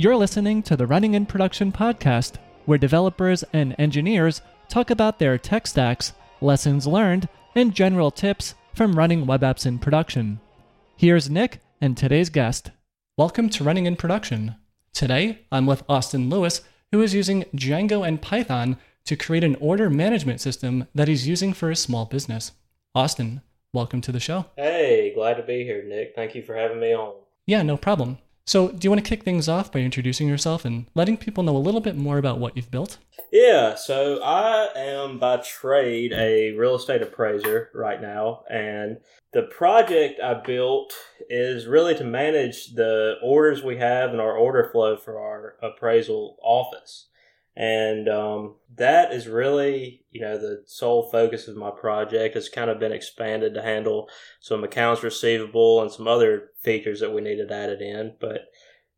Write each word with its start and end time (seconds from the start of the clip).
You're 0.00 0.16
listening 0.16 0.62
to 0.62 0.78
the 0.78 0.86
Running 0.86 1.12
in 1.12 1.26
Production 1.26 1.72
podcast, 1.72 2.36
where 2.64 2.78
developers 2.78 3.44
and 3.52 3.76
engineers 3.78 4.40
talk 4.70 4.88
about 4.88 5.18
their 5.18 5.36
tech 5.36 5.66
stacks, 5.66 6.14
lessons 6.40 6.86
learned, 6.86 7.28
and 7.54 7.74
general 7.74 8.10
tips 8.10 8.54
from 8.72 8.96
running 8.96 9.26
web 9.26 9.42
apps 9.42 9.66
in 9.66 9.78
production. 9.78 10.40
Here's 10.96 11.28
Nick 11.28 11.60
and 11.82 11.98
today's 11.98 12.30
guest. 12.30 12.70
Welcome 13.18 13.50
to 13.50 13.62
Running 13.62 13.84
in 13.84 13.94
Production. 13.94 14.56
Today, 14.94 15.40
I'm 15.52 15.66
with 15.66 15.84
Austin 15.86 16.30
Lewis, 16.30 16.62
who 16.92 17.02
is 17.02 17.12
using 17.12 17.44
Django 17.54 18.08
and 18.08 18.22
Python 18.22 18.78
to 19.04 19.16
create 19.16 19.44
an 19.44 19.56
order 19.56 19.90
management 19.90 20.40
system 20.40 20.86
that 20.94 21.08
he's 21.08 21.28
using 21.28 21.52
for 21.52 21.68
his 21.68 21.78
small 21.78 22.06
business. 22.06 22.52
Austin, 22.94 23.42
welcome 23.74 24.00
to 24.00 24.12
the 24.12 24.18
show. 24.18 24.46
Hey, 24.56 25.12
glad 25.14 25.34
to 25.34 25.42
be 25.42 25.62
here, 25.64 25.84
Nick. 25.86 26.14
Thank 26.16 26.34
you 26.34 26.42
for 26.42 26.56
having 26.56 26.80
me 26.80 26.94
on. 26.94 27.16
Yeah, 27.44 27.60
no 27.60 27.76
problem. 27.76 28.16
So, 28.50 28.66
do 28.66 28.84
you 28.84 28.90
want 28.90 29.04
to 29.04 29.08
kick 29.08 29.22
things 29.22 29.48
off 29.48 29.70
by 29.70 29.78
introducing 29.78 30.26
yourself 30.26 30.64
and 30.64 30.86
letting 30.96 31.16
people 31.16 31.44
know 31.44 31.56
a 31.56 31.58
little 31.58 31.80
bit 31.80 31.94
more 31.94 32.18
about 32.18 32.40
what 32.40 32.56
you've 32.56 32.68
built? 32.68 32.98
Yeah, 33.30 33.76
so 33.76 34.20
I 34.24 34.70
am 34.74 35.20
by 35.20 35.36
trade 35.36 36.12
a 36.12 36.50
real 36.54 36.74
estate 36.74 37.00
appraiser 37.00 37.70
right 37.72 38.02
now, 38.02 38.42
and 38.50 38.96
the 39.32 39.42
project 39.42 40.18
I 40.20 40.34
built 40.34 40.92
is 41.28 41.68
really 41.68 41.94
to 41.94 42.02
manage 42.02 42.74
the 42.74 43.18
orders 43.22 43.62
we 43.62 43.76
have 43.76 44.10
and 44.10 44.20
our 44.20 44.36
order 44.36 44.68
flow 44.72 44.96
for 44.96 45.20
our 45.20 45.54
appraisal 45.62 46.36
office. 46.42 47.06
And 47.56 48.08
um, 48.08 48.56
that 48.76 49.12
is 49.12 49.26
really, 49.26 50.04
you 50.10 50.20
know, 50.20 50.38
the 50.38 50.62
sole 50.66 51.10
focus 51.10 51.48
of 51.48 51.56
my 51.56 51.70
project. 51.70 52.34
has 52.34 52.48
kind 52.48 52.70
of 52.70 52.78
been 52.78 52.92
expanded 52.92 53.54
to 53.54 53.62
handle 53.62 54.08
some 54.40 54.64
accounts 54.64 55.02
receivable 55.02 55.82
and 55.82 55.90
some 55.90 56.06
other 56.06 56.50
features 56.62 57.00
that 57.00 57.12
we 57.12 57.20
needed 57.20 57.50
added 57.50 57.82
in. 57.82 58.14
But 58.20 58.42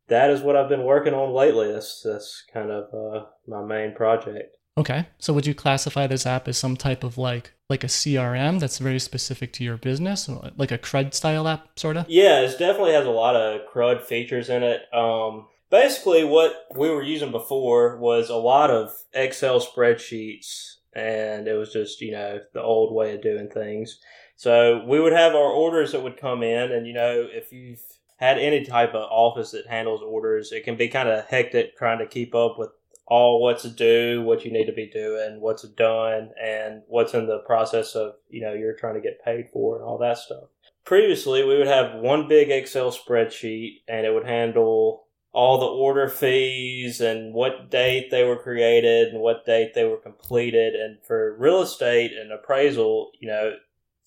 that 0.07 0.29
is 0.29 0.41
what 0.41 0.55
I've 0.55 0.69
been 0.69 0.83
working 0.83 1.13
on 1.13 1.33
lately. 1.33 1.71
That's 1.71 2.01
that's 2.03 2.43
kind 2.53 2.71
of 2.71 2.93
uh, 2.93 3.25
my 3.47 3.63
main 3.63 3.95
project. 3.95 4.55
Okay. 4.77 5.07
So 5.19 5.33
would 5.33 5.45
you 5.45 5.53
classify 5.53 6.07
this 6.07 6.25
app 6.25 6.47
as 6.47 6.57
some 6.57 6.75
type 6.75 7.03
of 7.03 7.17
like 7.17 7.53
like 7.69 7.83
a 7.83 7.87
CRM 7.87 8.59
that's 8.59 8.79
very 8.79 8.99
specific 8.99 9.53
to 9.53 9.63
your 9.63 9.77
business, 9.77 10.29
like 10.57 10.71
a 10.71 10.77
CRUD 10.77 11.13
style 11.13 11.47
app, 11.47 11.77
sort 11.77 11.97
of? 11.97 12.09
Yeah, 12.09 12.41
it 12.41 12.57
definitely 12.59 12.93
has 12.93 13.05
a 13.05 13.11
lot 13.11 13.35
of 13.35 13.61
CRUD 13.71 14.01
features 14.01 14.49
in 14.49 14.63
it. 14.63 14.81
Um, 14.93 15.47
basically 15.73 16.23
what 16.23 16.67
we 16.75 16.87
were 16.87 17.01
using 17.01 17.31
before 17.31 17.97
was 17.97 18.29
a 18.29 18.35
lot 18.35 18.69
of 18.69 18.93
Excel 19.11 19.59
spreadsheets 19.59 20.75
and 20.95 21.47
it 21.47 21.55
was 21.55 21.73
just, 21.73 21.99
you 21.99 22.11
know, 22.11 22.39
the 22.53 22.61
old 22.61 22.93
way 22.93 23.15
of 23.15 23.23
doing 23.23 23.49
things. 23.49 23.99
So 24.35 24.85
we 24.87 24.99
would 24.99 25.13
have 25.13 25.33
our 25.33 25.51
orders 25.51 25.91
that 25.91 26.03
would 26.03 26.21
come 26.21 26.43
in 26.43 26.71
and 26.71 26.85
you 26.85 26.93
know, 26.93 27.27
if 27.27 27.51
you've 27.51 27.81
had 28.17 28.37
any 28.37 28.63
type 28.63 28.93
of 28.93 29.09
office 29.09 29.49
that 29.51 29.65
handles 29.65 30.03
orders, 30.03 30.51
it 30.51 30.63
can 30.63 30.77
be 30.77 30.89
kind 30.89 31.09
of 31.09 31.25
hectic 31.25 31.75
trying 31.75 31.97
to 31.97 32.05
keep 32.05 32.35
up 32.35 32.59
with 32.59 32.69
all 33.07 33.41
what's 33.41 33.63
due, 33.63 34.21
what 34.21 34.45
you 34.45 34.53
need 34.53 34.67
to 34.67 34.73
be 34.73 34.91
doing, 34.91 35.41
what's 35.41 35.67
done, 35.69 36.29
and 36.39 36.83
what's 36.87 37.15
in 37.15 37.25
the 37.25 37.39
process 37.47 37.95
of, 37.95 38.13
you 38.29 38.41
know, 38.41 38.53
you're 38.53 38.77
trying 38.77 38.93
to 38.93 39.01
get 39.01 39.25
paid 39.25 39.49
for 39.51 39.77
and 39.77 39.83
all 39.83 39.97
that 39.97 40.19
stuff. 40.19 40.43
Previously, 40.85 41.43
we 41.43 41.57
would 41.57 41.65
have 41.65 41.99
one 41.99 42.27
big 42.27 42.51
Excel 42.51 42.91
spreadsheet 42.91 43.81
and 43.87 44.05
it 44.05 44.13
would 44.13 44.27
handle 44.27 45.02
all 45.33 45.59
the 45.59 45.65
order 45.65 46.07
fees 46.07 47.01
and 47.01 47.33
what 47.33 47.71
date 47.71 48.09
they 48.11 48.23
were 48.23 48.37
created 48.37 49.09
and 49.09 49.19
what 49.19 49.45
date 49.45 49.73
they 49.73 49.83
were 49.83 49.97
completed. 49.97 50.75
And 50.75 50.97
for 51.05 51.35
real 51.37 51.61
estate 51.61 52.11
and 52.13 52.31
appraisal, 52.31 53.11
you 53.19 53.27
know, 53.27 53.53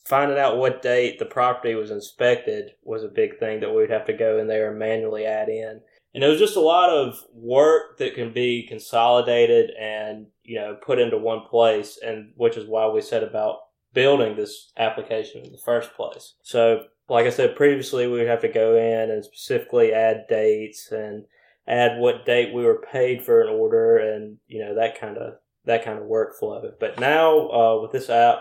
finding 0.05 0.39
out 0.39 0.57
what 0.57 0.83
date 0.83 1.19
the 1.19 1.25
property 1.25 1.75
was 1.75 1.91
inspected 1.91 2.71
was 2.85 3.03
a 3.03 3.09
big 3.09 3.39
thing 3.41 3.59
that 3.61 3.75
we'd 3.75 3.91
have 3.91 4.07
to 4.07 4.13
go 4.13 4.39
in 4.39 4.47
there 4.47 4.71
and 4.71 4.79
manually 4.79 5.27
add 5.27 5.49
in. 5.49 5.81
And 6.15 6.23
it 6.25 6.29
was 6.29 6.39
just 6.39 6.57
a 6.57 6.61
lot 6.61 6.91
of 6.91 7.19
work 7.35 7.99
that 7.99 8.15
can 8.15 8.33
be 8.33 8.65
consolidated 8.67 9.71
and, 9.79 10.29
you 10.45 10.59
know, 10.59 10.79
put 10.81 11.01
into 11.01 11.19
one 11.19 11.41
place. 11.51 11.99
And 12.03 12.33
which 12.37 12.57
is 12.57 12.69
why 12.69 12.87
we 12.87 13.03
said 13.03 13.25
about 13.25 13.59
building 13.93 14.37
this 14.37 14.71
application 14.79 15.45
in 15.45 15.51
the 15.51 15.59
first 15.59 15.93
place. 15.95 16.35
So 16.43 16.85
like 17.09 17.27
I 17.27 17.31
said 17.31 17.57
previously, 17.57 18.07
we 18.07 18.19
would 18.19 18.29
have 18.29 18.43
to 18.43 18.49
go 18.49 18.77
in 18.77 19.11
and 19.11 19.25
specifically 19.25 19.93
add 19.93 20.27
dates 20.29 20.91
and 20.91 21.25
add 21.69 21.99
what 21.99 22.27
date 22.27 22.55
we 22.55 22.65
were 22.65 22.85
paid 22.93 23.25
for 23.25 23.43
an 23.43 23.49
order 23.49 23.99
and 23.99 24.39
you 24.47 24.61
know 24.61 24.75
that 24.77 25.01
kind 25.01 25.19
of 25.19 25.35
that 25.65 25.85
kind 25.85 25.99
of 25.99 26.05
workflow. 26.05 26.71
But 26.79 26.99
now 26.99 27.49
uh, 27.51 27.83
with 27.83 27.93
this 27.93 28.11
app, 28.11 28.39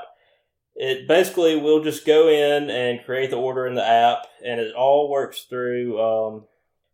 it 0.76 1.08
basically 1.08 1.56
we'll 1.56 1.84
just 1.84 2.06
go 2.06 2.28
in 2.28 2.70
and 2.70 3.06
create 3.06 3.30
the 3.30 3.38
order 3.38 3.68
in 3.68 3.76
the 3.76 3.88
app, 3.88 4.28
and 4.44 4.60
it 4.60 4.76
all 4.76 5.10
works 5.10 5.44
through. 5.44 6.00
Um, 6.02 6.46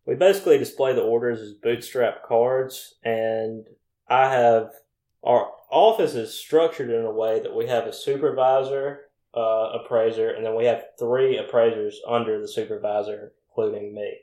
we 0.06 0.16
basically 0.16 0.58
display 0.58 0.94
the 0.94 1.02
orders 1.02 1.40
as 1.42 1.54
bootstrap 1.54 2.24
cards, 2.26 2.96
and 3.04 3.66
I 4.10 4.30
have 4.32 4.72
our 5.24 5.52
office 5.70 6.16
is 6.16 6.38
structured 6.38 6.90
in 6.90 7.06
a 7.06 7.14
way 7.14 7.40
that 7.40 7.56
we 7.56 7.68
have 7.68 7.86
a 7.86 7.94
supervisor 7.94 9.02
uh, 9.36 9.80
appraiser, 9.82 10.30
and 10.30 10.46
then 10.46 10.56
we 10.56 10.66
have 10.66 10.84
three 11.00 11.38
appraisers 11.38 12.00
under 12.08 12.40
the 12.40 12.48
supervisor, 12.48 13.34
including 13.50 13.94
me. 13.94 14.20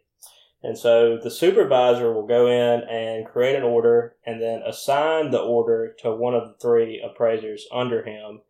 And 0.63 0.77
so 0.77 1.19
the 1.23 1.31
supervisor 1.31 2.13
will 2.13 2.27
go 2.27 2.47
in 2.49 2.83
and 2.89 3.27
create 3.27 3.55
an 3.55 3.63
order 3.63 4.17
and 4.27 4.43
then 4.43 4.63
assign 4.67 5.31
the 5.31 5.41
order 5.41 5.95
to 6.01 6.13
one 6.13 6.35
of 6.35 6.49
the 6.49 6.57
three 6.61 7.01
appraisers 7.01 7.67
under 7.73 8.03
him 8.05 8.41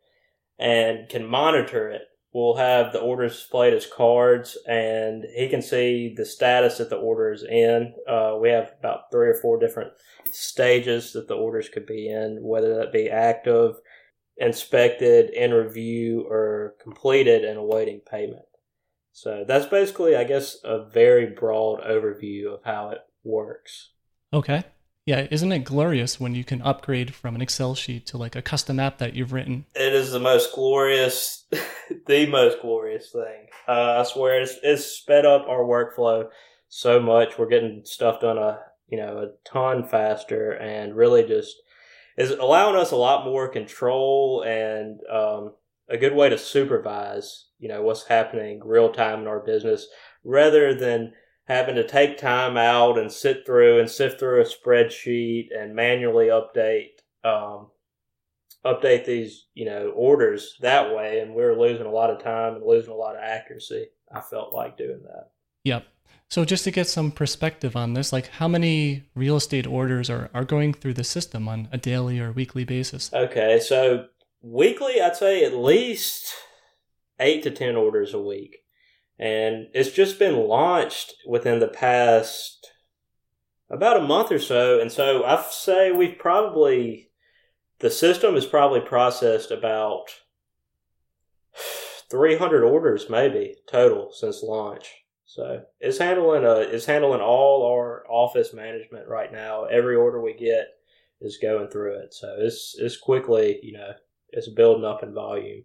and 0.58 1.08
can 1.08 1.26
monitor 1.26 1.90
it. 1.90 2.02
We'll 2.32 2.56
have 2.56 2.92
the 2.92 3.00
orders 3.00 3.36
displayed 3.36 3.74
as 3.74 3.86
cards 3.86 4.56
and 4.66 5.24
he 5.34 5.48
can 5.48 5.60
see 5.60 6.14
the 6.14 6.24
status 6.24 6.78
that 6.78 6.88
the 6.88 6.96
order 6.96 7.32
is 7.32 7.42
in. 7.42 7.94
Uh, 8.08 8.36
we 8.40 8.50
have 8.50 8.72
about 8.78 9.10
three 9.10 9.28
or 9.28 9.34
four 9.34 9.58
different 9.58 9.92
stages 10.30 11.12
that 11.12 11.28
the 11.28 11.34
orders 11.34 11.68
could 11.68 11.86
be 11.86 12.08
in, 12.08 12.38
whether 12.42 12.76
that 12.76 12.92
be 12.92 13.10
active, 13.10 13.76
inspected, 14.40 15.30
in 15.30 15.52
review, 15.52 16.26
or 16.28 16.74
completed 16.82 17.44
and 17.44 17.58
awaiting 17.58 18.00
payment. 18.00 18.44
So 19.12 19.44
that's 19.46 19.66
basically, 19.66 20.16
I 20.16 20.24
guess, 20.24 20.58
a 20.64 20.84
very 20.84 21.26
broad 21.26 21.80
overview 21.82 22.54
of 22.54 22.60
how 22.64 22.90
it 22.90 23.00
works. 23.24 23.90
Okay. 24.32 24.64
Yeah, 25.06 25.26
isn't 25.30 25.52
it 25.52 25.64
glorious 25.64 26.20
when 26.20 26.34
you 26.34 26.44
can 26.44 26.60
upgrade 26.62 27.14
from 27.14 27.34
an 27.34 27.40
Excel 27.40 27.74
sheet 27.74 28.06
to 28.08 28.18
like 28.18 28.36
a 28.36 28.42
custom 28.42 28.78
app 28.78 28.98
that 28.98 29.14
you've 29.14 29.32
written? 29.32 29.64
It 29.74 29.94
is 29.94 30.12
the 30.12 30.20
most 30.20 30.54
glorious, 30.54 31.46
the 32.06 32.26
most 32.26 32.60
glorious 32.60 33.10
thing. 33.10 33.46
Uh, 33.66 34.00
I 34.00 34.02
swear, 34.02 34.42
it's, 34.42 34.56
it's 34.62 34.84
sped 34.84 35.24
up 35.24 35.46
our 35.48 35.64
workflow 35.64 36.28
so 36.68 37.00
much. 37.00 37.38
We're 37.38 37.48
getting 37.48 37.82
stuff 37.84 38.20
done 38.20 38.38
a 38.38 38.60
you 38.88 38.98
know 38.98 39.18
a 39.18 39.48
ton 39.48 39.86
faster, 39.88 40.52
and 40.52 40.94
really 40.94 41.24
just 41.24 41.56
is 42.18 42.30
allowing 42.32 42.76
us 42.76 42.90
a 42.90 42.96
lot 42.96 43.24
more 43.24 43.48
control 43.48 44.42
and 44.46 44.98
um, 45.10 45.54
a 45.88 45.96
good 45.96 46.14
way 46.14 46.28
to 46.28 46.36
supervise, 46.36 47.46
you 47.58 47.68
know, 47.68 47.82
what's 47.82 48.06
happening 48.06 48.60
real 48.64 48.92
time 48.92 49.20
in 49.20 49.28
our 49.28 49.40
business 49.40 49.86
rather 50.24 50.74
than 50.74 51.12
having 51.44 51.76
to 51.76 51.86
take 51.86 52.18
time 52.18 52.56
out 52.56 52.98
and 52.98 53.10
sit 53.10 53.46
through 53.46 53.78
and 53.78 53.88
sift 53.88 54.18
through 54.18 54.42
a 54.42 54.44
spreadsheet 54.44 55.46
and 55.56 55.74
manually 55.74 56.26
update 56.26 56.90
um, 57.24 57.68
update 58.64 59.04
these 59.04 59.46
you 59.54 59.64
know 59.64 59.92
orders 59.94 60.56
that 60.60 60.94
way. 60.94 61.20
And 61.20 61.34
we 61.34 61.42
are 61.42 61.58
losing 61.58 61.86
a 61.86 61.92
lot 61.92 62.10
of 62.10 62.22
time 62.22 62.56
and 62.56 62.64
losing 62.64 62.92
a 62.92 62.96
lot 62.96 63.16
of 63.16 63.22
accuracy 63.22 63.86
i 64.14 64.20
felt 64.20 64.52
like 64.52 64.76
doing 64.76 65.00
that. 65.04 65.30
Yep 65.64 65.86
so 66.28 66.44
just 66.44 66.64
to 66.64 66.70
get 66.70 66.86
some 66.88 67.10
perspective 67.10 67.74
on 67.74 67.94
this, 67.94 68.12
like 68.12 68.28
how 68.28 68.48
many 68.48 69.04
real 69.14 69.36
estate 69.36 69.66
orders 69.66 70.10
are, 70.10 70.28
are 70.34 70.44
going 70.44 70.74
through 70.74 70.94
the 70.94 71.04
system 71.04 71.48
on 71.48 71.68
a 71.72 71.78
daily 71.78 72.20
or 72.20 72.32
weekly 72.32 72.64
basis? 72.64 73.10
Okay, 73.14 73.58
so 73.60 74.06
weekly, 74.42 75.00
I'd 75.00 75.16
say 75.16 75.42
at 75.44 75.54
least 75.54 76.34
eight 77.18 77.42
to 77.44 77.50
10 77.50 77.76
orders 77.76 78.12
a 78.12 78.20
week. 78.20 78.58
And 79.18 79.68
it's 79.72 79.90
just 79.90 80.18
been 80.18 80.36
launched 80.36 81.14
within 81.26 81.60
the 81.60 81.68
past 81.68 82.72
about 83.70 83.96
a 83.96 84.06
month 84.06 84.30
or 84.30 84.38
so. 84.38 84.80
And 84.80 84.92
so 84.92 85.24
I 85.24 85.42
say 85.50 85.90
we've 85.92 86.18
probably, 86.18 87.10
the 87.80 87.90
system 87.90 88.34
has 88.34 88.46
probably 88.46 88.80
processed 88.80 89.50
about 89.50 90.10
300 92.10 92.62
orders 92.62 93.08
maybe 93.08 93.56
total 93.66 94.10
since 94.12 94.42
launch. 94.42 94.94
So 95.28 95.60
it's 95.78 95.98
handling 95.98 96.44
a 96.44 96.60
it's 96.60 96.86
handling 96.86 97.20
all 97.20 97.70
our 97.70 98.04
office 98.08 98.54
management 98.54 99.06
right 99.08 99.30
now. 99.30 99.64
Every 99.64 99.94
order 99.94 100.22
we 100.22 100.32
get 100.32 100.68
is 101.20 101.36
going 101.36 101.68
through 101.68 101.98
it. 101.98 102.14
So 102.14 102.34
it's 102.38 102.74
it's 102.78 102.96
quickly, 102.96 103.60
you 103.62 103.74
know, 103.74 103.92
it's 104.30 104.48
building 104.48 104.86
up 104.86 105.02
in 105.02 105.12
volume. 105.12 105.64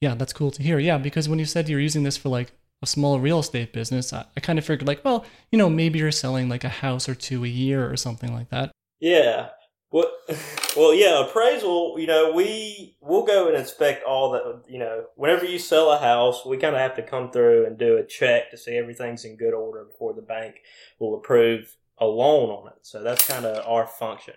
Yeah, 0.00 0.16
that's 0.16 0.32
cool 0.32 0.50
to 0.50 0.62
hear. 0.62 0.80
Yeah, 0.80 0.98
because 0.98 1.28
when 1.28 1.38
you 1.38 1.44
said 1.44 1.68
you're 1.68 1.78
using 1.78 2.02
this 2.02 2.16
for 2.16 2.30
like 2.30 2.50
a 2.82 2.86
small 2.86 3.20
real 3.20 3.38
estate 3.38 3.72
business, 3.72 4.12
I, 4.12 4.24
I 4.36 4.40
kind 4.40 4.58
of 4.58 4.64
figured 4.64 4.88
like, 4.88 5.04
well, 5.04 5.24
you 5.52 5.58
know, 5.58 5.70
maybe 5.70 6.00
you're 6.00 6.10
selling 6.10 6.48
like 6.48 6.64
a 6.64 6.68
house 6.68 7.08
or 7.08 7.14
two 7.14 7.44
a 7.44 7.48
year 7.48 7.88
or 7.88 7.96
something 7.96 8.34
like 8.34 8.50
that. 8.50 8.72
Yeah. 8.98 9.50
Well, 9.90 10.10
well, 10.76 10.94
yeah, 10.94 11.24
appraisal, 11.24 11.96
you 11.98 12.06
know, 12.06 12.32
we, 12.32 12.96
we'll 13.00 13.24
go 13.24 13.48
and 13.48 13.56
inspect 13.56 14.04
all 14.04 14.32
the, 14.32 14.62
you 14.68 14.78
know, 14.78 15.04
whenever 15.14 15.44
you 15.44 15.58
sell 15.58 15.90
a 15.90 15.98
house, 15.98 16.44
we 16.44 16.56
kind 16.56 16.74
of 16.74 16.80
have 16.80 16.96
to 16.96 17.02
come 17.02 17.30
through 17.30 17.66
and 17.66 17.78
do 17.78 17.96
a 17.96 18.04
check 18.04 18.50
to 18.50 18.56
see 18.56 18.76
everything's 18.76 19.24
in 19.24 19.36
good 19.36 19.54
order 19.54 19.84
before 19.84 20.12
the 20.14 20.22
bank 20.22 20.56
will 20.98 21.14
approve 21.14 21.76
a 21.98 22.06
loan 22.06 22.50
on 22.50 22.68
it. 22.68 22.78
So 22.82 23.02
that's 23.02 23.26
kind 23.26 23.44
of 23.44 23.64
our 23.66 23.86
function. 23.86 24.34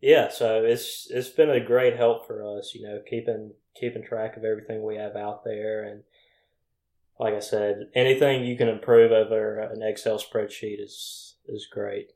Yeah, 0.00 0.28
so 0.28 0.62
it's 0.64 1.08
it's 1.10 1.28
been 1.28 1.50
a 1.50 1.58
great 1.58 1.96
help 1.96 2.26
for 2.26 2.56
us, 2.56 2.72
you 2.72 2.86
know, 2.86 3.00
keeping 3.08 3.54
keeping 3.74 4.04
track 4.04 4.36
of 4.36 4.44
everything 4.44 4.84
we 4.84 4.94
have 4.94 5.16
out 5.16 5.44
there 5.44 5.82
and 5.82 6.04
like 7.18 7.34
I 7.34 7.40
said, 7.40 7.88
anything 7.94 8.44
you 8.44 8.56
can 8.56 8.68
improve 8.68 9.10
over 9.10 9.58
an 9.58 9.82
Excel 9.82 10.18
spreadsheet 10.18 10.80
is 10.80 11.34
is 11.46 11.66
great. 11.66 12.12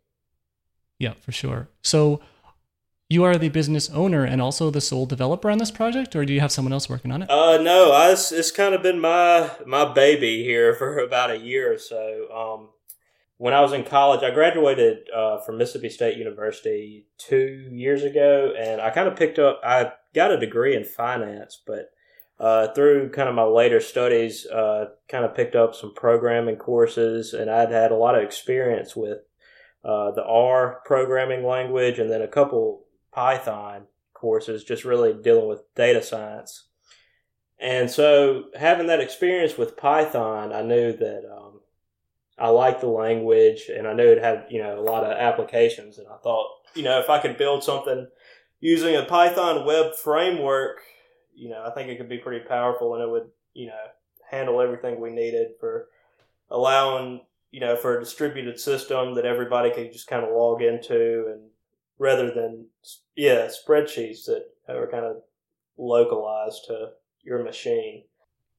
Yeah, 1.02 1.14
for 1.14 1.32
sure. 1.32 1.68
So 1.82 2.20
you 3.08 3.24
are 3.24 3.36
the 3.36 3.48
business 3.48 3.90
owner 3.90 4.22
and 4.22 4.40
also 4.40 4.70
the 4.70 4.80
sole 4.80 5.04
developer 5.04 5.50
on 5.50 5.58
this 5.58 5.72
project, 5.72 6.14
or 6.14 6.24
do 6.24 6.32
you 6.32 6.38
have 6.38 6.52
someone 6.52 6.72
else 6.72 6.88
working 6.88 7.10
on 7.10 7.22
it? 7.22 7.28
Uh, 7.28 7.60
no, 7.60 7.90
I, 7.90 8.12
it's 8.12 8.52
kind 8.52 8.72
of 8.72 8.84
been 8.84 9.00
my 9.00 9.50
my 9.66 9.92
baby 9.92 10.44
here 10.44 10.74
for 10.78 11.00
about 11.00 11.32
a 11.32 11.38
year 11.38 11.72
or 11.72 11.78
so. 11.78 12.28
Um, 12.32 12.68
when 13.36 13.52
I 13.52 13.62
was 13.62 13.72
in 13.72 13.82
college, 13.82 14.22
I 14.22 14.30
graduated 14.30 15.10
uh, 15.12 15.38
from 15.38 15.58
Mississippi 15.58 15.88
State 15.88 16.18
University 16.18 17.08
two 17.18 17.68
years 17.72 18.04
ago, 18.04 18.54
and 18.56 18.80
I 18.80 18.90
kind 18.90 19.08
of 19.08 19.16
picked 19.16 19.40
up. 19.40 19.60
I 19.64 19.94
got 20.14 20.30
a 20.30 20.38
degree 20.38 20.76
in 20.76 20.84
finance, 20.84 21.60
but 21.66 21.90
uh, 22.38 22.68
through 22.74 23.10
kind 23.10 23.28
of 23.28 23.34
my 23.34 23.42
later 23.42 23.80
studies, 23.80 24.46
uh, 24.46 24.84
kind 25.08 25.24
of 25.24 25.34
picked 25.34 25.56
up 25.56 25.74
some 25.74 25.94
programming 25.94 26.56
courses, 26.56 27.34
and 27.34 27.50
I'd 27.50 27.72
had 27.72 27.90
a 27.90 27.96
lot 27.96 28.14
of 28.14 28.22
experience 28.22 28.94
with 28.94 29.18
uh, 29.84 30.12
the 30.12 30.24
R 30.24 30.80
programming 30.84 31.44
language, 31.44 31.98
and 31.98 32.10
then 32.10 32.22
a 32.22 32.28
couple 32.28 32.84
Python 33.12 33.86
courses, 34.14 34.64
just 34.64 34.84
really 34.84 35.14
dealing 35.14 35.48
with 35.48 35.62
data 35.74 36.02
science. 36.02 36.68
And 37.58 37.90
so, 37.90 38.44
having 38.56 38.88
that 38.88 39.00
experience 39.00 39.56
with 39.56 39.76
Python, 39.76 40.52
I 40.52 40.62
knew 40.62 40.92
that 40.94 41.22
um, 41.30 41.60
I 42.38 42.48
liked 42.48 42.80
the 42.80 42.88
language 42.88 43.70
and 43.74 43.86
I 43.86 43.92
knew 43.92 44.08
it 44.10 44.22
had, 44.22 44.46
you 44.50 44.60
know, 44.60 44.78
a 44.78 44.82
lot 44.82 45.04
of 45.04 45.16
applications. 45.16 45.98
And 45.98 46.08
I 46.08 46.16
thought, 46.16 46.48
you 46.74 46.82
know, 46.82 46.98
if 46.98 47.08
I 47.08 47.20
could 47.20 47.38
build 47.38 47.62
something 47.62 48.08
using 48.58 48.96
a 48.96 49.04
Python 49.04 49.64
web 49.64 49.94
framework, 49.94 50.80
you 51.34 51.50
know, 51.50 51.62
I 51.64 51.70
think 51.70 51.88
it 51.88 51.98
could 51.98 52.08
be 52.08 52.18
pretty 52.18 52.44
powerful 52.44 52.94
and 52.94 53.02
it 53.02 53.10
would, 53.10 53.28
you 53.54 53.68
know, 53.68 53.84
handle 54.28 54.60
everything 54.60 55.00
we 55.00 55.10
needed 55.10 55.52
for 55.60 55.88
allowing, 56.50 57.20
you 57.52 57.60
know, 57.60 57.76
for 57.76 57.96
a 57.96 58.00
distributed 58.00 58.58
system 58.58 59.14
that 59.14 59.26
everybody 59.26 59.70
can 59.70 59.92
just 59.92 60.08
kind 60.08 60.24
of 60.24 60.34
log 60.34 60.62
into 60.62 61.26
and 61.30 61.42
rather 61.98 62.32
than, 62.34 62.66
yeah, 63.14 63.46
spreadsheets 63.48 64.24
that 64.26 64.46
are 64.68 64.90
kind 64.90 65.04
of 65.04 65.16
localized 65.78 66.64
to 66.66 66.88
your 67.22 67.44
machine. 67.44 68.04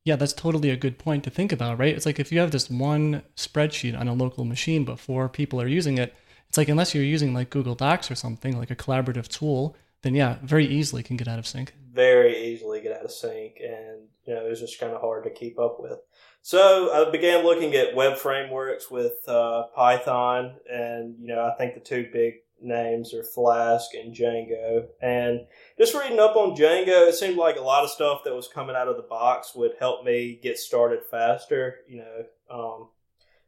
Yeah, 0.06 0.16
that's 0.16 0.34
totally 0.34 0.70
a 0.70 0.78
good 0.78 0.98
point 1.00 1.24
to 1.24 1.30
think 1.30 1.52
about, 1.52 1.80
right? 1.80 1.96
It's 1.96 2.06
like 2.06 2.20
if 2.20 2.32
you 2.32 2.40
have 2.40 2.52
this 2.52 2.70
one 2.70 3.24
spreadsheet 3.36 4.00
on 4.00 4.08
a 4.08 4.14
local 4.14 4.46
machine, 4.46 4.86
but 4.86 5.00
four 5.00 5.28
people 5.28 5.62
are 5.62 5.68
using 5.68 5.98
it, 5.98 6.14
it's 6.48 6.58
like 6.58 6.70
unless 6.70 6.94
you're 6.94 7.04
using 7.04 7.34
like 7.34 7.50
Google 7.50 7.74
Docs 7.74 8.12
or 8.12 8.16
something, 8.16 8.58
like 8.58 8.70
a 8.70 8.76
collaborative 8.76 9.28
tool, 9.28 9.76
then 10.04 10.16
yeah, 10.16 10.38
very 10.44 10.68
easily 10.68 11.02
can 11.04 11.18
get 11.18 11.28
out 11.28 11.40
of 11.40 11.48
sync. 11.48 11.74
Very 11.92 12.52
easily 12.52 12.82
get 12.82 12.96
out 12.96 13.06
of 13.06 13.12
sync. 13.12 13.58
And, 13.60 14.08
you 14.26 14.34
know, 14.34 14.46
it 14.46 14.50
was 14.50 14.60
just 14.60 14.80
kind 14.80 14.94
of 14.94 15.02
hard 15.02 15.24
to 15.24 15.30
keep 15.30 15.58
up 15.58 15.78
with. 15.80 16.00
So 16.42 16.92
I 16.94 17.10
began 17.10 17.44
looking 17.44 17.74
at 17.74 17.96
web 17.96 18.18
frameworks 18.18 18.92
with 18.92 19.28
uh, 19.28 19.64
Python, 19.76 20.56
and, 20.70 21.16
you 21.20 21.28
know, 21.28 21.46
I 21.46 21.58
think 21.58 21.74
the 21.74 21.80
two 21.80 22.10
big 22.12 22.34
names 22.62 23.14
are 23.14 23.24
Flask 23.24 23.94
and 23.94 24.14
Django. 24.14 24.88
And 25.02 25.42
just 25.78 25.94
reading 25.94 26.20
up 26.20 26.36
on 26.36 26.56
Django, 26.56 27.08
it 27.08 27.16
seemed 27.16 27.38
like 27.38 27.58
a 27.58 27.62
lot 27.62 27.84
of 27.84 27.90
stuff 27.90 28.22
that 28.26 28.36
was 28.36 28.48
coming 28.48 28.76
out 28.76 28.88
of 28.88 28.98
the 28.98 29.04
box 29.04 29.56
would 29.56 29.74
help 29.80 30.04
me 30.04 30.40
get 30.42 30.58
started 30.58 31.00
faster. 31.10 31.78
You 31.88 32.04
know, 32.04 32.26
um, 32.50 32.88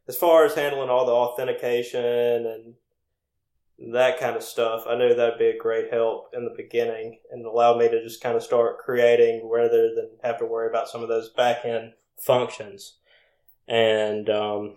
as 0.08 0.16
far 0.16 0.44
as 0.44 0.54
handling 0.54 0.88
all 0.88 1.04
the 1.04 1.12
authentication 1.12 2.46
and 2.46 2.74
that 3.92 4.18
kind 4.18 4.36
of 4.36 4.42
stuff, 4.42 4.84
I 4.88 4.96
knew 4.96 5.14
that'd 5.14 5.38
be 5.38 5.48
a 5.48 5.58
great 5.58 5.92
help 5.92 6.30
in 6.32 6.44
the 6.44 6.54
beginning 6.56 7.18
and 7.30 7.44
allow 7.44 7.76
me 7.76 7.88
to 7.88 8.02
just 8.02 8.22
kind 8.22 8.36
of 8.36 8.42
start 8.42 8.78
creating 8.78 9.48
rather 9.50 9.94
than 9.94 10.10
have 10.22 10.38
to 10.38 10.46
worry 10.46 10.68
about 10.68 10.88
some 10.88 11.02
of 11.02 11.08
those 11.08 11.28
back 11.30 11.64
end 11.64 11.92
functions. 12.18 12.94
And 13.68 14.30
um, 14.30 14.76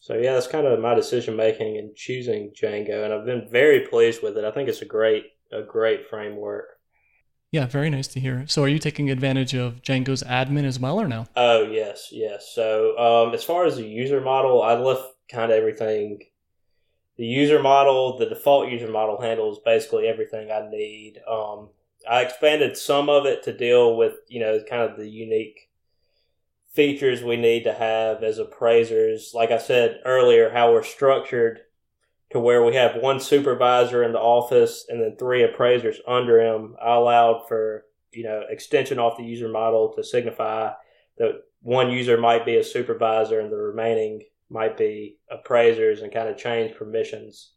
so 0.00 0.14
yeah, 0.14 0.34
that's 0.34 0.48
kind 0.48 0.66
of 0.66 0.80
my 0.80 0.94
decision 0.94 1.36
making 1.36 1.78
and 1.78 1.94
choosing 1.94 2.50
Django, 2.50 3.04
and 3.04 3.14
I've 3.14 3.24
been 3.24 3.48
very 3.48 3.86
pleased 3.86 4.22
with 4.22 4.36
it. 4.36 4.44
I 4.44 4.50
think 4.50 4.68
it's 4.68 4.82
a 4.82 4.86
great 4.86 5.26
a 5.52 5.62
great 5.62 6.08
framework. 6.08 6.78
Yeah, 7.52 7.66
very 7.66 7.90
nice 7.90 8.08
to 8.08 8.20
hear. 8.20 8.44
So, 8.48 8.64
are 8.64 8.68
you 8.68 8.78
taking 8.78 9.10
advantage 9.10 9.54
of 9.54 9.82
Django's 9.82 10.22
admin 10.22 10.64
as 10.64 10.80
well, 10.80 10.98
or 10.98 11.06
no? 11.06 11.26
Oh 11.36 11.62
yes, 11.62 12.08
yes. 12.10 12.50
So, 12.54 12.98
um, 12.98 13.34
as 13.34 13.44
far 13.44 13.66
as 13.66 13.76
the 13.76 13.86
user 13.86 14.20
model, 14.20 14.62
I 14.62 14.74
left 14.74 15.04
kind 15.30 15.52
of 15.52 15.58
everything. 15.58 16.20
The 17.22 17.28
user 17.28 17.62
model, 17.62 18.18
the 18.18 18.26
default 18.26 18.68
user 18.68 18.90
model 18.90 19.20
handles 19.20 19.60
basically 19.64 20.08
everything 20.08 20.50
I 20.50 20.68
need. 20.68 21.20
Um, 21.30 21.68
I 22.10 22.22
expanded 22.22 22.76
some 22.76 23.08
of 23.08 23.26
it 23.26 23.44
to 23.44 23.56
deal 23.56 23.96
with 23.96 24.14
you 24.26 24.40
know 24.40 24.58
kind 24.68 24.82
of 24.82 24.96
the 24.96 25.08
unique 25.08 25.70
features 26.72 27.22
we 27.22 27.36
need 27.36 27.62
to 27.62 27.74
have 27.74 28.24
as 28.24 28.40
appraisers. 28.40 29.30
Like 29.34 29.52
I 29.52 29.58
said 29.58 30.00
earlier, 30.04 30.50
how 30.50 30.72
we're 30.72 30.82
structured 30.82 31.60
to 32.30 32.40
where 32.40 32.64
we 32.64 32.74
have 32.74 33.00
one 33.00 33.20
supervisor 33.20 34.02
in 34.02 34.10
the 34.10 34.18
office 34.18 34.84
and 34.88 35.00
then 35.00 35.14
three 35.16 35.44
appraisers 35.44 36.00
under 36.08 36.40
him. 36.40 36.74
I 36.84 36.96
allowed 36.96 37.44
for, 37.46 37.84
you 38.10 38.24
know, 38.24 38.42
extension 38.50 38.98
off 38.98 39.16
the 39.16 39.22
user 39.22 39.48
model 39.48 39.92
to 39.94 40.02
signify 40.02 40.72
that 41.18 41.44
one 41.60 41.92
user 41.92 42.16
might 42.16 42.44
be 42.44 42.56
a 42.56 42.64
supervisor 42.64 43.38
and 43.38 43.52
the 43.52 43.58
remaining 43.58 44.22
might 44.52 44.76
be 44.76 45.18
appraisers 45.30 46.02
and 46.02 46.12
kind 46.12 46.28
of 46.28 46.36
change 46.36 46.76
permissions 46.76 47.52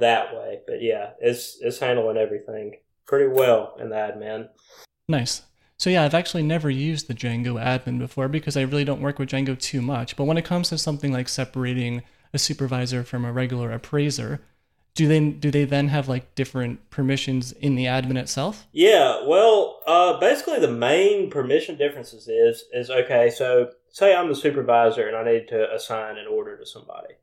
that 0.00 0.34
way. 0.34 0.60
But 0.66 0.82
yeah, 0.82 1.10
it's 1.20 1.58
it's 1.60 1.78
handling 1.78 2.16
everything 2.16 2.76
pretty 3.06 3.28
well 3.28 3.76
in 3.80 3.90
the 3.90 3.96
admin. 3.96 4.48
Nice. 5.08 5.42
So 5.78 5.90
yeah, 5.90 6.04
I've 6.04 6.14
actually 6.14 6.42
never 6.42 6.70
used 6.70 7.06
the 7.06 7.14
Django 7.14 7.62
admin 7.62 7.98
before 7.98 8.28
because 8.28 8.56
I 8.56 8.62
really 8.62 8.84
don't 8.84 9.02
work 9.02 9.18
with 9.18 9.28
Django 9.28 9.58
too 9.58 9.82
much. 9.82 10.16
But 10.16 10.24
when 10.24 10.38
it 10.38 10.44
comes 10.44 10.70
to 10.70 10.78
something 10.78 11.12
like 11.12 11.28
separating 11.28 12.02
a 12.32 12.38
supervisor 12.38 13.04
from 13.04 13.24
a 13.24 13.32
regular 13.32 13.70
appraiser, 13.70 14.40
do 14.94 15.06
they 15.06 15.20
do 15.30 15.50
they 15.50 15.64
then 15.64 15.88
have 15.88 16.08
like 16.08 16.34
different 16.34 16.88
permissions 16.90 17.52
in 17.52 17.76
the 17.76 17.84
admin 17.84 18.16
itself? 18.16 18.66
Yeah, 18.72 19.26
well, 19.26 19.80
uh, 19.86 20.18
basically 20.18 20.58
the 20.58 20.72
main 20.72 21.30
permission 21.30 21.76
differences 21.76 22.26
is 22.26 22.64
is 22.72 22.90
okay. 22.90 23.30
So 23.30 23.70
say 23.96 24.14
I'm 24.14 24.28
the 24.28 24.36
supervisor 24.36 25.08
and 25.08 25.16
I 25.16 25.24
need 25.24 25.48
to 25.48 25.72
assign 25.74 26.18
an 26.18 26.26
order 26.26 26.58
to 26.58 26.66
somebody. 26.66 27.14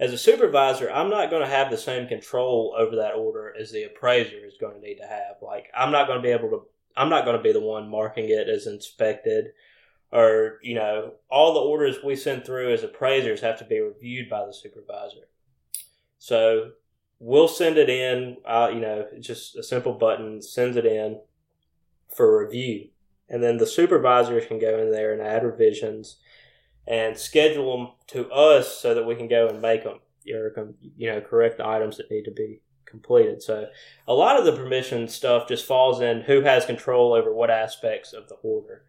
As 0.00 0.10
a 0.10 0.16
supervisor, 0.16 0.90
I'm 0.90 1.10
not 1.10 1.28
going 1.28 1.42
to 1.42 1.54
have 1.54 1.70
the 1.70 1.76
same 1.76 2.08
control 2.08 2.74
over 2.78 2.96
that 2.96 3.14
order 3.14 3.54
as 3.60 3.72
the 3.72 3.82
appraiser 3.82 4.46
is 4.46 4.56
going 4.58 4.76
to 4.76 4.80
need 4.80 4.96
to 5.02 5.06
have. 5.06 5.36
Like 5.42 5.66
I'm 5.76 5.92
not 5.92 6.06
going 6.06 6.18
to 6.18 6.22
be 6.22 6.32
able 6.32 6.48
to 6.48 6.62
I'm 6.96 7.10
not 7.10 7.26
going 7.26 7.36
to 7.36 7.42
be 7.42 7.52
the 7.52 7.60
one 7.60 7.90
marking 7.90 8.30
it 8.30 8.48
as 8.48 8.66
inspected 8.66 9.48
or, 10.10 10.60
you 10.62 10.76
know, 10.76 11.12
all 11.30 11.52
the 11.52 11.60
orders 11.60 11.98
we 12.02 12.16
send 12.16 12.46
through 12.46 12.72
as 12.72 12.82
appraisers 12.82 13.42
have 13.42 13.58
to 13.58 13.66
be 13.66 13.78
reviewed 13.78 14.30
by 14.30 14.46
the 14.46 14.54
supervisor. 14.54 15.28
So 16.18 16.70
we'll 17.18 17.48
send 17.48 17.76
it 17.76 17.90
in, 17.90 18.38
uh, 18.46 18.70
you 18.72 18.80
know, 18.80 19.06
just 19.20 19.56
a 19.56 19.62
simple 19.62 19.92
button 19.92 20.40
sends 20.40 20.78
it 20.78 20.86
in 20.86 21.20
for 22.08 22.42
review. 22.42 22.88
And 23.28 23.42
then 23.42 23.58
the 23.58 23.66
supervisors 23.66 24.46
can 24.46 24.58
go 24.58 24.78
in 24.78 24.90
there 24.90 25.12
and 25.12 25.20
add 25.20 25.44
revisions 25.44 26.16
and 26.86 27.18
schedule 27.18 27.76
them 27.76 27.88
to 28.08 28.30
us 28.30 28.78
so 28.78 28.94
that 28.94 29.06
we 29.06 29.14
can 29.14 29.28
go 29.28 29.48
and 29.48 29.60
make 29.60 29.84
them, 29.84 29.98
you 30.24 31.10
know, 31.10 31.20
correct 31.20 31.58
the 31.58 31.66
items 31.66 31.98
that 31.98 32.10
need 32.10 32.24
to 32.24 32.30
be 32.30 32.62
completed. 32.86 33.42
So 33.42 33.66
a 34.06 34.14
lot 34.14 34.38
of 34.38 34.46
the 34.46 34.56
permission 34.56 35.06
stuff 35.08 35.46
just 35.46 35.66
falls 35.66 36.00
in 36.00 36.22
who 36.22 36.40
has 36.40 36.64
control 36.64 37.12
over 37.12 37.32
what 37.32 37.50
aspects 37.50 38.14
of 38.14 38.28
the 38.28 38.36
order. 38.36 38.84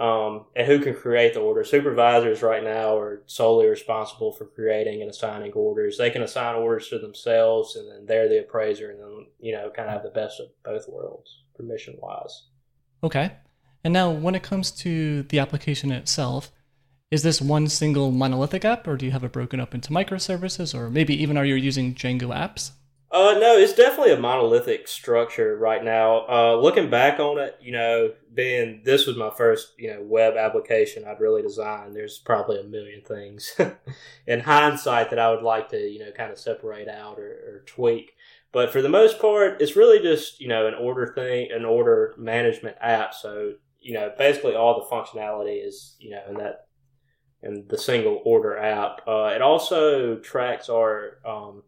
Um, 0.00 0.46
and 0.56 0.66
who 0.66 0.80
can 0.80 0.92
create 0.92 1.34
the 1.34 1.40
order. 1.40 1.62
Supervisors 1.62 2.42
right 2.42 2.64
now 2.64 2.98
are 2.98 3.22
solely 3.26 3.68
responsible 3.68 4.32
for 4.32 4.44
creating 4.44 5.02
and 5.02 5.08
assigning 5.08 5.52
orders. 5.52 5.96
They 5.96 6.10
can 6.10 6.22
assign 6.22 6.56
orders 6.56 6.88
to 6.88 6.98
themselves, 6.98 7.76
and 7.76 7.88
then 7.88 8.04
they're 8.04 8.28
the 8.28 8.40
appraiser, 8.40 8.90
and 8.90 9.00
then 9.00 9.26
you 9.38 9.52
know 9.52 9.70
kind 9.70 9.86
of 9.88 9.94
have 9.94 10.02
the 10.02 10.10
best 10.10 10.40
of 10.40 10.48
both 10.64 10.88
worlds, 10.88 11.44
permission 11.54 11.94
wise. 12.02 12.48
Okay. 13.04 13.36
And 13.84 13.92
now, 13.92 14.10
when 14.10 14.34
it 14.34 14.42
comes 14.42 14.70
to 14.70 15.24
the 15.24 15.38
application 15.38 15.92
itself, 15.92 16.50
is 17.10 17.22
this 17.22 17.40
one 17.40 17.68
single 17.68 18.10
monolithic 18.10 18.64
app, 18.64 18.88
or 18.88 18.96
do 18.96 19.04
you 19.04 19.12
have 19.12 19.24
it 19.24 19.32
broken 19.32 19.60
up 19.60 19.74
into 19.74 19.90
microservices, 19.90 20.74
or 20.74 20.88
maybe 20.90 21.14
even 21.22 21.36
are 21.36 21.44
you 21.44 21.54
using 21.54 21.94
Django 21.94 22.34
apps? 22.34 22.72
Uh, 23.14 23.38
no, 23.38 23.56
it's 23.56 23.74
definitely 23.74 24.12
a 24.12 24.18
monolithic 24.18 24.88
structure 24.88 25.56
right 25.56 25.84
now. 25.84 26.26
Uh, 26.28 26.56
looking 26.56 26.90
back 26.90 27.20
on 27.20 27.38
it, 27.38 27.56
you 27.62 27.70
know, 27.70 28.12
being 28.34 28.80
this 28.84 29.06
was 29.06 29.16
my 29.16 29.30
first, 29.30 29.74
you 29.78 29.88
know, 29.88 30.02
web 30.02 30.36
application 30.36 31.04
I'd 31.04 31.20
really 31.20 31.40
designed. 31.40 31.94
There's 31.94 32.18
probably 32.18 32.58
a 32.58 32.64
million 32.64 33.02
things 33.02 33.54
in 34.26 34.40
hindsight 34.40 35.10
that 35.10 35.20
I 35.20 35.30
would 35.30 35.44
like 35.44 35.68
to, 35.68 35.78
you 35.78 36.00
know, 36.00 36.10
kind 36.10 36.32
of 36.32 36.38
separate 36.40 36.88
out 36.88 37.20
or, 37.20 37.28
or 37.28 37.62
tweak. 37.66 38.16
But 38.50 38.72
for 38.72 38.82
the 38.82 38.88
most 38.88 39.20
part, 39.20 39.62
it's 39.62 39.76
really 39.76 40.00
just, 40.00 40.40
you 40.40 40.48
know, 40.48 40.66
an 40.66 40.74
order 40.74 41.12
thing, 41.14 41.50
an 41.52 41.64
order 41.64 42.14
management 42.18 42.76
app. 42.80 43.14
So, 43.14 43.54
you 43.84 43.92
know, 43.94 44.12
basically 44.16 44.54
all 44.54 44.80
the 44.80 44.94
functionality 44.94 45.64
is, 45.64 45.96
you 46.00 46.10
know, 46.10 46.22
in 46.28 46.34
that 46.38 46.66
in 47.42 47.66
the 47.68 47.78
single 47.78 48.22
order 48.24 48.56
app. 48.56 49.02
Uh, 49.06 49.30
it 49.34 49.42
also 49.42 50.16
tracks 50.16 50.70
our 50.70 51.18
um, 51.26 51.62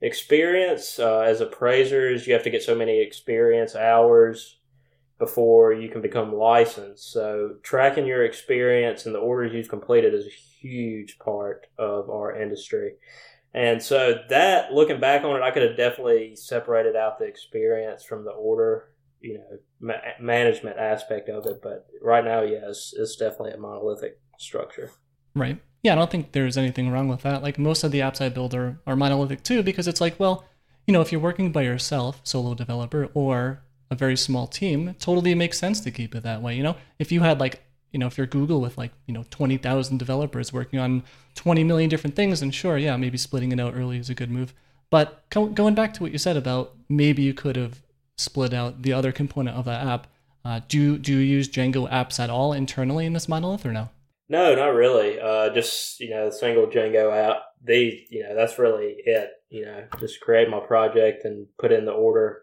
experience 0.00 0.98
uh, 0.98 1.20
as 1.20 1.40
appraisers. 1.40 2.26
You 2.26 2.32
have 2.32 2.42
to 2.42 2.50
get 2.50 2.64
so 2.64 2.74
many 2.74 3.00
experience 3.00 3.76
hours 3.76 4.58
before 5.18 5.72
you 5.72 5.88
can 5.88 6.00
become 6.00 6.34
licensed. 6.34 7.12
So 7.12 7.56
tracking 7.62 8.06
your 8.06 8.24
experience 8.24 9.06
and 9.06 9.14
the 9.14 9.20
orders 9.20 9.52
you've 9.52 9.68
completed 9.68 10.12
is 10.12 10.26
a 10.26 10.30
huge 10.30 11.18
part 11.18 11.66
of 11.78 12.10
our 12.10 12.40
industry. 12.40 12.94
And 13.52 13.82
so 13.82 14.20
that 14.28 14.72
looking 14.72 15.00
back 15.00 15.24
on 15.24 15.36
it, 15.36 15.42
I 15.42 15.50
could 15.50 15.62
have 15.62 15.76
definitely 15.76 16.36
separated 16.36 16.96
out 16.96 17.18
the 17.18 17.26
experience 17.26 18.02
from 18.02 18.24
the 18.24 18.30
order, 18.30 18.89
you 19.20 19.34
know, 19.34 19.58
ma- 19.80 19.94
management 20.20 20.78
aspect 20.78 21.28
of 21.28 21.46
it. 21.46 21.60
But 21.62 21.86
right 22.02 22.24
now, 22.24 22.42
yes, 22.42 22.94
it's 22.96 23.16
definitely 23.16 23.52
a 23.52 23.58
monolithic 23.58 24.20
structure. 24.38 24.90
Right. 25.34 25.60
Yeah, 25.82 25.92
I 25.92 25.96
don't 25.96 26.10
think 26.10 26.32
there's 26.32 26.58
anything 26.58 26.90
wrong 26.90 27.08
with 27.08 27.22
that. 27.22 27.42
Like 27.42 27.58
most 27.58 27.84
of 27.84 27.90
the 27.90 28.00
apps 28.00 28.20
I 28.20 28.28
build 28.28 28.54
are, 28.54 28.80
are 28.86 28.96
monolithic 28.96 29.42
too, 29.42 29.62
because 29.62 29.88
it's 29.88 30.00
like, 30.00 30.18
well, 30.18 30.44
you 30.86 30.92
know, 30.92 31.00
if 31.00 31.12
you're 31.12 31.20
working 31.20 31.52
by 31.52 31.62
yourself, 31.62 32.20
solo 32.24 32.54
developer, 32.54 33.08
or 33.14 33.62
a 33.90 33.94
very 33.94 34.16
small 34.16 34.46
team, 34.46 34.94
totally 34.98 35.34
makes 35.34 35.58
sense 35.58 35.80
to 35.80 35.90
keep 35.90 36.14
it 36.14 36.22
that 36.22 36.42
way. 36.42 36.54
You 36.56 36.62
know, 36.62 36.76
if 36.98 37.10
you 37.10 37.20
had 37.20 37.40
like, 37.40 37.62
you 37.92 37.98
know, 37.98 38.06
if 38.06 38.18
you're 38.18 38.26
Google 38.26 38.60
with 38.60 38.78
like, 38.78 38.92
you 39.06 39.14
know, 39.14 39.24
20,000 39.30 39.98
developers 39.98 40.52
working 40.52 40.78
on 40.78 41.02
20 41.34 41.64
million 41.64 41.90
different 41.90 42.14
things, 42.14 42.40
then 42.40 42.50
sure, 42.50 42.78
yeah, 42.78 42.96
maybe 42.96 43.18
splitting 43.18 43.52
it 43.52 43.60
out 43.60 43.74
early 43.74 43.98
is 43.98 44.10
a 44.10 44.14
good 44.14 44.30
move. 44.30 44.54
But 44.90 45.28
going 45.30 45.74
back 45.74 45.94
to 45.94 46.02
what 46.02 46.12
you 46.12 46.18
said 46.18 46.36
about 46.36 46.74
maybe 46.88 47.22
you 47.22 47.32
could 47.32 47.56
have 47.56 47.80
split 48.20 48.54
out 48.54 48.82
the 48.82 48.92
other 48.92 49.12
component 49.12 49.56
of 49.56 49.64
that 49.64 49.86
app, 49.86 50.06
uh, 50.44 50.60
do, 50.68 50.98
do 50.98 51.12
you 51.12 51.18
use 51.18 51.48
Django 51.48 51.90
apps 51.90 52.18
at 52.18 52.30
all 52.30 52.52
internally 52.52 53.06
in 53.06 53.12
this 53.12 53.28
monolith 53.28 53.66
or 53.66 53.72
no? 53.72 53.90
No, 54.30 54.54
not 54.54 54.74
really. 54.74 55.18
Uh, 55.18 55.50
just 55.50 55.98
you 55.98 56.10
know, 56.10 56.30
single 56.30 56.66
Django 56.68 57.12
app. 57.12 57.42
They, 57.62 58.06
you 58.10 58.22
know, 58.22 58.34
that's 58.36 58.58
really 58.58 58.94
it. 59.04 59.30
You 59.50 59.66
know, 59.66 59.84
just 59.98 60.20
create 60.20 60.48
my 60.48 60.60
project 60.60 61.24
and 61.24 61.48
put 61.58 61.72
in 61.72 61.84
the 61.84 61.92
order. 61.92 62.42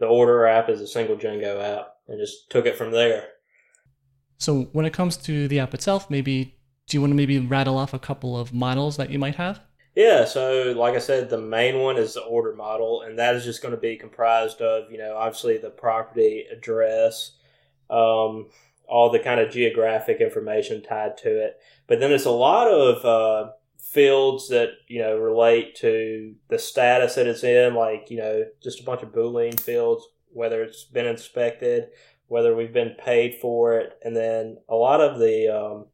The 0.00 0.06
order 0.06 0.44
app 0.46 0.68
is 0.68 0.80
a 0.80 0.88
single 0.88 1.16
Django 1.16 1.62
app, 1.62 1.94
and 2.08 2.18
just 2.18 2.50
took 2.50 2.66
it 2.66 2.76
from 2.76 2.90
there. 2.90 3.28
So 4.38 4.62
when 4.72 4.86
it 4.86 4.92
comes 4.92 5.16
to 5.18 5.46
the 5.46 5.60
app 5.60 5.72
itself, 5.72 6.10
maybe 6.10 6.56
do 6.88 6.96
you 6.96 7.00
want 7.00 7.12
to 7.12 7.16
maybe 7.16 7.38
rattle 7.38 7.78
off 7.78 7.94
a 7.94 7.98
couple 8.00 8.36
of 8.36 8.52
models 8.52 8.96
that 8.96 9.10
you 9.10 9.18
might 9.18 9.36
have? 9.36 9.60
Yeah, 10.00 10.24
so 10.24 10.72
like 10.78 10.94
I 10.94 10.98
said, 10.98 11.28
the 11.28 11.36
main 11.36 11.78
one 11.78 11.98
is 11.98 12.14
the 12.14 12.22
order 12.22 12.54
model, 12.54 13.02
and 13.02 13.18
that 13.18 13.36
is 13.36 13.44
just 13.44 13.60
going 13.60 13.74
to 13.74 13.80
be 13.80 13.98
comprised 13.98 14.62
of, 14.62 14.90
you 14.90 14.96
know, 14.96 15.14
obviously 15.14 15.58
the 15.58 15.68
property 15.68 16.46
address, 16.50 17.32
um, 17.90 18.48
all 18.88 19.10
the 19.12 19.18
kind 19.18 19.40
of 19.40 19.52
geographic 19.52 20.22
information 20.22 20.82
tied 20.82 21.18
to 21.18 21.28
it. 21.28 21.58
But 21.86 22.00
then 22.00 22.08
there's 22.08 22.24
a 22.24 22.30
lot 22.30 22.66
of 22.66 23.04
uh, 23.04 23.50
fields 23.78 24.48
that 24.48 24.70
you 24.88 25.02
know 25.02 25.18
relate 25.18 25.74
to 25.76 26.34
the 26.48 26.58
status 26.58 27.16
that 27.16 27.26
it's 27.26 27.44
in, 27.44 27.74
like 27.74 28.06
you 28.08 28.16
know 28.16 28.46
just 28.62 28.80
a 28.80 28.84
bunch 28.84 29.02
of 29.02 29.12
boolean 29.12 29.60
fields, 29.60 30.08
whether 30.32 30.62
it's 30.62 30.84
been 30.84 31.06
inspected, 31.06 31.88
whether 32.28 32.56
we've 32.56 32.72
been 32.72 32.96
paid 32.98 33.34
for 33.38 33.78
it, 33.78 33.98
and 34.02 34.16
then 34.16 34.56
a 34.66 34.74
lot 34.74 35.02
of 35.02 35.18
the 35.18 35.54
um, 35.54 35.86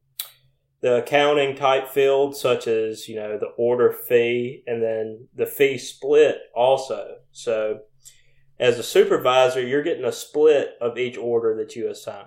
the 0.81 0.97
accounting 0.97 1.55
type 1.55 1.89
fields, 1.89 2.39
such 2.39 2.67
as 2.67 3.07
you 3.07 3.15
know 3.15 3.37
the 3.37 3.53
order 3.57 3.91
fee, 3.91 4.63
and 4.67 4.81
then 4.81 5.27
the 5.35 5.45
fee 5.45 5.77
split 5.77 6.37
also. 6.55 7.17
So 7.31 7.81
as 8.59 8.79
a 8.79 8.83
supervisor, 8.83 9.61
you're 9.61 9.83
getting 9.83 10.05
a 10.05 10.11
split 10.11 10.71
of 10.81 10.97
each 10.97 11.17
order 11.17 11.55
that 11.57 11.75
you 11.75 11.89
assign 11.89 12.25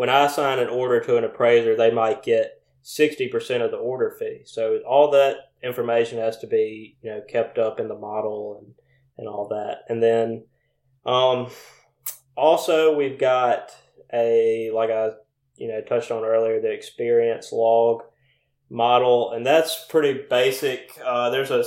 when 0.00 0.08
I 0.08 0.24
assign 0.24 0.58
an 0.58 0.70
order 0.70 0.98
to 1.00 1.18
an 1.18 1.24
appraiser, 1.24 1.76
they 1.76 1.90
might 1.90 2.22
get 2.22 2.62
60% 2.82 3.62
of 3.62 3.70
the 3.70 3.76
order 3.76 4.16
fee. 4.18 4.40
So 4.46 4.78
all 4.88 5.10
that 5.10 5.50
information 5.62 6.16
has 6.16 6.38
to 6.38 6.46
be, 6.46 6.96
you 7.02 7.10
know, 7.10 7.20
kept 7.28 7.58
up 7.58 7.78
in 7.78 7.86
the 7.86 7.98
model 7.98 8.62
and, 8.62 8.74
and 9.18 9.28
all 9.28 9.46
that. 9.48 9.80
And 9.90 10.02
then 10.02 10.46
um, 11.04 11.50
also 12.34 12.96
we've 12.96 13.18
got 13.18 13.72
a, 14.10 14.70
like 14.74 14.88
I, 14.88 15.10
you 15.60 15.68
know, 15.68 15.80
touched 15.82 16.10
on 16.10 16.24
earlier, 16.24 16.60
the 16.60 16.72
experience 16.72 17.52
log 17.52 18.02
model. 18.68 19.32
And 19.32 19.46
that's 19.46 19.86
pretty 19.88 20.24
basic. 20.28 20.98
Uh, 21.04 21.30
there's 21.30 21.50
a, 21.50 21.64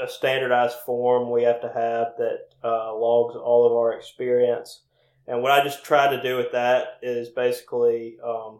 a 0.00 0.08
standardized 0.08 0.76
form 0.86 1.30
we 1.30 1.42
have 1.42 1.60
to 1.62 1.68
have 1.68 2.14
that 2.18 2.48
uh, 2.62 2.94
logs 2.94 3.34
all 3.34 3.66
of 3.66 3.72
our 3.72 3.92
experience 3.94 4.82
and 5.30 5.42
what 5.42 5.52
I 5.52 5.62
just 5.62 5.84
tried 5.84 6.16
to 6.16 6.22
do 6.22 6.36
with 6.36 6.50
that 6.52 6.98
is 7.02 7.28
basically, 7.28 8.18
um, 8.24 8.58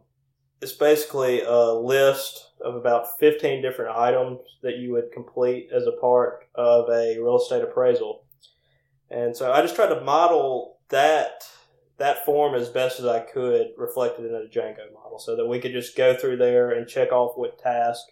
it's 0.61 0.73
basically 0.73 1.43
a 1.43 1.73
list 1.73 2.53
of 2.61 2.77
about 2.77 3.19
15 3.19 3.61
different 3.61 3.97
items 3.97 4.39
that 4.63 4.77
you 4.77 4.93
would 4.93 5.11
complete 5.13 5.71
as 5.75 5.89
a 5.89 6.01
part 6.01 6.47
of 6.55 6.89
a 6.89 7.19
real 7.19 7.39
estate 7.39 7.65
appraisal. 7.65 8.25
And 9.11 9.37
so 9.37 9.51
I 9.51 9.63
just 9.63 9.75
tried 9.75 9.89
to 9.89 10.01
model 10.03 10.79
that 10.91 11.43
that 12.01 12.25
form 12.25 12.55
as 12.55 12.71
best 12.71 12.99
as 12.99 13.05
I 13.05 13.21
could 13.21 13.69
reflected 13.77 14.25
in 14.25 14.35
a 14.35 14.49
Django 14.49 14.93
model 14.95 15.19
so 15.19 15.37
that 15.37 15.47
we 15.47 15.61
could 15.61 15.73
just 15.73 15.97
go 15.97 16.17
through 16.17 16.39
there 16.39 16.71
and 16.71 16.89
check 16.89 17.13
off 17.13 17.37
what 17.37 17.59
task 17.59 18.07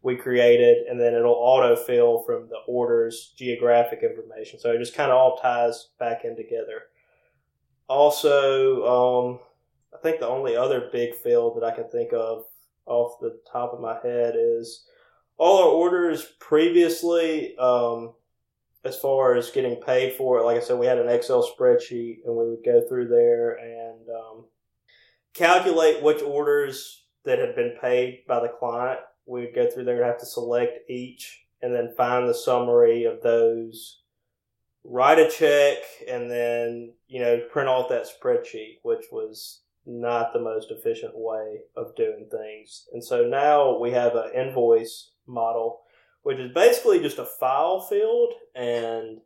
we 0.00 0.16
created 0.16 0.86
and 0.86 0.98
then 0.98 1.14
it'll 1.14 1.34
autofill 1.34 2.24
from 2.24 2.48
the 2.48 2.56
orders 2.66 3.34
geographic 3.36 4.02
information. 4.02 4.58
So 4.58 4.72
it 4.72 4.78
just 4.78 4.94
kind 4.94 5.10
of 5.10 5.18
all 5.18 5.36
ties 5.36 5.90
back 5.98 6.24
in 6.24 6.34
together. 6.34 6.84
Also, 7.88 8.86
um, 8.86 9.40
I 9.94 9.98
think 9.98 10.18
the 10.18 10.28
only 10.28 10.56
other 10.56 10.88
big 10.90 11.14
field 11.14 11.56
that 11.56 11.64
I 11.64 11.74
can 11.74 11.90
think 11.90 12.14
of 12.14 12.44
off 12.86 13.20
the 13.20 13.38
top 13.50 13.74
of 13.74 13.80
my 13.80 13.98
head 14.02 14.34
is 14.34 14.86
all 15.36 15.62
our 15.62 15.68
orders 15.68 16.24
previously, 16.40 17.54
um, 17.58 18.14
as 18.84 18.98
far 18.98 19.34
as 19.34 19.50
getting 19.50 19.76
paid 19.76 20.14
for 20.14 20.38
it. 20.38 20.44
Like 20.44 20.56
I 20.56 20.60
said, 20.60 20.78
we 20.78 20.86
had 20.86 20.98
an 20.98 21.08
Excel 21.08 21.42
spreadsheet 21.42 22.18
and 22.24 22.36
we 22.36 22.48
would 22.50 22.64
go 22.64 22.82
through 22.88 23.08
there 23.08 23.56
and 23.56 24.08
um, 24.08 24.44
calculate 25.34 26.02
which 26.02 26.22
orders 26.22 27.04
that 27.24 27.38
had 27.38 27.56
been 27.56 27.76
paid 27.80 28.24
by 28.28 28.40
the 28.40 28.48
client. 28.48 29.00
We 29.26 29.40
would 29.40 29.54
go 29.54 29.68
through 29.68 29.84
there 29.84 29.96
and 29.96 30.06
have 30.06 30.20
to 30.20 30.26
select 30.26 30.88
each 30.88 31.46
and 31.62 31.74
then 31.74 31.94
find 31.96 32.28
the 32.28 32.34
summary 32.34 33.04
of 33.04 33.22
those 33.22 34.02
write 34.88 35.18
a 35.18 35.28
check 35.28 35.78
and 36.08 36.30
then 36.30 36.92
you 37.08 37.20
know 37.20 37.40
print 37.50 37.68
off 37.68 37.88
that 37.88 38.06
spreadsheet 38.06 38.78
which 38.82 39.06
was 39.10 39.62
not 39.84 40.32
the 40.32 40.40
most 40.40 40.70
efficient 40.70 41.12
way 41.14 41.58
of 41.76 41.94
doing 41.96 42.28
things 42.30 42.86
and 42.92 43.02
so 43.02 43.26
now 43.26 43.78
we 43.78 43.90
have 43.90 44.14
an 44.14 44.30
invoice 44.34 45.10
model 45.26 45.80
which 46.26 46.38
is 46.38 46.50
basically 46.50 46.98
just 46.98 47.20
a 47.20 47.24
file 47.24 47.78
field. 47.78 48.32
And 48.56 49.18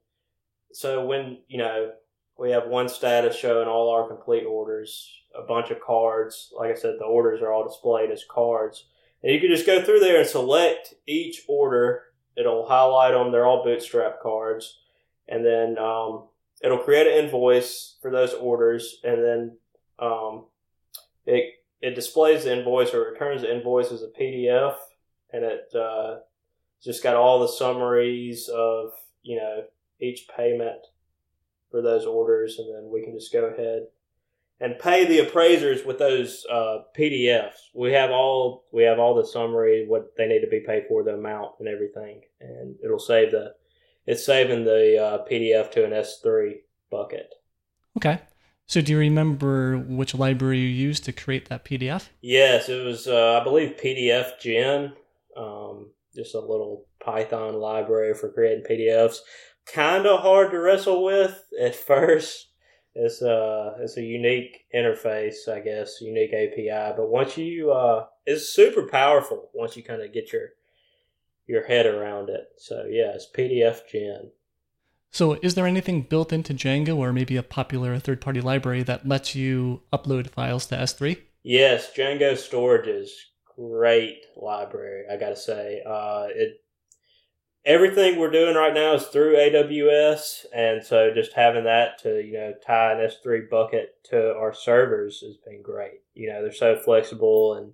so 0.71 1.03
when 1.07 1.39
you 1.49 1.57
know 1.57 1.93
we 2.39 2.51
have 2.51 2.67
one 2.67 2.91
status 2.91 3.35
showing 3.35 3.69
all 3.69 3.89
our 3.89 4.07
complete 4.07 4.45
orders 4.45 5.11
a 5.35 5.41
bunch 5.41 5.71
of 5.71 5.81
cards 5.81 6.53
like 6.59 6.71
i 6.71 6.75
said 6.75 6.97
the 6.99 7.05
orders 7.05 7.41
are 7.41 7.55
all 7.55 7.67
displayed 7.67 8.11
as 8.11 8.23
cards. 8.31 8.85
And 9.23 9.33
you 9.33 9.41
can 9.41 9.49
just 9.49 9.65
go 9.65 9.83
through 9.83 10.01
there 10.01 10.21
and 10.21 10.29
select 10.29 10.93
each 11.07 11.41
order. 11.49 12.03
It'll 12.37 12.69
highlight 12.69 13.15
them 13.15 13.33
they're 13.33 13.47
all 13.47 13.65
bootstrap 13.65 14.21
cards. 14.21 14.81
And 15.27 15.43
then 15.43 15.79
um, 15.79 16.25
it'll 16.63 16.85
create 16.85 17.07
an 17.07 17.25
invoice 17.25 17.97
for 18.03 18.11
those 18.11 18.35
orders, 18.35 19.01
and 19.05 19.25
then 19.25 19.57
um, 19.99 20.45
it 21.25 21.55
it 21.81 21.95
displays 21.95 22.45
the 22.45 22.59
invoice 22.59 22.93
or 22.93 23.11
returns 23.11 23.41
the 23.41 23.55
invoice 23.55 23.91
as 23.91 24.03
a 24.03 24.09
PDF, 24.09 24.75
and 25.33 25.45
it 25.45 25.73
uh, 25.75 26.17
just 26.83 27.03
got 27.03 27.17
all 27.17 27.41
the 27.41 27.49
summaries 27.49 28.49
of 28.49 28.93
you 29.23 29.37
know 29.37 29.65
each 30.01 30.27
payment 30.37 30.81
for 31.71 31.83
those 31.83 32.07
orders, 32.07 32.59
and 32.59 32.75
then 32.75 32.91
we 32.91 33.03
can 33.03 33.13
just 33.13 33.33
go 33.33 33.45
ahead 33.45 33.87
and 34.61 34.79
pay 34.79 35.07
the 35.07 35.21
appraisers 35.21 35.85
with 35.85 35.99
those 35.99 36.45
uh, 36.51 36.79
PDFs. 36.97 37.71
We 37.75 37.93
have 37.93 38.11
all 38.11 38.65
we 38.73 38.83
have 38.85 38.99
all 38.99 39.15
the 39.15 39.27
summary, 39.27 39.87
what 39.87 40.17
they 40.17 40.27
need 40.27 40.41
to 40.41 40.49
be 40.49 40.61
paid 40.61 40.85
for, 40.89 41.03
the 41.03 41.15
amount, 41.15 41.53
and 41.59 41.69
everything, 41.69 42.23
and 42.41 42.77
it'll 42.83 42.99
save 42.99 43.31
the 43.31 43.55
it's 44.07 44.25
saving 44.25 44.65
the 44.65 45.03
uh, 45.03 45.25
PDF 45.31 45.71
to 45.73 45.85
an 45.85 45.93
S3 45.93 46.55
bucket. 46.91 47.35
Okay. 47.97 48.21
So 48.67 48.81
do 48.81 48.93
you 48.93 48.99
remember 48.99 49.79
which 49.79 50.15
library 50.15 50.59
you 50.61 50.69
used 50.69 51.05
to 51.05 51.13
create 51.13 51.49
that 51.49 51.65
PDF? 51.65 52.09
Yes, 52.21 52.69
it 52.69 52.85
was, 52.85 53.09
uh, 53.09 53.39
I 53.41 53.45
believe, 53.45 53.77
PDFgen, 53.77 54.93
um, 55.37 55.91
just 56.15 56.35
a 56.35 56.41
little 56.41 56.87
Python 57.03 57.55
library 57.55 58.15
for 58.15 58.31
creating 58.31 58.65
PDFs. 58.69 59.19
Kind 59.67 60.07
of 60.07 60.21
hard 60.21 60.51
to 60.51 60.59
wrestle 60.59 61.05
with 61.05 61.43
at 61.61 61.75
first. 61.87 62.49
It's 62.95 63.23
a 63.23 63.33
uh, 63.33 63.77
it's 63.81 63.97
a 63.97 64.03
unique 64.03 64.65
interface, 64.75 65.49
I 65.49 65.61
guess, 65.61 66.01
unique 66.01 66.33
API. 66.33 66.95
But 66.97 67.09
once 67.09 67.37
you, 67.37 67.71
uh, 67.71 68.07
it's 68.27 68.49
super 68.49 68.89
powerful 68.89 69.49
once 69.55 69.77
you 69.77 69.85
kind 69.85 70.03
of 70.03 70.13
get 70.13 70.33
your 70.33 70.49
your 71.47 71.67
head 71.67 71.87
around 71.87 72.31
it. 72.31 72.49
So 72.59 72.87
yeah, 72.89 73.13
it's 73.15 73.29
PDFgen. 73.33 74.31
So 75.13 75.35
is 75.43 75.55
there 75.55 75.67
anything 75.67 76.03
built 76.03 76.33
into 76.33 76.55
Django 76.55 76.97
or 76.97 77.13
maybe 77.13 77.37
a 77.37 77.43
popular 77.43 77.99
third-party 77.99 78.41
library 78.41 78.85
that 78.85 79.07
lets 79.07 79.35
you 79.35 79.83
upload 79.93 80.31
files 80.31 80.67
to 80.67 80.77
S3? 80.77 81.19
Yes, 81.43 81.91
Django 81.97 82.37
storage 82.37 82.87
is 82.87 83.30
great 83.61 84.25
library. 84.37 85.05
I 85.11 85.17
gotta 85.17 85.37
say, 85.37 85.83
uh, 85.87 86.29
it 86.31 86.63
everything 87.65 88.19
we're 88.19 88.31
doing 88.31 88.55
right 88.55 88.73
now 88.73 88.95
is 88.95 89.07
through 89.07 89.37
AWS, 89.37 90.47
and 90.55 90.83
so 90.83 91.13
just 91.15 91.35
having 91.35 91.65
that 91.65 91.99
to 92.03 92.23
you 92.23 92.33
know 92.35 92.55
tie 92.67 92.93
an 92.93 92.99
S3 92.99 93.51
bucket 93.51 94.03
to 94.05 94.35
our 94.35 94.55
servers 94.55 95.21
has 95.21 95.37
been 95.37 95.63
great. 95.63 96.01
You 96.15 96.29
know, 96.29 96.43
they're 96.43 96.53
so 96.53 96.77
flexible, 96.77 97.55
and 97.55 97.73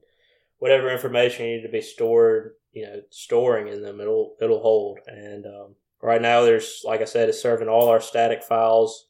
whatever 0.58 0.90
information 0.90 1.46
you 1.46 1.56
need 1.56 1.62
to 1.62 1.68
be 1.68 1.82
stored, 1.82 2.54
you 2.72 2.84
know, 2.84 3.00
storing 3.10 3.68
in 3.68 3.82
them, 3.82 4.00
it'll 4.00 4.36
it'll 4.40 4.62
hold. 4.62 4.98
And 5.06 5.46
um, 5.46 5.74
right 6.02 6.22
now, 6.22 6.42
there's 6.42 6.82
like 6.84 7.00
I 7.00 7.04
said, 7.04 7.28
it's 7.28 7.40
serving 7.42 7.68
all 7.68 7.88
our 7.88 8.00
static 8.00 8.42
files 8.42 9.06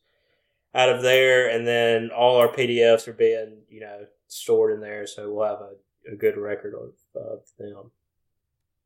out 0.74 0.90
of 0.90 1.02
there, 1.02 1.48
and 1.48 1.66
then 1.66 2.10
all 2.10 2.36
our 2.36 2.48
PDFs 2.48 3.08
are 3.08 3.14
being 3.14 3.62
you 3.70 3.80
know 3.80 4.04
stored 4.28 4.74
in 4.74 4.80
there, 4.80 5.06
so 5.06 5.32
we'll 5.32 5.46
have 5.46 5.60
a, 5.60 5.70
a 6.10 6.16
good 6.16 6.36
record 6.36 6.74
of, 6.74 6.92
of 7.20 7.40
them. 7.58 7.90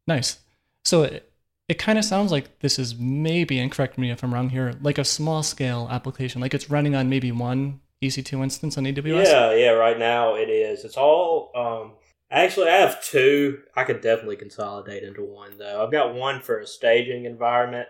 Nice. 0.07 0.41
So 0.85 1.03
it, 1.03 1.31
it 1.69 1.79
kind 1.79 1.99
of 1.99 2.05
sounds 2.05 2.33
like 2.33 2.59
this 2.61 2.79
is 2.79 2.97
maybe, 2.99 3.59
and 3.59 3.71
correct 3.71 3.97
me 3.97 4.11
if 4.11 4.25
I'm 4.25 4.35
wrong 4.35 4.49
here, 4.49 4.75
like 4.83 4.99
a 4.99 5.05
small 5.05 5.43
scale 5.43 5.89
application, 5.91 6.41
like 6.41 6.55
it's 6.55 6.71
running 6.71 6.95
on 6.95 7.09
maybe 7.09 7.31
one 7.31 7.81
EC2 8.03 8.43
instance 8.43 8.79
on 8.79 8.85
AWS. 8.85 9.27
Yeah, 9.27 9.55
yeah. 9.55 9.71
Right 9.71 9.99
now 9.99 10.35
it 10.35 10.49
is. 10.49 10.85
It's 10.85 10.97
all. 10.97 11.53
Um, 11.55 11.93
actually, 12.31 12.71
I 12.71 12.77
have 12.77 13.03
two. 13.05 13.61
I 13.77 13.85
could 13.85 14.01
definitely 14.01 14.37
consolidate 14.37 15.03
into 15.03 15.23
one 15.23 15.59
though. 15.59 15.85
I've 15.85 15.93
got 15.93 16.15
one 16.15 16.41
for 16.41 16.59
a 16.59 16.67
staging 16.67 17.25
environment, 17.27 17.89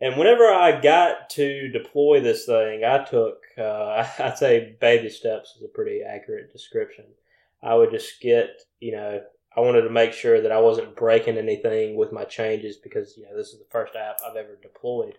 and 0.00 0.16
whenever 0.16 0.44
I 0.44 0.80
got 0.80 1.30
to 1.30 1.68
deploy 1.68 2.20
this 2.20 2.44
thing, 2.44 2.84
I 2.84 3.04
took, 3.04 3.38
uh, 3.56 4.06
I'd 4.18 4.38
say 4.38 4.76
baby 4.80 5.08
steps 5.08 5.54
is 5.56 5.64
a 5.64 5.68
pretty 5.68 6.02
accurate 6.02 6.52
description. 6.52 7.06
I 7.62 7.74
would 7.74 7.90
just 7.90 8.20
get, 8.20 8.50
you 8.80 8.92
know, 8.92 9.20
I 9.56 9.60
wanted 9.60 9.82
to 9.82 9.90
make 9.90 10.12
sure 10.12 10.40
that 10.40 10.52
I 10.52 10.60
wasn't 10.60 10.96
breaking 10.96 11.36
anything 11.36 11.96
with 11.96 12.12
my 12.12 12.24
changes 12.24 12.76
because, 12.76 13.16
you 13.16 13.24
know, 13.24 13.36
this 13.36 13.48
is 13.48 13.58
the 13.58 13.66
first 13.70 13.96
app 13.96 14.18
I've 14.24 14.36
ever 14.36 14.58
deployed. 14.62 15.18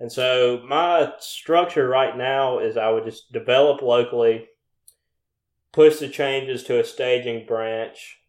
And 0.00 0.10
so 0.10 0.62
my 0.66 1.12
structure 1.18 1.88
right 1.88 2.16
now 2.16 2.58
is 2.58 2.76
I 2.76 2.90
would 2.90 3.04
just 3.04 3.32
develop 3.32 3.82
locally, 3.82 4.46
push 5.72 5.98
the 5.98 6.08
changes 6.08 6.64
to 6.64 6.80
a 6.80 6.84
staging 6.84 7.46
branch 7.46 8.20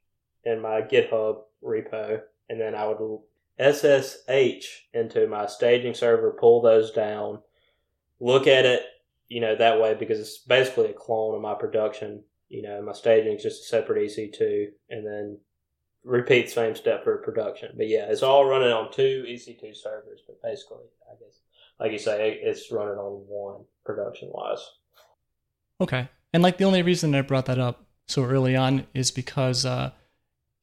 in 0.44 0.62
my 0.62 0.82
GitHub 0.82 1.42
repo, 1.64 2.22
and 2.50 2.60
then 2.60 2.76
I 2.76 2.88
would 2.88 3.20
SSH 3.60 4.66
into 4.94 5.28
my 5.28 5.46
staging 5.48 5.94
server, 5.94 6.38
pull 6.40 6.62
those 6.62 6.92
down, 6.92 7.40
look 8.20 8.48
at 8.48 8.66
it, 8.66 8.84
you 9.28 9.42
know, 9.42 9.56
that 9.56 9.80
way 9.80 9.96
because 9.96 10.20
it's 10.20 10.40
basically 10.40 10.90
a 10.90 10.94
clone 10.94 11.36
of 11.36 11.42
my 11.42 11.56
production. 11.56 12.24
You 12.50 12.62
know, 12.62 12.82
my 12.82 12.94
staging 12.94 13.34
is 13.34 13.44
just 13.44 13.64
a 13.64 13.66
separate 13.66 14.10
EC2 14.10 14.68
and 14.90 15.06
then 15.06 15.40
repeat 16.04 16.46
the 16.46 16.52
same 16.52 16.76
step 16.76 17.04
for 17.04 17.18
production. 17.18 17.72
But 17.76 17.88
yeah, 17.88 18.06
it's 18.08 18.24
all 18.24 18.46
running 18.46 18.72
on 18.72 18.92
two 18.92 19.26
EC2 19.28 19.76
servers, 19.76 20.22
but 20.28 20.42
basically, 20.42 20.86
I 21.10 21.16
guess, 21.20 21.40
like 21.80 21.92
you 21.92 21.98
say, 21.98 22.40
it's 22.42 22.72
running 22.72 22.98
on 22.98 23.26
one 23.28 23.66
production 23.84 24.30
wise. 24.32 24.64
Okay. 25.82 26.08
And 26.34 26.44
like 26.44 26.58
the 26.58 26.66
only 26.66 26.84
reason 26.84 27.16
I 27.16 27.22
brought 27.22 27.48
that 27.48 27.60
up 27.60 27.86
so 28.08 28.24
early 28.24 28.56
on 28.56 28.86
is 28.94 29.12
because, 29.12 29.66
uh, 29.66 29.92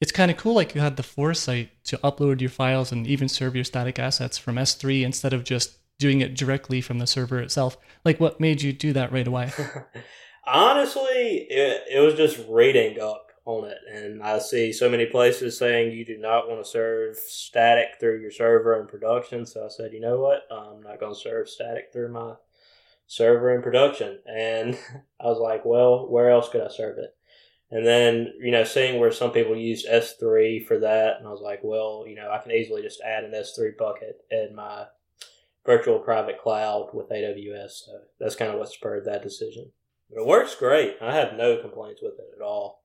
it's 0.00 0.12
kind 0.12 0.32
of 0.32 0.36
cool 0.36 0.54
like 0.54 0.74
you 0.74 0.80
had 0.80 0.96
the 0.96 1.02
foresight 1.04 1.70
to 1.84 1.96
upload 1.98 2.40
your 2.40 2.50
files 2.50 2.90
and 2.90 3.06
even 3.06 3.28
serve 3.28 3.54
your 3.54 3.64
static 3.64 4.00
assets 4.00 4.36
from 4.36 4.56
S3 4.56 5.04
instead 5.04 5.32
of 5.32 5.44
just 5.44 5.78
doing 6.00 6.20
it 6.20 6.34
directly 6.34 6.80
from 6.80 6.98
the 6.98 7.06
server 7.06 7.40
itself. 7.40 7.76
Like 8.04 8.18
what 8.18 8.40
made 8.40 8.62
you 8.62 8.72
do 8.72 8.92
that 8.94 9.12
right 9.12 9.26
away? 9.26 9.52
Honestly, 10.44 11.46
it, 11.48 11.84
it 11.90 12.00
was 12.00 12.14
just 12.14 12.40
reading 12.48 13.00
up 13.00 13.30
on 13.44 13.64
it 13.64 13.78
and 13.92 14.22
I 14.22 14.38
see 14.38 14.72
so 14.72 14.88
many 14.88 15.06
places 15.06 15.58
saying 15.58 15.92
you 15.92 16.04
do 16.04 16.16
not 16.16 16.48
want 16.48 16.64
to 16.64 16.70
serve 16.70 17.16
static 17.16 17.98
through 17.98 18.20
your 18.20 18.30
server 18.30 18.80
in 18.80 18.86
production. 18.86 19.46
So 19.46 19.64
I 19.64 19.68
said, 19.68 19.92
you 19.92 20.00
know 20.00 20.20
what? 20.20 20.42
I'm 20.50 20.80
not 20.82 21.00
going 21.00 21.12
to 21.12 21.20
serve 21.20 21.48
static 21.48 21.90
through 21.92 22.12
my 22.12 22.34
server 23.06 23.54
in 23.54 23.62
production. 23.62 24.18
And 24.26 24.78
I 25.20 25.26
was 25.26 25.38
like, 25.38 25.64
well, 25.64 26.08
where 26.08 26.30
else 26.30 26.48
could 26.48 26.62
I 26.62 26.68
serve 26.68 26.98
it? 26.98 27.14
And 27.70 27.86
then, 27.86 28.34
you 28.38 28.50
know, 28.50 28.64
seeing 28.64 29.00
where 29.00 29.12
some 29.12 29.32
people 29.32 29.56
use 29.56 29.86
S3 29.86 30.66
for 30.66 30.78
that, 30.80 31.16
and 31.18 31.26
I 31.26 31.30
was 31.30 31.40
like, 31.40 31.60
well, 31.62 32.04
you 32.06 32.14
know, 32.14 32.30
I 32.30 32.36
can 32.36 32.52
easily 32.52 32.82
just 32.82 33.00
add 33.00 33.24
an 33.24 33.32
S3 33.32 33.78
bucket 33.78 34.20
in 34.30 34.54
my 34.54 34.84
virtual 35.64 35.98
private 35.98 36.38
cloud 36.38 36.90
with 36.92 37.08
AWS. 37.08 37.86
So 37.86 37.92
that's 38.20 38.36
kind 38.36 38.52
of 38.52 38.58
what 38.58 38.68
spurred 38.68 39.06
that 39.06 39.22
decision. 39.22 39.72
But 40.12 40.22
it 40.22 40.26
works 40.26 40.54
great. 40.54 40.96
I 41.00 41.14
have 41.14 41.34
no 41.34 41.56
complaints 41.56 42.00
with 42.02 42.18
it 42.18 42.34
at 42.36 42.42
all. 42.42 42.82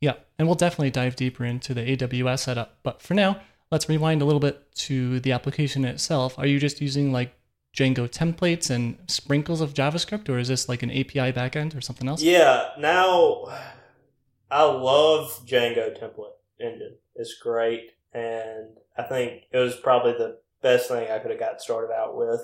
Yeah, 0.00 0.14
and 0.38 0.48
we'll 0.48 0.54
definitely 0.54 0.90
dive 0.90 1.16
deeper 1.16 1.44
into 1.44 1.74
the 1.74 1.96
AWS 1.96 2.40
setup. 2.40 2.78
But 2.82 3.02
for 3.02 3.14
now, 3.14 3.40
let's 3.70 3.88
rewind 3.88 4.22
a 4.22 4.24
little 4.24 4.40
bit 4.40 4.74
to 4.76 5.20
the 5.20 5.32
application 5.32 5.84
itself. 5.84 6.38
Are 6.38 6.46
you 6.46 6.58
just 6.58 6.80
using 6.80 7.12
like 7.12 7.34
Django 7.76 8.08
templates 8.08 8.70
and 8.70 8.98
sprinkles 9.08 9.60
of 9.60 9.74
JavaScript, 9.74 10.28
or 10.28 10.38
is 10.38 10.48
this 10.48 10.68
like 10.68 10.82
an 10.82 10.90
API 10.90 11.32
backend 11.32 11.76
or 11.76 11.80
something 11.80 12.08
else? 12.08 12.22
Yeah, 12.22 12.70
now 12.78 13.46
I 14.50 14.64
love 14.64 15.42
Django 15.46 15.98
template 15.98 16.32
engine. 16.58 16.96
It's 17.14 17.34
great, 17.34 17.92
and 18.12 18.78
I 18.96 19.02
think 19.02 19.44
it 19.52 19.58
was 19.58 19.76
probably 19.76 20.12
the 20.12 20.38
best 20.62 20.88
thing 20.88 21.10
I 21.10 21.18
could 21.18 21.30
have 21.30 21.40
got 21.40 21.60
started 21.60 21.92
out 21.92 22.16
with. 22.16 22.42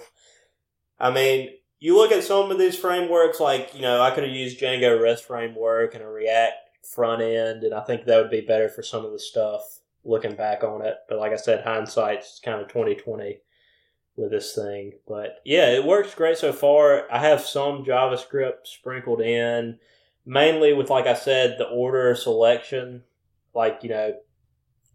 I 0.98 1.10
mean, 1.10 1.50
you 1.78 1.96
look 1.96 2.12
at 2.12 2.24
some 2.24 2.50
of 2.50 2.58
these 2.58 2.76
frameworks, 2.76 3.40
like 3.40 3.74
you 3.74 3.82
know, 3.82 4.00
I 4.00 4.10
could 4.10 4.24
have 4.24 4.32
used 4.32 4.60
Django 4.60 5.00
REST 5.00 5.24
framework 5.24 5.94
and 5.94 6.02
a 6.02 6.08
React 6.08 6.54
front 6.94 7.22
end, 7.22 7.64
and 7.64 7.74
I 7.74 7.80
think 7.80 8.04
that 8.04 8.20
would 8.20 8.30
be 8.30 8.40
better 8.40 8.68
for 8.68 8.82
some 8.82 9.04
of 9.04 9.12
the 9.12 9.18
stuff 9.18 9.80
looking 10.04 10.36
back 10.36 10.62
on 10.62 10.82
it. 10.82 10.96
But 11.08 11.18
like 11.18 11.32
I 11.32 11.36
said, 11.36 11.64
hindsight's 11.64 12.40
kind 12.44 12.60
of 12.60 12.68
twenty 12.68 12.94
twenty 12.94 13.40
with 14.16 14.30
this 14.30 14.54
thing. 14.54 14.92
But 15.06 15.40
yeah, 15.44 15.70
it 15.70 15.84
works 15.84 16.14
great 16.14 16.38
so 16.38 16.52
far. 16.52 17.06
I 17.10 17.18
have 17.18 17.40
some 17.42 17.84
JavaScript 17.84 18.66
sprinkled 18.66 19.20
in 19.20 19.78
mainly 20.26 20.72
with 20.72 20.90
like 20.90 21.06
I 21.06 21.14
said, 21.14 21.56
the 21.56 21.68
order 21.68 22.14
selection. 22.14 23.04
Like 23.54 23.80
you 23.82 23.90
know, 23.90 24.14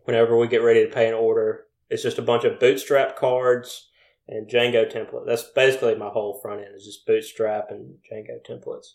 whenever 0.03 0.37
we 0.37 0.47
get 0.47 0.61
ready 0.61 0.85
to 0.85 0.93
pay 0.93 1.07
an 1.07 1.13
order, 1.13 1.65
it's 1.89 2.03
just 2.03 2.19
a 2.19 2.23
bunch 2.23 2.43
of 2.43 2.59
Bootstrap 2.59 3.15
cards 3.15 3.87
and 4.31 4.47
Django 4.47 4.91
template. 4.91 5.27
That's 5.27 5.43
basically 5.43 5.95
my 5.95 6.09
whole 6.09 6.39
front 6.41 6.61
end 6.61 6.73
is 6.75 6.85
just 6.85 7.05
Bootstrap 7.05 7.69
and 7.69 7.97
Django 8.09 8.39
templates. 8.49 8.93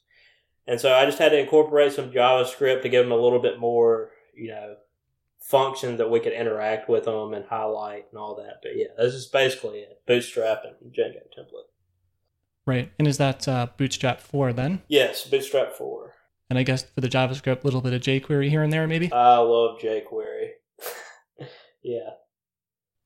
And 0.66 0.80
so 0.80 0.92
I 0.92 1.04
just 1.04 1.18
had 1.18 1.28
to 1.28 1.38
incorporate 1.38 1.92
some 1.92 2.10
JavaScript 2.10 2.82
to 2.82 2.88
give 2.88 3.04
them 3.04 3.12
a 3.12 3.22
little 3.22 3.38
bit 3.38 3.60
more, 3.60 4.10
you 4.34 4.48
know, 4.48 4.76
function 5.38 5.98
that 5.98 6.10
we 6.10 6.18
could 6.18 6.32
interact 6.32 6.88
with 6.88 7.04
them 7.04 7.34
and 7.34 7.44
highlight 7.44 8.06
and 8.10 8.18
all 8.18 8.34
that. 8.36 8.60
But 8.62 8.72
yeah, 8.74 8.86
this 8.98 9.14
is 9.14 9.26
basically 9.26 9.80
it: 9.80 10.00
Bootstrap 10.06 10.62
and 10.64 10.92
Django 10.92 11.20
template. 11.38 11.68
Right. 12.66 12.90
And 12.98 13.06
is 13.06 13.18
that 13.18 13.46
uh, 13.46 13.68
Bootstrap 13.76 14.20
4 14.20 14.52
then? 14.52 14.82
Yes, 14.88 15.24
Bootstrap 15.24 15.74
4. 15.74 16.14
And 16.50 16.58
I 16.58 16.64
guess 16.64 16.82
for 16.82 17.00
the 17.00 17.08
JavaScript, 17.08 17.62
a 17.62 17.64
little 17.64 17.80
bit 17.80 17.92
of 17.92 18.00
jQuery 18.00 18.48
here 18.48 18.64
and 18.64 18.72
there, 18.72 18.88
maybe. 18.88 19.12
I 19.12 19.36
love 19.38 19.78
jQuery. 19.78 20.48
yeah. 21.84 22.10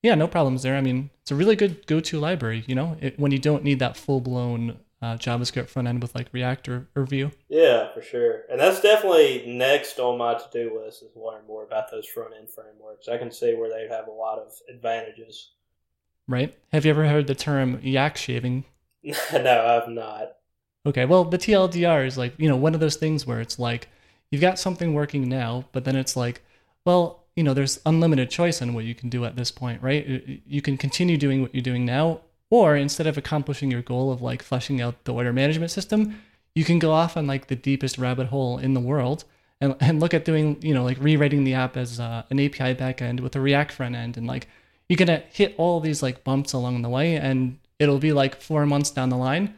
Yeah, 0.03 0.15
no 0.15 0.27
problems 0.27 0.63
there. 0.63 0.77
I 0.77 0.81
mean, 0.81 1.11
it's 1.21 1.31
a 1.31 1.35
really 1.35 1.57
good 1.57 1.87
go-to 1.87 2.19
library. 2.19 2.65
You 2.67 2.75
know, 2.75 2.97
it, 3.01 3.19
when 3.19 3.33
you 3.33 3.39
don't 3.39 3.65
need 3.65 3.79
that 3.81 3.97
full-blown 3.97 4.79
uh, 5.03 5.17
JavaScript 5.17 5.69
front 5.69 5.89
end 5.89 6.03
with 6.03 6.15
like 6.15 6.29
React 6.33 6.69
or, 6.69 6.89
or 6.95 7.05
Vue. 7.05 7.31
Yeah, 7.49 7.93
for 7.93 8.03
sure. 8.03 8.43
And 8.51 8.61
that's 8.61 8.81
definitely 8.81 9.45
next 9.47 9.99
on 9.99 10.19
my 10.19 10.35
to-do 10.35 10.79
list 10.79 11.03
is 11.03 11.11
learn 11.17 11.47
more 11.47 11.65
about 11.65 11.91
those 11.91 12.07
front 12.07 12.35
end 12.39 12.51
frameworks. 12.51 13.09
I 13.09 13.19
can 13.19 13.31
see 13.31 13.55
where 13.55 13.71
they 13.71 13.89
have 13.95 14.09
a 14.09 14.13
lot 14.13 14.39
of 14.39 14.53
advantages. 14.69 15.53
Right. 16.29 16.57
Have 16.73 16.85
you 16.85 16.91
ever 16.91 17.07
heard 17.07 17.27
the 17.27 17.35
term 17.35 17.81
yak 17.83 18.17
shaving? 18.17 18.65
no, 19.03 19.83
I've 19.83 19.89
not. 19.89 20.37
Okay, 20.87 21.05
well, 21.05 21.25
the 21.25 21.39
TLDR 21.39 22.07
is 22.07 22.17
like, 22.17 22.35
you 22.39 22.49
know, 22.49 22.57
one 22.57 22.75
of 22.75 22.81
those 22.81 22.97
things 22.97 23.27
where 23.27 23.41
it's 23.41 23.59
like 23.59 23.89
you've 24.31 24.41
got 24.41 24.59
something 24.59 24.95
working 24.95 25.29
now, 25.29 25.65
but 25.73 25.85
then 25.85 25.97
it's 25.97 26.17
like, 26.17 26.43
well, 26.85 27.25
you 27.41 27.45
know, 27.45 27.55
there's 27.55 27.81
unlimited 27.87 28.29
choice 28.29 28.61
in 28.61 28.75
what 28.75 28.85
you 28.85 28.95
can 28.95 29.09
do 29.09 29.25
at 29.25 29.35
this 29.35 29.51
point, 29.51 29.81
right? 29.81 30.43
You 30.47 30.61
can 30.61 30.77
continue 30.77 31.17
doing 31.17 31.41
what 31.41 31.55
you're 31.55 31.63
doing 31.63 31.87
now, 31.87 32.21
or 32.51 32.77
instead 32.77 33.07
of 33.07 33.17
accomplishing 33.17 33.71
your 33.71 33.81
goal 33.81 34.13
of 34.13 34.21
like 34.21 34.43
fleshing 34.43 34.79
out 34.79 35.05
the 35.05 35.15
order 35.15 35.33
management 35.33 35.71
system, 35.71 36.21
you 36.55 36.65
can 36.65 36.79
go 36.79 36.93
off 36.93 37.17
on 37.17 37.27
like 37.27 37.47
the 37.47 37.57
deepest 37.57 37.97
rabbit 37.97 38.27
hole 38.27 38.59
in 38.59 38.75
the 38.75 38.81
world 38.81 39.25
and, 39.59 39.75
and 39.81 40.01
look 40.01 40.13
at 40.13 40.27
doing, 40.27 40.59
you 40.61 40.75
know, 40.75 40.85
like 40.85 40.99
rewriting 41.01 41.45
the 41.45 41.55
app 41.55 41.79
as 41.79 41.99
uh, 41.99 42.25
an 42.29 42.39
API 42.39 42.75
backend 42.75 43.21
with 43.21 43.35
a 43.35 43.41
React 43.41 43.73
front 43.73 43.95
end. 43.95 44.19
And 44.19 44.27
like 44.27 44.47
you're 44.91 44.99
to 44.99 45.23
hit 45.33 45.55
all 45.57 45.81
these 45.81 46.03
like 46.03 46.23
bumps 46.23 46.53
along 46.53 46.83
the 46.83 46.91
way 46.91 47.17
and 47.17 47.59
it'll 47.79 48.01
be 48.01 48.13
like 48.13 48.39
four 48.39 48.67
months 48.67 48.91
down 48.91 49.09
the 49.09 49.17
line 49.17 49.55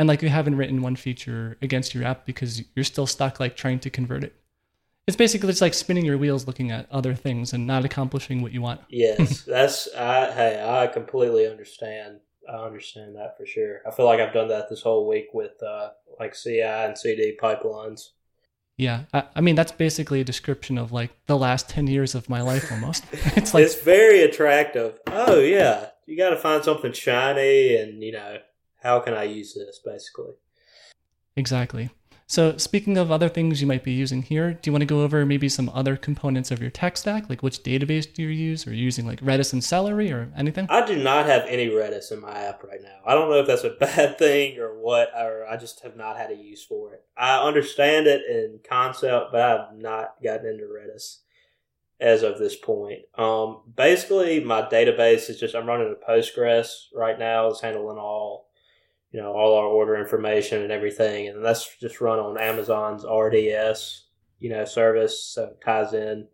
and 0.00 0.08
like 0.08 0.20
you 0.20 0.30
haven't 0.30 0.56
written 0.56 0.82
one 0.82 0.96
feature 0.96 1.56
against 1.62 1.94
your 1.94 2.02
app 2.02 2.26
because 2.26 2.64
you're 2.74 2.84
still 2.84 3.06
stuck 3.06 3.38
like 3.38 3.54
trying 3.54 3.78
to 3.78 3.88
convert 3.88 4.24
it 4.24 4.34
it's 5.10 5.16
basically 5.16 5.48
just 5.48 5.60
like 5.60 5.74
spinning 5.74 6.04
your 6.04 6.16
wheels 6.16 6.46
looking 6.46 6.70
at 6.70 6.86
other 6.92 7.16
things 7.16 7.52
and 7.52 7.66
not 7.66 7.84
accomplishing 7.84 8.42
what 8.42 8.52
you 8.52 8.62
want 8.62 8.80
yes 8.88 9.42
that's 9.42 9.88
i 9.96 10.30
hey 10.30 10.64
i 10.64 10.86
completely 10.86 11.48
understand 11.48 12.20
i 12.48 12.54
understand 12.54 13.16
that 13.16 13.36
for 13.36 13.44
sure 13.44 13.80
i 13.84 13.90
feel 13.90 14.06
like 14.06 14.20
i've 14.20 14.32
done 14.32 14.46
that 14.46 14.68
this 14.70 14.82
whole 14.82 15.08
week 15.08 15.26
with 15.34 15.60
uh 15.64 15.88
like 16.20 16.32
ci 16.32 16.62
and 16.62 16.96
cd 16.96 17.36
pipelines 17.42 18.10
Yeah, 18.76 19.02
I, 19.12 19.24
I, 19.34 19.40
mean 19.40 19.56
that's 19.56 19.72
basically 19.72 20.20
a 20.20 20.24
description 20.24 20.78
of 20.78 20.92
like 20.92 21.10
the 21.26 21.36
last 21.36 21.68
ten 21.68 21.88
years 21.88 22.14
of 22.14 22.30
my 22.30 22.40
life 22.40 22.70
almost. 22.72 23.04
it's 23.12 23.52
like 23.52 23.64
it's 23.64 23.82
very 23.82 24.22
attractive. 24.22 24.98
Oh 25.06 25.40
yeah, 25.40 25.90
you 26.06 26.16
got 26.16 26.30
to 26.30 26.38
find 26.38 26.64
something 26.64 26.94
shiny, 26.94 27.76
and 27.76 28.02
you 28.02 28.12
know 28.12 28.38
how 28.82 29.00
can 29.00 29.12
I 29.12 29.24
use 29.24 29.52
this 29.52 29.80
basically. 29.84 30.32
Exactly. 31.36 31.90
So, 32.30 32.56
speaking 32.58 32.96
of 32.96 33.10
other 33.10 33.28
things 33.28 33.60
you 33.60 33.66
might 33.66 33.82
be 33.82 33.90
using 33.90 34.22
here, 34.22 34.52
do 34.52 34.68
you 34.68 34.72
want 34.72 34.82
to 34.82 34.86
go 34.86 35.02
over 35.02 35.26
maybe 35.26 35.48
some 35.48 35.68
other 35.74 35.96
components 35.96 36.52
of 36.52 36.60
your 36.60 36.70
tech 36.70 36.96
stack? 36.96 37.28
Like 37.28 37.42
which 37.42 37.64
database 37.64 38.06
do 38.14 38.22
you 38.22 38.28
use? 38.28 38.68
Or 38.68 38.72
using 38.72 39.04
like 39.04 39.20
Redis 39.20 39.52
and 39.52 39.64
Celery 39.64 40.12
or 40.12 40.32
anything? 40.36 40.68
I 40.70 40.86
do 40.86 40.94
not 40.94 41.26
have 41.26 41.44
any 41.48 41.66
Redis 41.70 42.12
in 42.12 42.20
my 42.20 42.30
app 42.30 42.62
right 42.62 42.80
now. 42.80 42.98
I 43.04 43.14
don't 43.14 43.30
know 43.30 43.40
if 43.40 43.48
that's 43.48 43.64
a 43.64 43.70
bad 43.80 44.16
thing 44.16 44.60
or 44.60 44.78
what, 44.78 45.10
or 45.12 45.44
I 45.44 45.56
just 45.56 45.80
have 45.80 45.96
not 45.96 46.18
had 46.18 46.30
a 46.30 46.36
use 46.36 46.64
for 46.64 46.94
it. 46.94 47.04
I 47.16 47.44
understand 47.44 48.06
it 48.06 48.22
in 48.30 48.60
concept, 48.62 49.32
but 49.32 49.40
I 49.40 49.48
have 49.48 49.74
not 49.74 50.14
gotten 50.22 50.50
into 50.50 50.66
Redis 50.66 51.16
as 51.98 52.22
of 52.22 52.38
this 52.38 52.54
point. 52.54 53.00
Um, 53.18 53.62
basically, 53.74 54.38
my 54.38 54.62
database 54.62 55.28
is 55.30 55.40
just 55.40 55.56
I'm 55.56 55.66
running 55.66 55.92
a 55.92 56.08
Postgres 56.08 56.84
right 56.94 57.18
now. 57.18 57.48
It's 57.48 57.60
handling 57.60 57.98
all 57.98 58.49
you 59.12 59.20
know 59.20 59.32
all 59.32 59.54
our 59.54 59.66
order 59.66 59.96
information 59.96 60.62
and 60.62 60.72
everything, 60.72 61.28
and 61.28 61.44
that's 61.44 61.76
just 61.78 62.00
run 62.00 62.18
on 62.18 62.38
Amazon's 62.38 63.04
RDS 63.04 64.04
you 64.38 64.50
know 64.50 64.64
service, 64.64 65.22
so 65.22 65.44
it 65.44 65.60
ties 65.64 65.92
in 65.92 66.26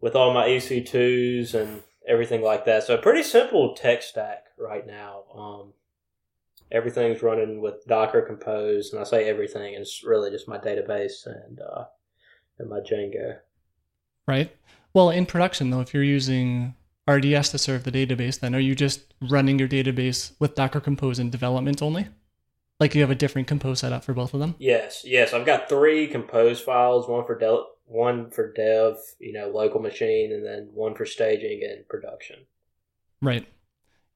with 0.00 0.14
all 0.14 0.34
my 0.34 0.46
EC2s 0.46 1.54
and 1.54 1.82
everything 2.06 2.42
like 2.42 2.64
that. 2.66 2.84
So 2.84 2.98
pretty 2.98 3.22
simple 3.22 3.74
tech 3.74 4.02
stack 4.02 4.44
right 4.58 4.86
now. 4.86 5.22
Um, 5.34 5.72
everything's 6.70 7.22
running 7.22 7.60
with 7.60 7.86
Docker 7.86 8.22
Compose, 8.22 8.92
and 8.92 9.00
I 9.00 9.04
say 9.04 9.28
everything, 9.28 9.74
it's 9.74 10.04
really 10.04 10.30
just 10.30 10.48
my 10.48 10.58
database 10.58 11.26
and 11.26 11.60
uh, 11.60 11.84
and 12.58 12.68
my 12.68 12.80
Django. 12.80 13.38
Right. 14.26 14.54
Well, 14.92 15.10
in 15.10 15.26
production 15.26 15.70
though, 15.70 15.80
if 15.80 15.94
you're 15.94 16.02
using 16.02 16.74
RDS 17.08 17.50
to 17.50 17.58
serve 17.58 17.84
the 17.84 17.92
database, 17.92 18.40
then 18.40 18.54
are 18.54 18.60
you 18.60 18.74
just 18.74 19.14
running 19.20 19.58
your 19.58 19.68
database 19.68 20.32
with 20.38 20.54
Docker 20.54 20.80
Compose 20.80 21.18
in 21.18 21.30
development 21.30 21.80
only? 21.80 22.08
Like 22.80 22.94
you 22.94 23.00
have 23.00 23.10
a 23.10 23.14
different 23.14 23.48
compose 23.48 23.80
setup 23.80 24.04
for 24.04 24.12
both 24.12 24.34
of 24.34 24.40
them? 24.40 24.54
Yes, 24.58 25.02
yes. 25.04 25.32
I've 25.32 25.46
got 25.46 25.68
three 25.68 26.06
compose 26.08 26.60
files, 26.60 27.08
one 27.08 27.24
for 27.24 27.38
dev, 27.38 27.60
one 27.86 28.30
for 28.30 28.52
dev, 28.52 28.96
you 29.18 29.32
know, 29.32 29.48
local 29.48 29.80
machine, 29.80 30.32
and 30.32 30.44
then 30.44 30.68
one 30.74 30.94
for 30.94 31.06
staging 31.06 31.62
and 31.62 31.88
production. 31.88 32.40
Right. 33.22 33.46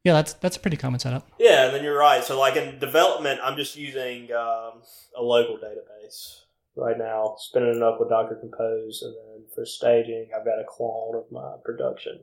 Yeah, 0.04 0.12
that's 0.14 0.34
that's 0.34 0.56
a 0.56 0.60
pretty 0.60 0.76
common 0.76 1.00
setup. 1.00 1.30
Yeah, 1.38 1.66
and 1.66 1.74
then 1.74 1.84
you're 1.84 1.98
right. 1.98 2.22
So 2.22 2.38
like 2.38 2.56
in 2.56 2.78
development, 2.78 3.40
I'm 3.42 3.56
just 3.56 3.76
using 3.76 4.32
um, 4.32 4.82
a 5.16 5.22
local 5.22 5.56
database 5.56 6.40
right 6.76 6.98
now, 6.98 7.36
spinning 7.38 7.76
it 7.76 7.82
up 7.82 7.98
with 7.98 8.10
Docker 8.10 8.36
Compose, 8.36 9.02
and 9.02 9.14
then 9.14 9.44
for 9.54 9.64
staging, 9.64 10.28
I've 10.36 10.44
got 10.44 10.58
a 10.58 10.64
clone 10.68 11.16
of 11.16 11.30
my 11.30 11.54
production 11.64 12.20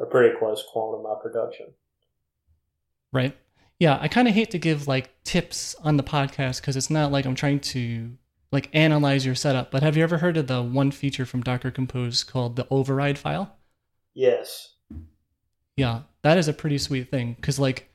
a 0.00 0.06
pretty 0.06 0.36
close 0.36 0.64
clone 0.72 0.94
of 0.94 1.02
my 1.02 1.14
production. 1.20 1.66
Right. 3.12 3.36
Yeah, 3.78 3.98
I 4.00 4.08
kind 4.08 4.28
of 4.28 4.34
hate 4.34 4.50
to 4.50 4.58
give 4.58 4.88
like 4.88 5.10
tips 5.24 5.74
on 5.82 5.96
the 5.96 6.02
podcast 6.02 6.60
because 6.60 6.76
it's 6.76 6.90
not 6.90 7.12
like 7.12 7.24
I'm 7.24 7.34
trying 7.34 7.60
to 7.60 8.10
like 8.52 8.68
analyze 8.72 9.24
your 9.24 9.34
setup. 9.34 9.70
But 9.70 9.82
have 9.82 9.96
you 9.96 10.02
ever 10.02 10.18
heard 10.18 10.36
of 10.36 10.46
the 10.46 10.62
one 10.62 10.90
feature 10.90 11.26
from 11.26 11.42
Docker 11.42 11.70
Compose 11.70 12.24
called 12.24 12.56
the 12.56 12.66
override 12.70 13.18
file? 13.18 13.56
Yes. 14.14 14.74
Yeah, 15.76 16.02
that 16.22 16.36
is 16.36 16.48
a 16.48 16.52
pretty 16.52 16.78
sweet 16.78 17.10
thing 17.10 17.34
because 17.34 17.58
like, 17.58 17.90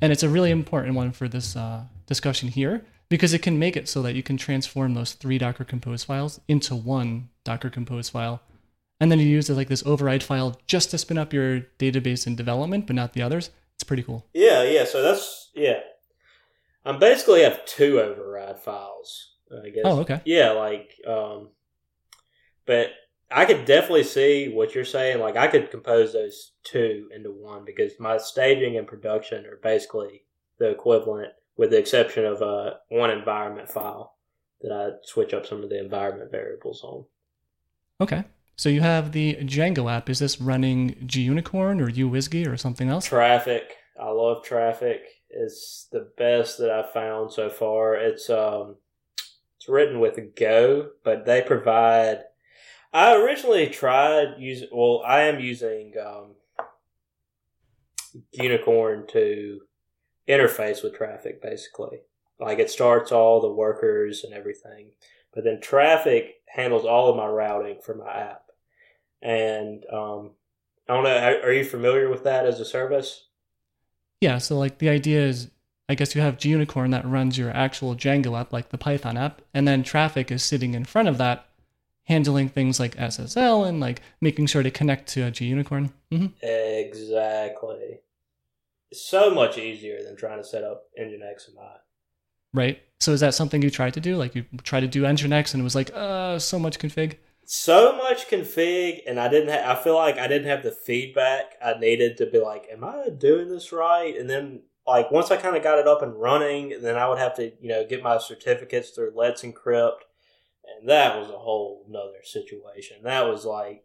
and 0.00 0.12
it's 0.12 0.24
a 0.24 0.28
really 0.28 0.50
important 0.50 0.96
one 0.96 1.12
for 1.12 1.28
this 1.28 1.54
uh, 1.54 1.84
discussion 2.06 2.48
here 2.48 2.84
because 3.08 3.32
it 3.32 3.42
can 3.42 3.58
make 3.58 3.76
it 3.76 3.88
so 3.88 4.02
that 4.02 4.14
you 4.14 4.22
can 4.22 4.36
transform 4.36 4.94
those 4.94 5.12
three 5.12 5.38
Docker 5.38 5.64
Compose 5.64 6.02
files 6.02 6.40
into 6.48 6.74
one 6.74 7.28
Docker 7.44 7.70
Compose 7.70 8.08
file 8.08 8.40
and 9.02 9.10
then 9.10 9.18
you 9.18 9.26
use 9.26 9.50
it 9.50 9.54
like 9.54 9.66
this 9.66 9.84
override 9.84 10.22
file 10.22 10.56
just 10.68 10.92
to 10.92 10.96
spin 10.96 11.18
up 11.18 11.32
your 11.32 11.62
database 11.76 12.24
in 12.24 12.36
development, 12.36 12.86
but 12.86 12.94
not 12.94 13.14
the 13.14 13.22
others. 13.22 13.50
It's 13.74 13.82
pretty 13.82 14.04
cool. 14.04 14.28
Yeah, 14.32 14.62
yeah. 14.62 14.84
So 14.84 15.02
that's 15.02 15.50
yeah. 15.56 15.80
I 16.84 16.92
basically 16.92 17.42
have 17.42 17.64
two 17.64 17.98
override 17.98 18.60
files. 18.60 19.32
I 19.52 19.70
guess. 19.70 19.82
Oh, 19.84 19.98
okay. 20.02 20.20
Yeah, 20.24 20.52
like, 20.52 20.94
um, 21.04 21.48
but 22.64 22.90
I 23.28 23.44
could 23.44 23.64
definitely 23.64 24.04
see 24.04 24.48
what 24.48 24.72
you're 24.72 24.84
saying. 24.84 25.18
Like, 25.18 25.36
I 25.36 25.48
could 25.48 25.72
compose 25.72 26.12
those 26.12 26.52
two 26.62 27.08
into 27.12 27.30
one 27.32 27.64
because 27.64 27.92
my 27.98 28.18
staging 28.18 28.76
and 28.76 28.86
production 28.86 29.46
are 29.46 29.58
basically 29.64 30.22
the 30.58 30.70
equivalent, 30.70 31.32
with 31.56 31.70
the 31.70 31.78
exception 31.78 32.24
of 32.24 32.40
uh, 32.40 32.74
one 32.88 33.10
environment 33.10 33.68
file 33.68 34.14
that 34.60 34.72
I 34.72 34.90
switch 35.04 35.34
up 35.34 35.44
some 35.44 35.64
of 35.64 35.70
the 35.70 35.80
environment 35.80 36.30
variables 36.30 36.84
on. 36.84 37.04
Okay. 38.00 38.24
So 38.56 38.68
you 38.68 38.80
have 38.80 39.12
the 39.12 39.36
Django 39.36 39.90
app. 39.90 40.10
Is 40.10 40.18
this 40.18 40.40
running 40.40 40.94
gUnicorn 41.06 41.80
or 41.80 41.90
uWSGI 41.90 42.52
or 42.52 42.56
something 42.56 42.88
else? 42.88 43.08
Traefik. 43.08 43.64
I 44.00 44.10
love 44.10 44.44
Traefik. 44.44 45.00
It's 45.30 45.88
the 45.90 46.10
best 46.18 46.58
that 46.58 46.70
I've 46.70 46.92
found 46.92 47.32
so 47.32 47.48
far. 47.48 47.94
It's 47.94 48.28
um, 48.28 48.76
it's 49.56 49.68
written 49.68 50.00
with 50.00 50.18
Go, 50.36 50.90
but 51.04 51.24
they 51.24 51.40
provide. 51.40 52.24
I 52.92 53.14
originally 53.14 53.68
tried 53.68 54.34
using. 54.38 54.68
Well, 54.72 55.02
I 55.06 55.22
am 55.22 55.40
using 55.40 55.94
um, 56.04 56.34
Unicorn 58.32 59.06
to 59.12 59.60
interface 60.28 60.82
with 60.82 60.96
Traefik, 60.96 61.40
basically. 61.40 62.00
Like 62.38 62.58
it 62.58 62.70
starts 62.70 63.12
all 63.12 63.40
the 63.40 63.52
workers 63.52 64.24
and 64.24 64.34
everything, 64.34 64.90
but 65.34 65.44
then 65.44 65.60
Traefik 65.62 66.30
handles 66.54 66.84
all 66.84 67.08
of 67.08 67.16
my 67.16 67.26
routing 67.26 67.78
for 67.82 67.94
my 67.94 68.10
app. 68.10 68.41
And 69.22 69.84
um, 69.92 70.30
I 70.88 70.94
don't 70.94 71.04
know, 71.04 71.40
are 71.44 71.52
you 71.52 71.64
familiar 71.64 72.08
with 72.08 72.24
that 72.24 72.46
as 72.46 72.60
a 72.60 72.64
service? 72.64 73.26
Yeah, 74.20 74.38
so 74.38 74.58
like 74.58 74.78
the 74.78 74.88
idea 74.88 75.20
is 75.20 75.50
I 75.88 75.94
guess 75.94 76.14
you 76.14 76.22
have 76.22 76.38
gUnicorn 76.38 76.92
that 76.92 77.06
runs 77.06 77.36
your 77.36 77.50
actual 77.50 77.94
Django 77.94 78.38
app, 78.40 78.52
like 78.52 78.70
the 78.70 78.78
Python 78.78 79.16
app, 79.16 79.42
and 79.52 79.66
then 79.66 79.82
Traefik 79.82 80.30
is 80.30 80.42
sitting 80.42 80.74
in 80.74 80.84
front 80.84 81.08
of 81.08 81.18
that, 81.18 81.46
handling 82.04 82.48
things 82.48 82.80
like 82.80 82.96
SSL 82.96 83.68
and 83.68 83.80
like 83.80 84.00
making 84.20 84.46
sure 84.46 84.62
to 84.62 84.70
connect 84.70 85.08
to 85.10 85.22
a 85.22 85.30
gUnicorn. 85.30 85.92
Mm-hmm. 86.10 86.26
Exactly. 86.40 88.00
It's 88.90 89.02
so 89.04 89.34
much 89.34 89.58
easier 89.58 90.02
than 90.02 90.16
trying 90.16 90.38
to 90.38 90.44
set 90.44 90.64
up 90.64 90.84
Nginx 90.98 91.48
and 91.48 91.56
my. 91.56 91.76
Right. 92.54 92.80
So 93.00 93.12
is 93.12 93.20
that 93.20 93.34
something 93.34 93.62
you 93.62 93.70
tried 93.70 93.94
to 93.94 94.00
do? 94.00 94.16
Like 94.16 94.34
you 94.34 94.44
tried 94.62 94.80
to 94.80 94.88
do 94.88 95.02
Nginx 95.02 95.52
and 95.52 95.60
it 95.60 95.64
was 95.64 95.74
like, 95.74 95.90
uh, 95.94 96.38
so 96.38 96.58
much 96.58 96.78
config? 96.78 97.16
So 97.44 97.96
much 97.96 98.28
config, 98.28 99.00
and 99.06 99.18
I 99.20 99.28
didn't. 99.28 99.50
Ha- 99.50 99.72
I 99.72 99.82
feel 99.82 99.94
like 99.94 100.18
I 100.18 100.28
didn't 100.28 100.48
have 100.48 100.62
the 100.62 100.70
feedback 100.70 101.56
I 101.64 101.74
needed 101.78 102.16
to 102.18 102.26
be 102.26 102.38
like, 102.38 102.66
"Am 102.70 102.84
I 102.84 103.08
doing 103.10 103.48
this 103.48 103.72
right?" 103.72 104.16
And 104.16 104.28
then, 104.30 104.62
like, 104.86 105.10
once 105.10 105.30
I 105.30 105.36
kind 105.36 105.56
of 105.56 105.62
got 105.62 105.78
it 105.78 105.88
up 105.88 106.02
and 106.02 106.14
running, 106.18 106.80
then 106.80 106.96
I 106.96 107.08
would 107.08 107.18
have 107.18 107.34
to, 107.36 107.52
you 107.60 107.68
know, 107.68 107.84
get 107.84 108.02
my 108.02 108.18
certificates 108.18 108.90
through 108.90 109.12
Let's 109.14 109.42
Encrypt, 109.42 110.02
and 110.64 110.88
that 110.88 111.18
was 111.18 111.30
a 111.30 111.38
whole 111.38 111.84
nother 111.88 112.22
situation. 112.24 113.02
That 113.02 113.28
was 113.28 113.44
like 113.44 113.84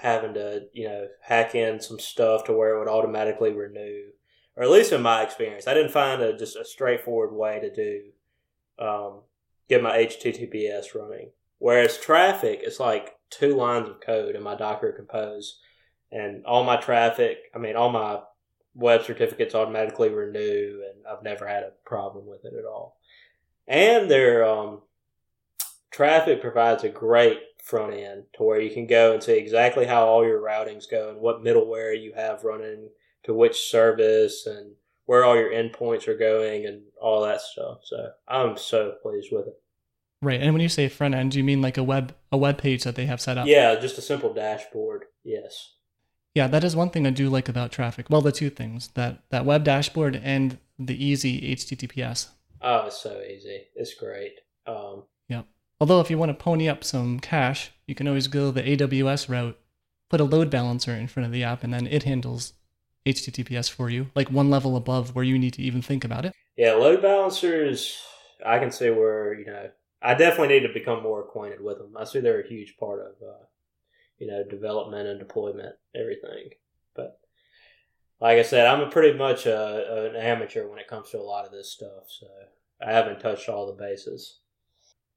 having 0.00 0.34
to, 0.34 0.68
you 0.72 0.88
know, 0.88 1.08
hack 1.22 1.54
in 1.54 1.80
some 1.80 1.98
stuff 1.98 2.44
to 2.44 2.52
where 2.52 2.74
it 2.74 2.78
would 2.78 2.88
automatically 2.88 3.52
renew 3.52 4.10
or 4.56 4.64
at 4.64 4.70
least 4.70 4.92
in 4.92 5.02
my 5.02 5.22
experience, 5.22 5.66
I 5.66 5.74
didn't 5.74 5.92
find 5.92 6.20
a 6.20 6.36
just 6.36 6.56
a 6.56 6.64
straightforward 6.64 7.32
way 7.32 7.60
to 7.60 7.72
do 7.74 8.02
um, 8.78 9.20
get 9.68 9.82
my 9.82 9.96
HTTPS 9.96 10.94
running. 10.94 11.30
Whereas 11.60 11.98
Traefik 11.98 12.66
is 12.66 12.80
like 12.80 13.16
two 13.28 13.54
lines 13.54 13.88
of 13.88 14.00
code 14.00 14.34
in 14.34 14.42
my 14.42 14.56
Docker 14.56 14.92
Compose, 14.92 15.60
and 16.10 16.44
all 16.46 16.64
my 16.64 16.76
traffic, 16.76 17.36
I 17.54 17.58
mean, 17.58 17.76
all 17.76 17.90
my 17.90 18.20
web 18.74 19.04
certificates 19.04 19.54
automatically 19.54 20.08
renew, 20.08 20.82
and 20.90 21.06
I've 21.06 21.22
never 21.22 21.46
had 21.46 21.62
a 21.62 21.72
problem 21.84 22.26
with 22.26 22.44
it 22.44 22.54
at 22.58 22.64
all. 22.64 22.96
And 23.68 24.10
their 24.10 24.44
um, 24.44 24.80
Traefik 25.92 26.40
provides 26.40 26.82
a 26.82 26.88
great 26.88 27.38
front 27.62 27.92
end 27.92 28.24
to 28.38 28.42
where 28.42 28.60
you 28.60 28.70
can 28.70 28.86
go 28.86 29.12
and 29.12 29.22
see 29.22 29.36
exactly 29.36 29.84
how 29.84 30.06
all 30.06 30.24
your 30.24 30.40
routings 30.40 30.90
go 30.90 31.10
and 31.10 31.20
what 31.20 31.44
middleware 31.44 32.00
you 32.00 32.14
have 32.16 32.42
running 32.42 32.88
to 33.24 33.34
which 33.34 33.68
service 33.70 34.46
and 34.46 34.72
where 35.04 35.24
all 35.24 35.36
your 35.36 35.50
endpoints 35.50 36.08
are 36.08 36.16
going 36.16 36.64
and 36.64 36.80
all 37.00 37.22
that 37.22 37.42
stuff. 37.42 37.80
So 37.84 38.12
I'm 38.26 38.56
so 38.56 38.94
pleased 39.02 39.28
with 39.30 39.48
it. 39.48 39.60
Right. 40.22 40.40
And 40.40 40.52
when 40.52 40.60
you 40.60 40.68
say 40.68 40.88
front 40.88 41.14
end, 41.14 41.32
do 41.32 41.38
you 41.38 41.44
mean 41.44 41.62
like 41.62 41.78
a 41.78 41.82
web 41.82 42.14
a 42.30 42.36
web 42.36 42.58
page 42.58 42.84
that 42.84 42.94
they 42.94 43.06
have 43.06 43.20
set 43.20 43.38
up? 43.38 43.46
Yeah, 43.46 43.74
just 43.76 43.98
a 43.98 44.02
simple 44.02 44.34
dashboard. 44.34 45.04
Yes. 45.24 45.74
Yeah, 46.34 46.46
that 46.46 46.62
is 46.62 46.76
one 46.76 46.90
thing 46.90 47.06
I 47.06 47.10
do 47.10 47.28
like 47.28 47.48
about 47.48 47.72
Traefik. 47.72 48.08
Well, 48.10 48.20
the 48.20 48.32
two 48.32 48.50
things 48.50 48.88
that 48.88 49.22
that 49.30 49.46
web 49.46 49.64
dashboard 49.64 50.20
and 50.22 50.58
the 50.78 51.02
easy 51.02 51.54
HTTPS. 51.54 52.28
Oh, 52.62 52.86
it's 52.86 53.00
so 53.00 53.20
easy. 53.22 53.62
It's 53.74 53.94
great. 53.94 54.32
Um, 54.66 55.04
yeah. 55.28 55.42
Although 55.80 56.00
if 56.00 56.10
you 56.10 56.18
want 56.18 56.30
to 56.30 56.42
pony 56.42 56.68
up 56.68 56.84
some 56.84 57.18
cash, 57.20 57.72
you 57.86 57.94
can 57.94 58.06
always 58.06 58.28
go 58.28 58.50
the 58.50 58.62
AWS 58.62 59.28
route, 59.28 59.58
put 60.10 60.20
a 60.20 60.24
load 60.24 60.50
balancer 60.50 60.92
in 60.94 61.08
front 61.08 61.26
of 61.26 61.32
the 61.32 61.42
app, 61.42 61.64
and 61.64 61.72
then 61.72 61.86
it 61.86 62.02
handles 62.02 62.52
HTTPS 63.06 63.70
for 63.70 63.88
you, 63.88 64.10
like 64.14 64.30
one 64.30 64.50
level 64.50 64.76
above 64.76 65.14
where 65.14 65.24
you 65.24 65.38
need 65.38 65.54
to 65.54 65.62
even 65.62 65.80
think 65.80 66.04
about 66.04 66.26
it. 66.26 66.34
Yeah, 66.56 66.74
load 66.74 67.00
balancers, 67.00 67.98
I 68.44 68.58
can 68.58 68.70
see 68.70 68.90
where, 68.90 69.32
you 69.38 69.46
know, 69.46 69.70
I 70.02 70.14
definitely 70.14 70.48
need 70.48 70.66
to 70.66 70.72
become 70.72 71.02
more 71.02 71.20
acquainted 71.20 71.60
with 71.60 71.78
them. 71.78 71.96
I 71.96 72.04
see 72.04 72.20
they're 72.20 72.40
a 72.40 72.48
huge 72.48 72.76
part 72.78 73.00
of, 73.00 73.26
uh, 73.26 73.44
you 74.18 74.26
know, 74.26 74.42
development 74.44 75.08
and 75.08 75.18
deployment, 75.18 75.76
everything. 75.94 76.50
But 76.94 77.18
like 78.20 78.38
I 78.38 78.42
said, 78.42 78.66
I'm 78.66 78.80
a 78.80 78.90
pretty 78.90 79.16
much 79.16 79.46
a, 79.46 80.10
an 80.10 80.16
amateur 80.16 80.68
when 80.68 80.78
it 80.78 80.88
comes 80.88 81.10
to 81.10 81.18
a 81.18 81.22
lot 81.22 81.44
of 81.44 81.52
this 81.52 81.70
stuff, 81.70 82.04
so 82.08 82.26
I 82.84 82.92
haven't 82.92 83.20
touched 83.20 83.48
all 83.48 83.66
the 83.66 83.72
bases. 83.72 84.38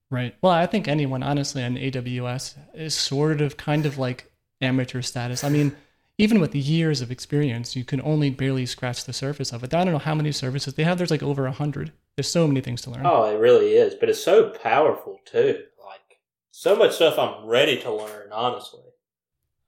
Right. 0.10 0.36
Well, 0.42 0.52
I 0.52 0.68
think 0.68 0.88
anyone, 0.88 1.24
honestly, 1.24 1.64
on 1.64 1.76
AWS 1.76 2.56
is 2.76 2.94
sort 2.94 3.42
of 3.42 3.58
kind 3.58 3.86
of 3.86 3.98
like 3.98 4.32
amateur 4.62 5.02
status. 5.02 5.44
I 5.44 5.50
mean, 5.50 5.76
even 6.18 6.40
with 6.40 6.54
years 6.54 7.02
of 7.02 7.10
experience, 7.10 7.76
you 7.76 7.84
can 7.84 8.02
only 8.02 8.30
barely 8.30 8.66
scratch 8.66 9.06
the 9.06 9.14
surface 9.14 9.52
of 9.52 9.64
it. 9.64 9.74
I 9.74 9.84
don't 9.84 9.94
know 9.94 10.00
how 10.00 10.14
many 10.14 10.32
services 10.32 10.76
they 10.76 10.84
have. 10.84 10.98
There's 10.98 11.12
like 11.12 11.24
over 11.24 11.48
a 11.48 11.52
hundred. 11.52 11.92
There's 12.16 12.30
so 12.30 12.48
many 12.48 12.62
things 12.62 12.82
to 12.84 12.92
learn. 12.92 13.06
Oh, 13.06 13.24
it 13.26 13.40
really 13.40 13.74
is, 13.74 13.96
but 13.96 14.10
it's 14.10 14.24
so 14.24 14.50
powerful 14.50 15.20
too. 15.26 15.64
Like 15.84 16.20
so 16.52 16.76
much 16.76 16.94
stuff 16.94 17.18
I'm 17.18 17.46
ready 17.46 17.80
to 17.82 17.92
learn, 17.92 18.32
honestly. 18.32 18.82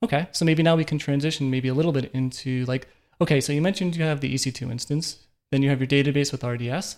Okay, 0.04 0.28
so 0.32 0.46
maybe 0.46 0.62
now 0.62 0.76
we 0.76 0.84
can 0.84 1.00
transition 1.00 1.50
maybe 1.50 1.70
a 1.70 1.74
little 1.74 1.92
bit 1.92 2.12
into 2.14 2.66
like 2.66 2.88
okay, 3.22 3.42
so 3.42 3.54
you 3.54 3.62
mentioned 3.62 3.96
you 3.96 4.04
have 4.04 4.22
the 4.22 4.34
EC2 4.34 4.70
instance, 4.70 5.26
then 5.52 5.64
you 5.64 5.70
have 5.70 5.80
your 5.80 5.88
database 5.88 6.32
with 6.32 6.44
RDS, 6.44 6.98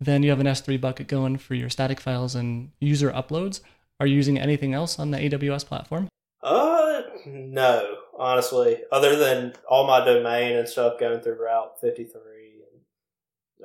then 0.00 0.22
you 0.22 0.30
have 0.30 0.40
an 0.40 0.46
S3 0.46 0.80
bucket 0.80 1.06
going 1.06 1.36
for 1.36 1.54
your 1.54 1.68
static 1.68 2.00
files 2.00 2.34
and 2.34 2.70
user 2.80 3.10
uploads. 3.10 3.60
Are 4.00 4.06
you 4.06 4.16
using 4.16 4.38
anything 4.38 4.72
else 4.72 4.98
on 4.98 5.10
the 5.10 5.18
AWS 5.18 5.66
platform? 5.66 6.08
Uh, 6.42 7.02
no, 7.26 7.96
honestly, 8.18 8.78
other 8.90 9.14
than 9.16 9.52
all 9.68 9.86
my 9.86 10.02
domain 10.02 10.56
and 10.56 10.66
stuff 10.66 10.98
going 10.98 11.20
through 11.20 11.42
Route 11.44 11.78
53. 11.80 12.10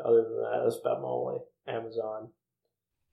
Other 0.04 0.24
than 0.24 0.42
that, 0.42 0.62
that's 0.64 0.78
about 0.78 1.02
my 1.02 1.08
only 1.08 1.40
Amazon. 1.68 2.30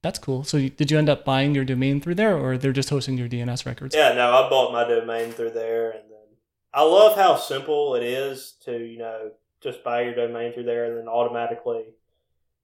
That's 0.02 0.18
cool. 0.18 0.42
So, 0.42 0.58
did 0.58 0.90
you 0.90 0.98
end 0.98 1.08
up 1.08 1.24
buying 1.24 1.54
your 1.54 1.64
domain 1.64 2.00
through 2.00 2.16
there, 2.16 2.36
or 2.36 2.58
they're 2.58 2.72
just 2.72 2.90
hosting 2.90 3.16
your 3.16 3.28
DNS 3.28 3.64
records? 3.66 3.94
Yeah, 3.94 4.12
no, 4.14 4.32
I 4.32 4.48
bought 4.48 4.72
my 4.72 4.86
domain 4.86 5.30
through 5.30 5.52
there, 5.52 5.90
and 5.90 6.10
then 6.10 6.36
I 6.74 6.82
love 6.82 7.16
how 7.16 7.36
simple 7.36 7.94
it 7.94 8.02
is 8.02 8.56
to 8.64 8.76
you 8.76 8.98
know 8.98 9.30
just 9.62 9.84
buy 9.84 10.02
your 10.02 10.14
domain 10.14 10.52
through 10.52 10.64
there, 10.64 10.86
and 10.86 10.98
then 10.98 11.08
automatically 11.08 11.84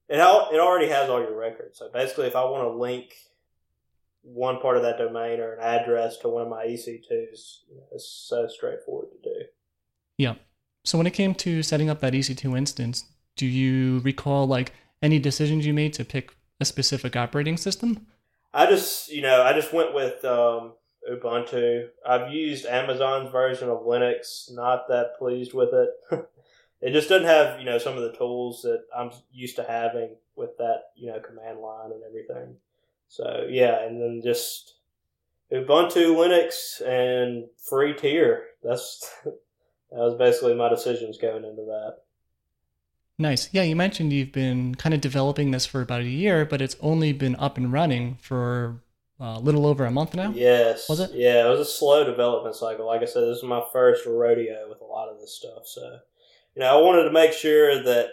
it 0.09 0.21
all, 0.21 0.49
it 0.51 0.59
already 0.59 0.89
has 0.89 1.11
all 1.11 1.21
your 1.21 1.37
records. 1.37 1.79
So 1.79 1.91
basically, 1.93 2.27
if 2.27 2.37
I 2.37 2.45
want 2.45 2.65
to 2.65 2.77
link 2.77 3.15
one 4.23 4.61
part 4.61 4.77
of 4.77 4.83
that 4.83 4.99
domain 4.99 5.41
or 5.41 5.55
an 5.55 5.61
address 5.61 6.17
to 6.19 6.29
one 6.29 6.43
of 6.43 6.49
my 6.49 6.65
EC2s, 6.65 7.61
you 7.69 7.77
know, 7.77 7.85
it's 7.93 8.09
so 8.29 8.49
straightforward 8.49 9.09
to 9.11 9.31
do. 9.31 9.45
Yeah. 10.17 10.35
So 10.85 10.97
when 10.97 11.07
it 11.07 11.13
came 11.13 11.35
to 11.37 11.63
setting 11.63 11.91
up 11.91 12.01
that 12.01 12.15
EC2 12.15 12.57
instance, 12.57 13.05
do 13.39 13.47
you 13.47 14.01
recall 14.01 14.47
like 14.47 14.73
any 15.01 15.19
decisions 15.19 15.65
you 15.65 15.73
made 15.73 15.95
to 15.95 16.05
pick 16.05 16.35
a 16.61 16.67
specific 16.67 17.17
operating 17.17 17.57
system? 17.57 18.07
I 18.53 18.67
just, 18.67 19.11
you 19.11 19.23
know, 19.23 19.43
I 19.43 19.55
just 19.55 19.73
went 19.73 19.95
with 19.95 20.25
um, 20.25 20.73
Ubuntu. 21.11 21.89
I've 22.07 22.33
used 22.33 22.67
Amazon's 22.67 23.31
version 23.31 23.69
of 23.71 23.85
Linux. 23.85 24.53
Not 24.53 24.89
that 24.89 25.19
pleased 25.19 25.55
with 25.55 25.71
it. 25.73 25.91
it 26.83 26.93
just 26.93 27.09
doesn't 27.09 27.27
have, 27.27 27.59
you 27.59 27.65
know, 27.65 27.79
some 27.79 27.97
of 27.97 28.03
the 28.03 28.17
tools 28.17 28.63
that 28.63 28.85
I'm 28.95 29.11
used 29.33 29.57
to 29.57 29.65
having 29.65 30.17
with 30.37 30.57
that, 30.59 30.91
you 30.97 31.11
know, 31.11 31.21
command 31.21 31.61
line 31.61 31.93
and 31.93 32.03
everything. 32.07 32.57
So 33.09 33.47
yeah, 33.49 33.87
and 33.87 34.01
then 34.01 34.21
just 34.23 34.75
Ubuntu, 35.53 36.15
Linux, 36.15 36.81
and 36.87 37.47
free 37.57 37.95
tier. 37.95 38.45
That's 38.63 39.11
that 39.25 39.35
was 39.91 40.15
basically 40.15 40.55
my 40.55 40.69
decisions 40.69 41.19
going 41.19 41.45
into 41.45 41.65
that. 41.65 41.99
Nice. 43.19 43.49
Yeah, 43.53 43.63
you 43.63 43.75
mentioned 43.75 44.13
you've 44.13 44.33
been 44.33 44.77
kind 44.77 44.95
of 44.95 45.01
developing 45.01 45.51
this 45.51 45.67
for 45.67 45.81
about 45.81 46.03
a 46.03 46.09
year, 46.09 46.45
but 46.45 46.63
it's 46.63 46.77
only 46.81 47.13
been 47.13 47.35
up 47.37 47.57
and 47.57 47.73
running 47.73 48.17
for 48.21 48.81
uh, 49.21 49.35
a 49.37 49.41
little 49.41 49.67
over 49.67 49.85
a 49.85 49.91
month 49.91 50.15
now. 50.15 50.31
Yes. 50.31 50.89
Was 50.89 51.01
it? 51.01 51.11
Yeah, 51.15 51.45
it 51.45 51.51
was 51.51 51.59
a 51.59 51.65
slow 51.65 52.05
development 52.05 52.55
cycle. 52.55 52.87
Like 52.87 53.03
I 53.03 53.07
said, 53.07 53.25
this 53.25 53.39
is 53.39 53.43
my 53.43 53.65
first 53.73 54.07
rodeo 54.07 54.69
with 54.69 54.81
a 54.81 54.85
lot 54.85 55.09
of 55.09 55.19
this 55.19 55.35
stuff. 55.35 55.67
So, 55.67 55.99
you 56.55 56.61
know, 56.61 56.79
I 56.79 56.81
wanted 56.81 57.05
to 57.05 57.13
make 57.13 57.33
sure 57.33 57.83
that 57.83 58.11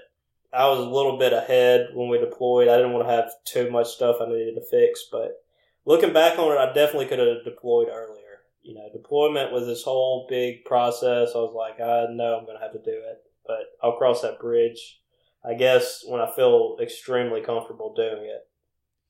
I 0.52 0.68
was 0.70 0.80
a 0.80 0.90
little 0.90 1.20
bit 1.20 1.34
ahead 1.34 1.90
when 1.94 2.10
we 2.10 2.18
deployed. 2.18 2.68
I 2.68 2.78
didn't 2.78 2.94
want 2.94 3.08
to 3.08 3.14
have 3.14 3.30
too 3.46 3.70
much 3.70 3.90
stuff 3.90 4.18
I 4.20 4.26
needed 4.26 4.56
to 4.56 4.66
fix, 4.72 5.06
but 5.12 5.44
looking 5.86 6.14
back 6.14 6.40
on 6.40 6.52
it, 6.52 6.58
I 6.58 6.74
definitely 6.74 7.06
could 7.06 7.20
have 7.20 7.44
deployed 7.44 7.90
earlier. 7.90 8.24
You 8.64 8.74
know, 8.74 8.90
deployment 8.92 9.52
was 9.52 9.68
this 9.68 9.84
whole 9.84 10.26
big 10.28 10.66
process. 10.66 11.34
I 11.36 11.38
was 11.38 11.54
like, 11.56 11.80
I 11.80 12.08
know 12.12 12.40
I'm 12.40 12.46
going 12.46 12.58
to 12.58 12.64
have 12.64 12.74
to 12.74 12.80
do 12.80 12.98
it 12.98 13.25
but 13.48 13.78
I'll 13.82 13.98
cross 13.98 14.22
that 14.22 14.40
bridge, 14.40 15.02
I 15.44 15.54
guess, 15.54 16.04
when 16.08 16.22
I 16.22 16.32
feel 16.32 16.78
extremely 16.82 17.42
comfortable 17.42 17.94
doing 17.94 18.26
it. 18.26 18.48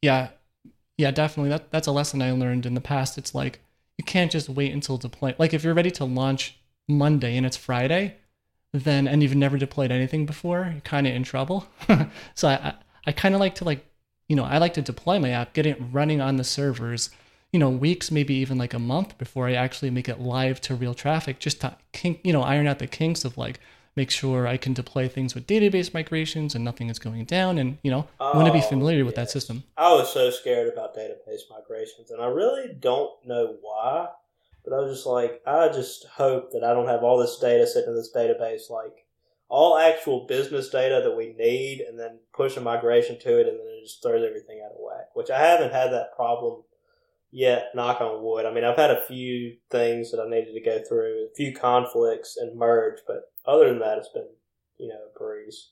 Yeah, 0.01 0.29
yeah, 0.97 1.11
definitely. 1.11 1.49
That 1.49 1.71
that's 1.71 1.87
a 1.87 1.91
lesson 1.91 2.21
I 2.21 2.31
learned 2.31 2.65
in 2.65 2.73
the 2.73 2.81
past. 2.81 3.17
It's 3.17 3.35
like 3.35 3.59
you 3.97 4.03
can't 4.03 4.31
just 4.31 4.49
wait 4.49 4.73
until 4.73 4.97
deploy. 4.97 5.35
Like 5.37 5.53
if 5.53 5.63
you're 5.63 5.73
ready 5.73 5.91
to 5.91 6.05
launch 6.05 6.59
Monday 6.87 7.37
and 7.37 7.45
it's 7.45 7.57
Friday, 7.57 8.17
then 8.71 9.07
and 9.07 9.21
you've 9.21 9.35
never 9.35 9.57
deployed 9.57 9.91
anything 9.91 10.25
before, 10.25 10.69
you're 10.71 10.81
kind 10.81 11.07
of 11.07 11.13
in 11.13 11.23
trouble. 11.23 11.67
so 12.35 12.47
I 12.47 12.53
I, 12.53 12.73
I 13.07 13.11
kind 13.11 13.35
of 13.35 13.41
like 13.41 13.55
to 13.55 13.63
like 13.63 13.85
you 14.27 14.35
know 14.35 14.43
I 14.43 14.57
like 14.57 14.73
to 14.75 14.81
deploy 14.81 15.19
my 15.19 15.29
app, 15.29 15.53
get 15.53 15.65
it 15.65 15.81
running 15.91 16.21
on 16.21 16.37
the 16.37 16.43
servers. 16.43 17.09
You 17.53 17.59
know, 17.59 17.69
weeks, 17.69 18.11
maybe 18.11 18.33
even 18.33 18.57
like 18.57 18.73
a 18.73 18.79
month 18.79 19.17
before 19.17 19.47
I 19.47 19.53
actually 19.53 19.89
make 19.89 20.09
it 20.09 20.19
live 20.19 20.59
to 20.61 20.75
real 20.75 20.93
traffic, 20.93 21.39
just 21.39 21.61
to 21.61 21.77
you 22.03 22.33
know, 22.33 22.41
iron 22.41 22.67
out 22.67 22.79
the 22.79 22.87
kinks 22.87 23.23
of 23.23 23.37
like, 23.37 23.61
make 23.95 24.11
sure 24.11 24.45
I 24.45 24.57
can 24.57 24.73
deploy 24.73 25.07
things 25.07 25.33
with 25.33 25.47
database 25.47 25.93
migrations 25.93 26.53
and 26.53 26.63
nothing 26.63 26.89
is 26.89 26.99
going 26.99 27.25
down. 27.25 27.57
And, 27.57 27.77
you 27.81 27.91
know, 27.91 28.07
oh, 28.19 28.31
I 28.31 28.35
want 28.35 28.47
to 28.47 28.53
be 28.53 28.61
familiar 28.61 28.99
yes. 28.99 29.05
with 29.05 29.15
that 29.15 29.29
system. 29.29 29.63
I 29.77 29.93
was 29.93 30.11
so 30.11 30.29
scared 30.29 30.71
about 30.71 30.95
database 30.95 31.41
migrations, 31.49 32.11
and 32.11 32.21
I 32.21 32.27
really 32.27 32.73
don't 32.79 33.11
know 33.25 33.55
why. 33.61 34.07
But 34.63 34.73
I 34.73 34.79
was 34.79 34.95
just 34.95 35.05
like, 35.05 35.41
I 35.45 35.67
just 35.67 36.05
hope 36.15 36.51
that 36.51 36.63
I 36.63 36.73
don't 36.73 36.87
have 36.87 37.03
all 37.03 37.19
this 37.19 37.37
data 37.37 37.67
sitting 37.67 37.91
in 37.91 37.95
this 37.95 38.11
database, 38.13 38.69
like 38.69 39.05
all 39.47 39.77
actual 39.77 40.25
business 40.25 40.69
data 40.69 41.01
that 41.03 41.15
we 41.15 41.35
need, 41.37 41.81
and 41.81 41.99
then 41.99 42.19
push 42.33 42.57
a 42.57 42.61
migration 42.61 43.19
to 43.19 43.39
it, 43.39 43.47
and 43.47 43.59
then 43.59 43.67
it 43.67 43.83
just 43.83 44.01
throws 44.01 44.25
everything 44.27 44.61
out 44.65 44.71
of 44.71 44.77
whack. 44.79 45.09
Which 45.13 45.29
I 45.29 45.39
haven't 45.39 45.71
had 45.71 45.91
that 45.91 46.15
problem 46.15 46.63
yet, 47.31 47.67
knock 47.75 48.01
on 48.01 48.23
wood. 48.23 48.45
I 48.45 48.53
mean, 48.53 48.63
I've 48.63 48.77
had 48.77 48.91
a 48.91 49.05
few 49.05 49.57
things 49.69 50.11
that 50.11 50.19
I 50.19 50.27
needed 50.27 50.53
to 50.53 50.61
go 50.61 50.81
through, 50.87 51.27
a 51.31 51.35
few 51.35 51.53
conflicts 51.53 52.35
and 52.35 52.57
merge, 52.57 53.01
but 53.05 53.31
other 53.47 53.69
than 53.69 53.79
that, 53.79 53.97
it's 53.97 54.09
been, 54.09 54.27
you 54.77 54.89
know, 54.89 54.99
a 55.13 55.17
breeze. 55.17 55.71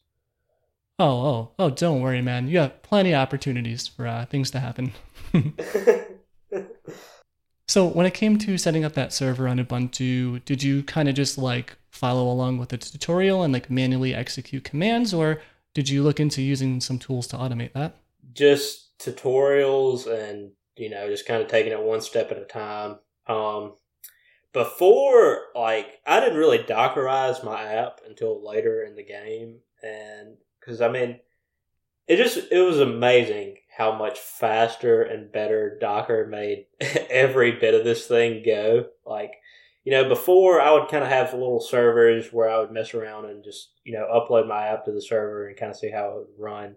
Oh, 1.00 1.06
oh, 1.06 1.52
oh, 1.58 1.70
don't 1.70 2.02
worry, 2.02 2.22
man. 2.22 2.48
You 2.48 2.60
have 2.60 2.82
plenty 2.84 3.14
of 3.14 3.20
opportunities 3.20 3.88
for 3.88 4.06
uh, 4.08 4.26
things 4.26 4.52
to 4.52 4.60
happen. 4.60 4.94
so, 7.68 7.88
when 7.88 8.06
it 8.06 8.14
came 8.14 8.38
to 8.40 8.58
setting 8.58 8.86
up 8.86 8.94
that 8.94 9.12
server 9.12 9.48
on 9.48 9.58
Ubuntu, 9.58 10.46
did 10.46 10.62
you 10.62 10.84
kind 10.84 11.10
of 11.10 11.16
just 11.16 11.38
like 11.38 11.76
follow 11.90 12.32
along 12.32 12.60
with 12.60 12.70
the 12.70 12.78
tutorial 12.78 13.44
and 13.44 13.54
like 13.54 13.72
manually 13.72 14.14
execute 14.14 14.64
commands, 14.64 15.14
or 15.14 15.42
did 15.74 15.90
you 15.90 16.04
look 16.04 16.20
into 16.20 16.42
using 16.42 16.80
some 16.80 17.00
tools 17.00 17.26
to 17.28 17.38
automate 17.38 17.74
that? 17.74 17.98
Just 18.34 18.98
tutorials 19.00 20.06
and 20.08 20.52
you 20.76 20.90
know, 20.90 21.08
just 21.08 21.28
kind 21.28 21.42
of 21.42 21.48
taking 21.48 21.72
it 21.72 21.82
one 21.82 22.02
step 22.02 22.32
at 22.32 22.38
a 22.38 22.46
time. 22.46 22.98
Um, 23.28 23.74
before, 24.54 25.48
like, 25.56 26.00
I 26.06 26.20
didn't 26.20 26.38
really 26.38 26.60
Dockerize 26.60 27.44
my 27.44 27.64
app 27.64 28.02
until 28.08 28.46
later 28.48 28.84
in 28.84 28.96
the 28.96 29.04
game, 29.04 29.58
and 29.82 30.38
because 30.60 30.80
I 30.80 30.90
mean, 30.90 31.20
it 32.08 32.18
just 32.18 32.52
it 32.52 32.62
was 32.62 32.80
amazing 32.80 33.58
how 33.76 33.98
much 33.98 34.20
faster 34.20 35.02
and 35.02 35.32
better 35.32 35.78
Docker 35.80 36.28
made 36.28 36.68
every 37.10 37.54
bit 37.54 37.74
of 37.74 37.84
this 37.84 38.08
thing 38.08 38.44
go. 38.46 38.86
Like, 39.06 39.32
you 39.84 39.92
know, 39.92 40.08
before 40.08 40.62
I 40.62 40.72
would 40.72 40.90
kind 40.90 41.04
of 41.04 41.10
have 41.10 41.34
little 41.34 41.60
servers 41.60 42.32
where 42.32 42.50
I 42.50 42.60
would 42.60 42.72
mess 42.72 42.94
around 42.94 43.26
and 43.26 43.44
just 43.44 43.72
you 43.84 43.94
know 43.94 44.08
upload 44.14 44.48
my 44.48 44.68
app 44.68 44.86
to 44.86 44.92
the 44.92 45.02
server 45.02 45.48
and 45.48 45.58
kind 45.58 45.72
of 45.72 45.78
see 45.78 45.90
how 45.90 46.10
it 46.10 46.16
would 46.16 46.28
run 46.44 46.76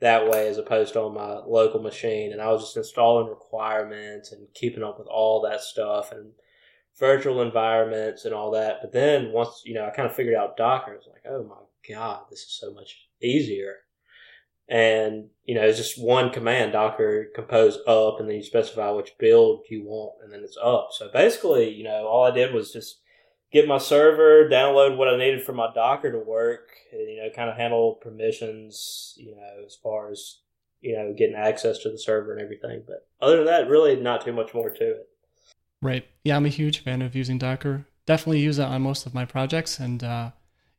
that 0.00 0.30
way 0.30 0.48
as 0.48 0.56
opposed 0.56 0.94
to 0.94 1.00
on 1.00 1.14
my 1.14 1.38
local 1.46 1.80
machine. 1.80 2.32
And 2.32 2.40
I 2.40 2.50
was 2.50 2.62
just 2.62 2.76
installing 2.76 3.28
requirements 3.28 4.32
and 4.32 4.46
keeping 4.54 4.82
up 4.82 4.98
with 4.98 5.08
all 5.08 5.42
that 5.42 5.60
stuff 5.60 6.12
and 6.12 6.30
virtual 6.98 7.42
environments 7.42 8.24
and 8.24 8.34
all 8.34 8.50
that. 8.52 8.78
But 8.80 8.92
then 8.92 9.32
once, 9.32 9.62
you 9.64 9.74
know, 9.74 9.86
I 9.86 9.90
kind 9.90 10.08
of 10.08 10.14
figured 10.14 10.34
out 10.34 10.56
Docker, 10.56 10.92
I 10.92 10.96
was 10.96 11.08
like, 11.10 11.24
oh 11.28 11.44
my 11.44 11.94
God, 11.94 12.22
this 12.30 12.40
is 12.40 12.58
so 12.60 12.72
much 12.72 13.08
easier. 13.22 13.76
And, 14.68 15.30
you 15.44 15.56
know, 15.56 15.62
it's 15.62 15.78
just 15.78 16.00
one 16.00 16.30
command, 16.30 16.72
Docker 16.72 17.26
compose 17.34 17.78
up, 17.88 18.20
and 18.20 18.28
then 18.28 18.36
you 18.36 18.42
specify 18.42 18.90
which 18.90 19.18
build 19.18 19.64
you 19.68 19.82
want, 19.84 20.22
and 20.22 20.32
then 20.32 20.42
it's 20.44 20.56
up. 20.62 20.90
So 20.92 21.10
basically, 21.12 21.70
you 21.70 21.82
know, 21.82 22.06
all 22.06 22.24
I 22.24 22.30
did 22.30 22.54
was 22.54 22.72
just 22.72 23.00
get 23.50 23.66
my 23.66 23.78
server, 23.78 24.48
download 24.48 24.96
what 24.96 25.08
I 25.08 25.16
needed 25.16 25.42
for 25.42 25.52
my 25.52 25.72
Docker 25.74 26.12
to 26.12 26.20
work, 26.20 26.68
and, 26.92 27.00
you 27.00 27.16
know, 27.20 27.30
kind 27.34 27.50
of 27.50 27.56
handle 27.56 27.98
permissions, 28.00 29.14
you 29.16 29.34
know, 29.34 29.64
as 29.66 29.74
far 29.74 30.12
as, 30.12 30.38
you 30.80 30.96
know, 30.96 31.12
getting 31.18 31.34
access 31.34 31.78
to 31.78 31.90
the 31.90 31.98
server 31.98 32.32
and 32.32 32.40
everything. 32.40 32.84
But 32.86 33.08
other 33.20 33.38
than 33.38 33.46
that, 33.46 33.68
really 33.68 33.96
not 33.96 34.24
too 34.24 34.32
much 34.32 34.54
more 34.54 34.70
to 34.70 34.90
it. 34.90 35.08
Right. 35.82 36.06
Yeah, 36.24 36.36
I'm 36.36 36.46
a 36.46 36.50
huge 36.50 36.80
fan 36.80 37.02
of 37.02 37.14
using 37.14 37.38
Docker. 37.38 37.86
Definitely 38.06 38.40
use 38.40 38.58
it 38.58 38.64
on 38.64 38.82
most 38.82 39.06
of 39.06 39.14
my 39.14 39.24
projects. 39.24 39.78
And 39.78 40.02
uh, 40.02 40.30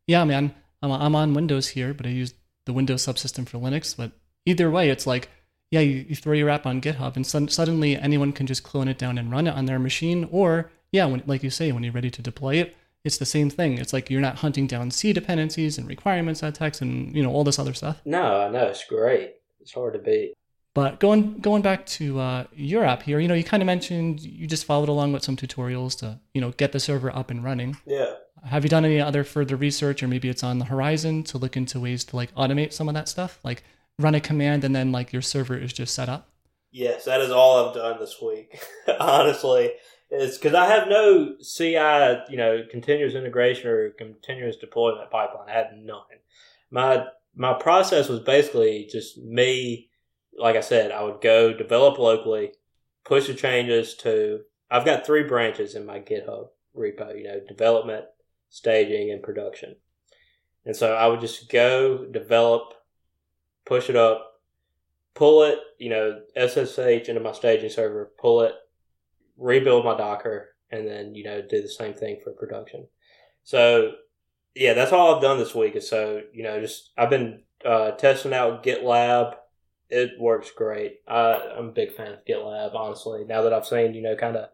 yeah, 0.08 0.24
man, 0.24 0.54
I'm, 0.82 0.92
I'm 0.92 1.16
on 1.16 1.34
Windows 1.34 1.70
here, 1.70 1.94
but 1.94 2.06
I 2.06 2.10
use 2.10 2.34
the 2.66 2.74
Windows 2.74 3.06
subsystem 3.06 3.48
for 3.48 3.58
Linux. 3.58 3.96
But 3.96 4.12
either 4.46 4.70
way, 4.70 4.90
it's 4.90 5.08
like 5.08 5.30
yeah, 5.72 5.80
you, 5.80 6.06
you 6.10 6.16
throw 6.16 6.34
your 6.34 6.50
app 6.50 6.66
on 6.66 6.82
GitHub 6.82 7.16
and 7.16 7.26
sud- 7.26 7.52
suddenly 7.52 7.96
anyone 7.96 8.34
can 8.34 8.46
just 8.46 8.64
clone 8.64 8.90
it 8.90 8.98
down 8.98 9.18
and 9.18 9.32
run 9.32 9.48
it 9.48 9.56
on 9.56 9.66
their 9.66 9.80
machine. 9.80 10.28
Or, 10.30 10.70
yeah, 10.92 11.06
when, 11.06 11.24
like 11.26 11.44
you 11.44 11.50
say, 11.50 11.72
when 11.72 11.84
you're 11.84 11.94
ready 11.94 12.12
to 12.12 12.22
deploy 12.22 12.56
it, 12.56 12.76
it's 13.06 13.18
the 13.18 13.26
same 13.26 13.50
thing. 13.50 13.78
It's 13.78 13.94
like 13.94 14.10
you're 14.10 14.22
not 14.22 14.40
hunting 14.40 14.68
down 14.68 14.92
C 14.92 15.14
dependencies 15.14 15.78
and 15.78 15.88
requirements 15.88 16.44
at 16.44 16.56
text 16.56 16.82
and, 16.82 17.16
you 17.16 17.24
know, 17.24 17.32
all 17.32 17.46
this 17.46 17.58
other 17.58 17.74
stuff. 17.74 18.02
No, 18.06 18.42
I 18.42 18.50
know. 18.50 18.68
It's 18.68 18.86
great. 18.86 19.36
It's 19.62 19.74
hard 19.74 19.94
to 19.94 20.00
beat. 20.00 20.34
But 20.74 21.00
going 21.00 21.40
going 21.40 21.62
back 21.62 21.86
to 21.88 22.20
uh, 22.20 22.44
your 22.54 22.86
app 22.86 23.04
here, 23.04 23.20
you 23.20 23.28
know, 23.28 23.34
you 23.34 23.44
kind 23.44 23.62
of 23.62 23.68
mentioned 23.68 24.22
you 24.22 24.48
just 24.48 24.66
followed 24.66 24.90
along 24.90 25.12
with 25.12 25.24
some 25.24 25.36
tutorials 25.36 25.98
to, 26.00 26.20
you 26.34 26.40
know, 26.40 26.52
get 26.52 26.72
the 26.72 26.80
server 26.80 27.14
up 27.14 27.30
and 27.30 27.44
running. 27.44 27.78
Yeah. 27.86 28.14
Have 28.46 28.64
you 28.64 28.70
done 28.70 28.86
any 28.86 29.00
other 29.00 29.24
further 29.24 29.56
research, 29.56 30.02
or 30.02 30.08
maybe 30.08 30.30
it's 30.30 30.44
on 30.44 30.60
the 30.60 30.66
horizon 30.66 31.24
to 31.24 31.38
look 31.38 31.58
into 31.58 31.80
ways 31.80 32.04
to 32.06 32.16
like 32.16 32.34
automate 32.36 32.74
some 32.74 32.88
of 32.88 32.96
that 32.96 33.10
stuff, 33.10 33.40
like 33.44 33.64
run 34.00 34.16
a 34.16 34.22
command 34.22 34.64
and 34.64 34.76
then 34.76 34.92
like 34.92 35.12
your 35.14 35.22
server 35.22 35.58
is 35.58 35.74
just 35.74 35.94
set 35.94 36.10
up? 36.10 36.30
Yes, 36.72 37.04
that 37.04 37.20
is 37.20 37.32
all 37.32 37.68
I've 37.68 37.76
done 37.76 38.00
this 38.00 38.22
week. 38.22 38.60
Honestly, 39.00 39.74
is 40.10 40.38
because 40.38 40.54
I 40.54 40.68
have 40.68 40.88
no 40.88 41.36
CI, 41.42 42.32
you 42.32 42.38
know, 42.38 42.64
continuous 42.70 43.14
integration 43.14 43.70
or 43.70 43.90
continuous 43.92 44.56
deployment 44.58 45.12
pipeline. 45.12 45.50
I 45.50 45.54
had 45.54 45.78
none. 45.78 46.02
My 46.70 47.08
my 47.36 47.54
process 47.54 48.10
was 48.10 48.20
basically 48.20 48.88
just 48.92 49.18
me. 49.18 49.90
Like 50.38 50.56
I 50.56 50.62
said, 50.62 50.92
I 50.92 51.04
would 51.04 51.22
go 51.22 51.54
develop 51.54 51.98
locally, 51.98 52.54
push 53.04 53.28
the 53.28 53.34
changes 53.34 53.96
to. 53.98 54.42
I've 54.70 54.86
got 54.86 55.06
three 55.06 55.24
branches 55.24 55.76
in 55.76 55.86
my 55.86 56.00
GitHub 56.00 56.48
repo. 56.76 57.18
You 57.18 57.24
know, 57.24 57.42
development, 57.48 58.06
staging, 58.50 59.12
and 59.12 59.22
production. 59.22 59.76
And 60.66 60.76
so 60.76 60.94
I 60.94 61.08
would 61.08 61.22
just 61.22 61.50
go 61.50 62.06
develop, 62.06 62.74
push 63.66 63.90
it 63.90 63.96
up, 63.96 64.32
pull 65.14 65.44
it, 65.44 65.60
you 65.78 65.90
know, 65.90 66.22
SSH 66.36 67.10
into 67.10 67.20
my 67.20 67.32
staging 67.32 67.70
server, 67.70 68.12
pull 68.20 68.42
it, 68.42 68.54
rebuild 69.38 69.86
my 69.86 69.98
Docker, 69.98 70.50
and 70.72 70.88
then, 70.88 71.16
you 71.16 71.24
know, 71.24 71.42
do 71.42 71.62
the 71.62 71.70
same 71.70 71.94
thing 71.94 72.20
for 72.24 72.32
production. 72.32 72.88
So, 73.44 73.94
yeah, 74.56 74.74
that's 74.74 74.92
all 74.92 75.16
I've 75.16 75.22
done 75.22 75.40
this 75.40 75.56
week. 75.56 75.76
Is 75.76 75.90
so, 75.90 76.22
you 76.34 76.44
know, 76.44 76.60
just 76.60 76.92
I've 76.98 77.10
been 77.10 77.42
uh, 77.66 77.92
testing 77.92 78.34
out 78.34 78.64
GitLab. 78.64 79.36
It 79.92 80.20
works 80.20 80.52
great. 80.52 81.02
I'm 81.08 81.68
a 81.68 81.74
big 81.74 81.94
fan 81.94 82.14
of 82.14 82.26
GitLab, 82.26 82.74
honestly. 82.74 83.26
Now 83.26 83.42
that 83.44 83.54
I've 83.54 83.68
seen, 83.68 83.94
you 83.94 84.02
know, 84.02 84.16
kind 84.16 84.38
of 84.38 84.50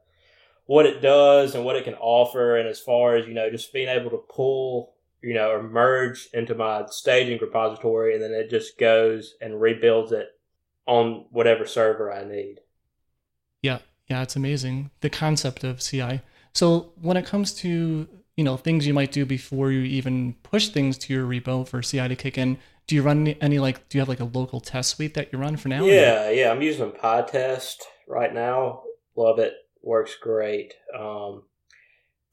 what 0.66 0.86
it 0.86 1.02
does 1.02 1.56
and 1.56 1.64
what 1.64 1.76
it 1.76 1.84
can 1.86 1.94
offer, 1.96 2.58
and 2.58 2.68
as 2.68 2.80
far 2.80 3.16
as, 3.16 3.28
you 3.28 3.34
know, 3.34 3.50
just 3.50 3.72
being 3.72 3.88
able 3.88 4.10
to 4.10 4.24
pull 4.30 4.98
you 5.22 5.34
know, 5.34 5.52
or 5.52 5.64
merge 5.64 6.30
into 6.34 6.56
my 6.56 6.86
staging 6.90 7.40
repository, 7.42 8.14
and 8.14 8.24
then 8.24 8.32
it 8.32 8.50
just 8.50 8.78
goes 8.78 9.36
and 9.42 9.60
rebuilds 9.60 10.12
it 10.12 10.28
on 10.86 11.26
whatever 11.32 11.66
server 11.66 12.12
I 12.12 12.24
need. 12.24 12.60
Yeah, 13.62 13.80
yeah, 14.08 14.22
it's 14.22 14.36
amazing 14.36 14.92
the 15.02 15.10
concept 15.10 15.64
of 15.64 15.80
CI. 15.80 16.22
So 16.54 16.94
when 17.02 17.18
it 17.18 17.26
comes 17.26 17.54
to 17.56 18.08
you 18.36 18.44
know 18.44 18.58
things 18.58 18.86
you 18.86 18.94
might 18.94 19.12
do 19.12 19.26
before 19.26 19.72
you 19.72 19.82
even 19.82 20.36
push 20.44 20.70
things 20.70 20.98
to 21.00 21.14
your 21.14 21.26
repo 21.26 21.68
for 21.68 21.82
CI 21.82 22.08
to 22.08 22.16
kick 22.16 22.38
in, 22.38 22.58
do 22.88 22.96
you 22.96 23.04
run 23.04 23.22
any, 23.22 23.42
any 23.42 23.60
like 23.60 23.88
do 23.90 23.98
you 23.98 24.02
have 24.02 24.10
like 24.10 24.20
a 24.20 24.26
local 24.26 24.60
test 24.60 24.92
suite 24.92 25.14
that 25.14 25.32
you 25.32 25.40
run 25.40 25.58
for 25.58 25.68
now? 25.68 25.84
Yeah, 25.84 26.30
yeah, 26.30 26.52
I'm 26.52 26.62
using 26.62 26.92
PyTest 26.92 27.84
right 28.08 28.34
now. 28.34 28.84
Love 29.16 29.40
it. 29.40 29.54
Works 29.82 30.16
great. 30.20 30.74
Um, 30.98 31.44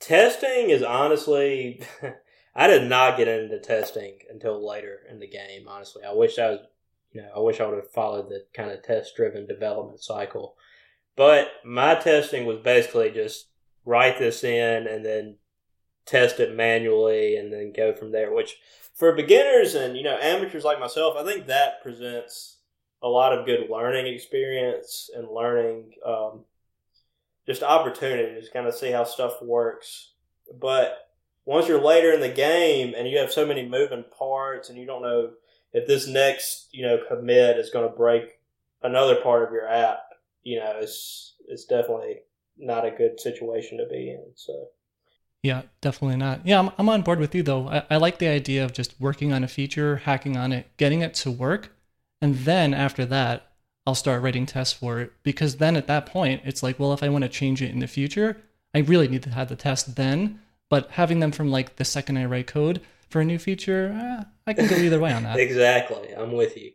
testing 0.01 0.71
is 0.71 0.83
honestly. 0.83 1.83
I 2.55 2.69
did 2.69 2.89
not 2.89 3.17
get 3.17 3.27
into 3.27 3.59
testing 3.59 4.19
until 4.31 4.65
later 4.65 5.01
in 5.11 5.19
the 5.19 5.27
game. 5.27 5.67
Honestly, 5.67 6.03
I 6.05 6.13
wish 6.13 6.39
I 6.39 6.51
was, 6.51 6.61
you 7.13 7.23
know, 7.23 7.31
I 7.37 7.41
wish 7.41 7.61
I 7.61 7.67
would 7.67 7.79
have 7.79 7.91
followed 7.91 8.29
the 8.29 8.45
kind 8.55 8.71
of 8.71 8.83
test-driven 8.83 9.47
development 9.47 10.01
cycle. 10.01 10.55
But 11.17 11.49
my 11.65 11.97
testing 11.97 12.47
was 12.47 12.59
basically 12.59 13.11
just 13.11 13.49
write 13.85 14.19
this 14.19 14.45
in 14.45 14.87
and 14.87 15.05
then 15.05 15.37
test 16.07 16.41
it 16.41 16.55
manually 16.55 17.37
and 17.37 17.53
then 17.53 17.73
go 17.75 17.95
from 17.95 18.13
there. 18.13 18.33
Which 18.33 18.57
for 18.95 19.13
beginners 19.13 19.75
and 19.75 19.97
you 19.97 20.03
know 20.03 20.19
amateurs 20.21 20.65
like 20.65 20.81
myself, 20.81 21.17
I 21.17 21.25
think 21.25 21.47
that 21.47 21.83
presents 21.83 22.59
a 23.03 23.09
lot 23.09 23.37
of 23.37 23.47
good 23.47 23.69
learning 23.71 24.13
experience 24.13 25.11
and 25.15 25.29
learning 25.29 25.93
um, 26.07 26.41
just 27.47 27.63
opportunities, 27.63 28.49
kind 28.51 28.67
of 28.67 28.75
see 28.75 28.91
how 28.91 29.05
stuff 29.05 29.43
works. 29.43 30.13
But 30.59 30.99
once 31.45 31.69
you're 31.69 31.83
later 31.83 32.13
in 32.13 32.21
the 32.21 32.29
game 32.31 32.95
and 32.97 33.09
you 33.09 33.19
have 33.19 33.33
so 33.33 33.47
many 33.47 33.69
moving 33.69 34.05
parts 34.17 34.71
and 34.71 34.79
you 34.79 34.87
don't 34.87 35.03
know 35.03 35.33
if 35.73 35.87
this 35.87 36.07
next 36.07 36.69
you 36.73 36.87
know 36.87 36.99
commit 37.09 37.59
is 37.59 37.71
going 37.71 37.89
to 37.89 37.97
break 37.97 38.25
another 38.83 39.17
part 39.17 39.43
of 39.43 39.53
your 39.53 39.69
app, 39.69 40.01
you 40.43 40.59
know, 40.59 40.75
it's 40.79 41.35
it's 41.49 41.65
definitely 41.65 42.21
not 42.57 42.87
a 42.87 42.91
good 42.91 43.19
situation 43.19 43.79
to 43.79 43.87
be 43.87 44.11
in. 44.11 44.25
So. 44.35 44.69
Yeah, 45.45 45.63
definitely 45.81 46.17
not. 46.17 46.45
Yeah, 46.45 46.59
I'm, 46.59 46.71
I'm 46.79 46.89
on 46.89 47.03
board 47.03 47.21
with 47.21 47.35
you 47.35 47.43
though. 47.43 47.69
I, 47.69 47.85
I 47.91 47.97
like 47.99 48.19
the 48.19 48.29
idea 48.29 48.65
of 48.65 48.73
just 48.73 49.01
working 49.01 49.33
on 49.33 49.45
a 49.45 49.49
feature, 49.49 49.97
hacking 49.97 50.37
on 50.37 50.53
it, 50.53 50.69
getting 50.77 51.03
it 51.03 51.15
to 51.15 51.31
work, 51.31 51.71
and 52.21 52.35
then 52.39 52.75
after 52.75 53.05
that, 53.07 53.53
I'll 53.87 53.95
start 53.95 54.23
writing 54.23 54.47
tests 54.47 54.73
for 54.73 55.01
it 55.01 55.13
because 55.23 55.57
then 55.59 55.77
at 55.77 55.87
that 55.87 56.07
point, 56.07 56.41
it's 56.45 56.63
like, 56.63 56.81
well, 56.81 56.93
if 56.93 57.03
I 57.03 57.11
want 57.11 57.23
to 57.23 57.29
change 57.29 57.63
it 57.63 57.71
in 57.71 57.79
the 57.79 57.87
future, 57.87 58.39
I 58.75 58.79
really 58.79 59.07
need 59.07 59.23
to 59.25 59.31
have 59.31 59.49
the 59.49 59.57
test 59.57 59.95
then 59.95 60.41
but 60.75 60.91
having 60.91 61.21
them 61.21 61.31
from 61.31 61.53
like 61.53 61.77
the 61.77 61.85
second 61.85 62.17
I 62.19 62.25
write 62.25 62.49
code 62.49 62.81
for 63.09 63.21
a 63.21 63.25
new 63.25 63.39
feature, 63.39 63.93
eh, 63.97 64.25
I 64.45 64.53
can 64.55 64.67
go 64.67 64.75
either 64.75 64.99
way 64.99 65.13
on 65.13 65.23
that. 65.23 65.39
exactly. 65.39 66.13
I'm 66.13 66.33
with 66.33 66.57
you. 66.57 66.73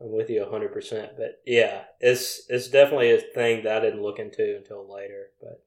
I'm 0.00 0.10
with 0.10 0.30
you 0.30 0.40
100%. 0.40 1.18
But 1.18 1.42
yeah, 1.44 1.82
it's 2.00 2.46
it's 2.48 2.68
definitely 2.68 3.10
a 3.12 3.18
thing 3.20 3.64
that 3.64 3.76
I 3.76 3.80
didn't 3.80 4.02
look 4.02 4.18
into 4.18 4.56
until 4.56 4.90
later, 4.90 5.26
but 5.38 5.65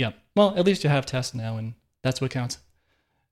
yeah. 0.00 0.12
Well, 0.34 0.54
at 0.56 0.64
least 0.64 0.82
you 0.82 0.90
have 0.90 1.06
tests 1.06 1.34
now 1.34 1.56
and 1.56 1.74
that's 2.02 2.20
what 2.20 2.30
counts. 2.30 2.58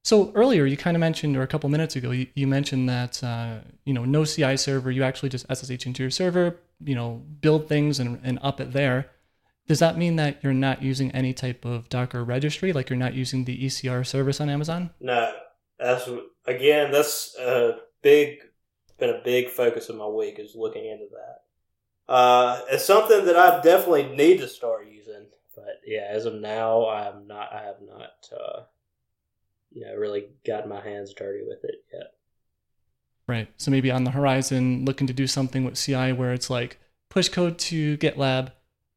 So 0.04 0.33
earlier 0.35 0.64
you 0.66 0.76
kind 0.76 0.96
of 0.96 1.00
mentioned, 1.00 1.37
or 1.37 1.42
a 1.42 1.46
couple 1.46 1.68
minutes 1.70 1.96
ago, 1.96 2.11
you, 2.12 2.26
you 2.35 2.46
mentioned 2.46 2.88
that 2.88 3.22
uh, 3.24 3.59
you 3.85 3.92
know 3.92 4.04
no 4.04 4.24
CI 4.24 4.57
server, 4.57 4.90
you 4.90 5.02
actually 5.02 5.28
just 5.28 5.46
SSH 5.52 5.87
into 5.87 6.02
your 6.02 6.11
server, 6.11 6.61
you 6.85 6.94
know, 6.94 7.22
build 7.40 7.68
things 7.68 7.98
and, 7.98 8.20
and 8.22 8.38
up 8.42 8.61
it 8.61 8.72
there. 8.72 9.11
Does 9.66 9.81
that 9.81 9.98
mean 9.98 10.16
that 10.16 10.38
you're 10.42 10.54
not 10.54 10.83
using 10.83 11.11
any 11.12 11.35
type 11.35 11.64
of 11.64 11.88
Docker 11.90 12.24
registry, 12.24 12.72
like 12.72 12.88
you're 12.88 12.98
not 12.98 13.12
using 13.12 13.44
the 13.44 13.66
ECR 13.66 14.07
service 14.07 14.40
on 14.40 14.48
Amazon? 14.48 14.90
No, 15.00 15.31
that's 15.78 16.09
again, 16.46 16.90
that's 16.90 17.37
a 17.38 17.76
big, 18.02 18.38
been 18.98 19.11
a 19.11 19.20
big 19.22 19.50
focus 19.50 19.88
of 19.88 19.96
my 19.96 20.07
week 20.07 20.38
is 20.38 20.54
looking 20.54 20.87
into 20.87 21.07
that. 21.12 22.12
Uh, 22.12 22.62
it's 22.70 22.87
something 22.87 23.26
that 23.26 23.37
I 23.37 23.61
definitely 23.61 24.16
need 24.16 24.38
to 24.38 24.48
start 24.48 24.87
using, 24.87 24.97
but 25.68 25.81
yeah, 25.87 26.07
as 26.09 26.24
of 26.24 26.35
now, 26.35 26.88
I'm 26.88 27.26
not. 27.26 27.52
I 27.52 27.62
have 27.62 27.83
not, 27.87 28.28
uh, 28.33 28.62
you 29.70 29.85
know, 29.85 29.94
really 29.94 30.28
gotten 30.46 30.70
my 30.70 30.81
hands 30.81 31.12
dirty 31.12 31.42
with 31.46 31.62
it 31.62 31.85
yet. 31.92 32.14
Right. 33.26 33.48
So 33.59 33.70
maybe 33.70 33.90
on 33.90 34.04
the 34.04 34.12
horizon, 34.12 34.87
looking 34.87 35.07
to 35.09 35.12
do 35.12 35.26
something 35.26 35.64
with 35.64 35.78
CI 35.78 36.12
where 36.12 36.33
it's 36.33 36.48
like 36.48 36.81
push 37.11 37.28
code 37.28 37.59
to 37.59 37.98
GitLab 37.98 38.52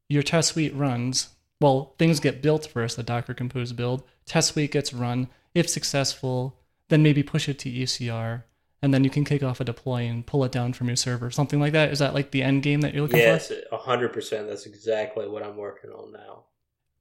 your 0.08 0.22
test 0.22 0.52
suite 0.52 0.74
runs. 0.74 1.28
Well, 1.60 1.94
things 1.98 2.20
get 2.20 2.40
built 2.40 2.66
first, 2.66 2.96
the 2.96 3.02
Docker 3.02 3.34
Compose 3.34 3.74
build. 3.74 4.02
Test 4.24 4.54
suite 4.54 4.72
gets 4.72 4.94
run. 4.94 5.28
If 5.54 5.68
successful, 5.68 6.58
then 6.88 7.02
maybe 7.02 7.22
push 7.22 7.50
it 7.50 7.58
to 7.60 7.70
ECR, 7.70 8.44
and 8.80 8.94
then 8.94 9.04
you 9.04 9.10
can 9.10 9.24
kick 9.24 9.42
off 9.42 9.60
a 9.60 9.64
deploy 9.64 10.06
and 10.06 10.26
pull 10.26 10.44
it 10.44 10.52
down 10.52 10.72
from 10.72 10.88
your 10.88 10.96
server. 10.96 11.30
Something 11.30 11.60
like 11.60 11.74
that. 11.74 11.92
Is 11.92 11.98
that 11.98 12.14
like 12.14 12.30
the 12.30 12.42
end 12.42 12.62
game 12.62 12.80
that 12.80 12.94
you're 12.94 13.02
looking 13.02 13.18
yes, 13.18 13.48
for? 13.48 13.54
Yes, 13.54 13.64
hundred 13.70 14.14
percent. 14.14 14.48
That's 14.48 14.64
exactly 14.64 15.28
what 15.28 15.42
I'm 15.42 15.58
working 15.58 15.90
on 15.90 16.12
now. 16.12 16.44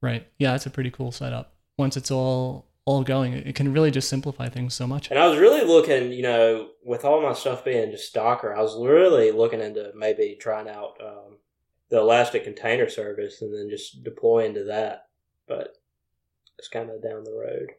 Right. 0.02 0.28
Yeah, 0.38 0.56
it's 0.56 0.66
a 0.66 0.72
pretty 0.72 0.92
cool 0.92 1.12
setup. 1.12 1.54
Once 1.78 1.98
it's 1.98 2.12
all 2.12 2.68
all 2.86 3.04
going, 3.04 3.34
it 3.34 3.54
can 3.54 3.72
really 3.72 3.92
just 3.92 4.10
simplify 4.10 4.50
things 4.50 4.74
so 4.74 4.88
much. 4.88 5.10
And 5.12 5.20
I 5.20 5.28
was 5.28 5.38
really 5.38 5.64
looking, 5.64 6.12
you 6.12 6.24
know, 6.24 6.70
with 6.84 7.06
all 7.06 7.22
my 7.22 7.34
stuff 7.34 7.64
being 7.64 7.92
just 7.92 8.14
Docker, 8.14 8.56
I 8.56 8.62
was 8.62 8.76
really 8.76 9.32
looking 9.32 9.62
into 9.62 9.92
maybe 9.96 10.36
trying 10.40 10.68
out 10.68 10.96
um, 11.00 11.38
the 11.90 12.00
Elastic 12.00 12.44
Container 12.44 12.90
Service 12.90 13.42
and 13.42 13.54
then 13.54 13.70
just 13.70 14.04
deploy 14.04 14.46
into 14.46 14.64
that. 14.64 15.08
But 15.48 15.78
it's 16.58 16.68
kind 16.68 16.90
of 16.90 17.04
down 17.04 17.24
the 17.24 17.34
road. 17.34 17.72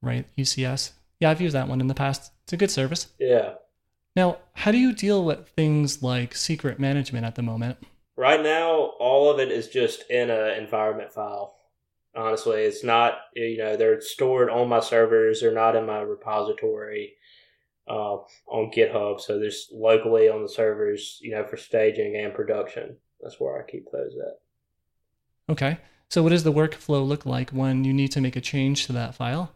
Right, 0.00 0.26
ECS. 0.36 0.92
Yeah, 1.20 1.30
I've 1.30 1.40
used 1.40 1.54
that 1.54 1.68
one 1.68 1.80
in 1.80 1.86
the 1.86 1.94
past. 1.94 2.32
It's 2.44 2.52
a 2.52 2.56
good 2.56 2.70
service. 2.70 3.08
Yeah. 3.18 3.54
Now, 4.14 4.38
how 4.54 4.72
do 4.72 4.78
you 4.78 4.94
deal 4.94 5.24
with 5.24 5.48
things 5.48 6.02
like 6.02 6.34
secret 6.34 6.78
management 6.78 7.26
at 7.26 7.34
the 7.34 7.42
moment? 7.42 7.78
Right 8.16 8.42
now, 8.42 8.92
all 8.98 9.30
of 9.30 9.38
it 9.38 9.50
is 9.50 9.68
just 9.68 10.10
in 10.10 10.30
an 10.30 10.58
environment 10.58 11.12
file. 11.12 11.54
Honestly, 12.16 12.62
it's 12.62 12.82
not, 12.82 13.18
you 13.34 13.58
know, 13.58 13.76
they're 13.76 14.00
stored 14.00 14.50
on 14.50 14.68
my 14.68 14.80
servers. 14.80 15.40
They're 15.40 15.52
not 15.52 15.76
in 15.76 15.86
my 15.86 16.00
repository 16.00 17.14
uh, 17.88 18.16
on 18.48 18.70
GitHub. 18.74 19.20
So 19.20 19.38
they're 19.38 19.50
locally 19.72 20.28
on 20.28 20.42
the 20.42 20.48
servers, 20.48 21.18
you 21.20 21.32
know, 21.32 21.44
for 21.44 21.56
staging 21.56 22.16
and 22.16 22.34
production. 22.34 22.96
That's 23.20 23.38
where 23.38 23.62
I 23.62 23.70
keep 23.70 23.90
those 23.92 24.14
at. 24.18 25.52
Okay. 25.52 25.78
So 26.08 26.22
what 26.22 26.30
does 26.30 26.44
the 26.44 26.52
workflow 26.52 27.06
look 27.06 27.26
like 27.26 27.50
when 27.50 27.84
you 27.84 27.92
need 27.92 28.12
to 28.12 28.20
make 28.20 28.36
a 28.36 28.40
change 28.40 28.86
to 28.86 28.92
that 28.92 29.14
file? 29.14 29.52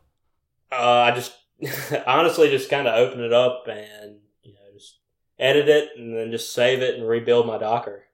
Uh, 0.72 0.76
I 0.76 1.11
just 1.12 1.32
honestly 2.06 2.50
just 2.50 2.70
kind 2.70 2.86
of 2.86 2.94
open 2.94 3.20
it 3.22 3.32
up 3.32 3.64
and 3.68 4.18
you 4.42 4.52
know 4.52 4.61
just 4.72 4.98
edit 5.38 5.68
it, 5.68 5.90
and 5.96 6.16
then 6.16 6.30
just 6.30 6.52
save 6.52 6.82
it 6.82 6.96
and 6.96 7.06
rebuild 7.06 7.46
my 7.46 7.58
Docker. 7.58 8.04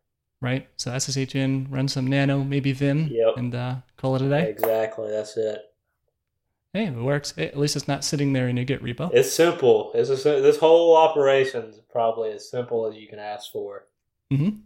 Right. 0.46 0.68
So 0.76 0.96
SSH 0.96 1.34
in, 1.34 1.66
run 1.70 1.88
some 1.88 2.06
Nano, 2.06 2.44
maybe 2.44 2.70
Vim, 2.70 3.08
Yep. 3.10 3.36
and 3.36 3.52
uh, 3.52 3.74
call 3.96 4.14
it 4.14 4.22
a 4.22 4.28
day. 4.28 4.48
Exactly, 4.48 5.10
that's 5.10 5.36
it. 5.36 5.60
Hey, 6.72 6.86
it 6.86 6.94
works. 6.94 7.34
At 7.36 7.58
least 7.58 7.74
it's 7.74 7.88
not 7.88 8.04
sitting 8.04 8.32
there 8.32 8.46
in 8.48 8.56
your 8.56 8.64
Git 8.64 8.80
repo. 8.80 9.10
It's 9.12 9.32
simple. 9.32 9.90
It's 9.92 10.08
a, 10.08 10.40
this 10.40 10.58
whole 10.58 10.96
operation 10.96 11.64
is 11.64 11.80
probably 11.90 12.30
as 12.30 12.48
simple 12.48 12.86
as 12.86 12.94
you 12.94 13.08
can 13.08 13.18
ask 13.18 13.50
for. 13.50 13.86
Mm-hmm. 14.32 14.58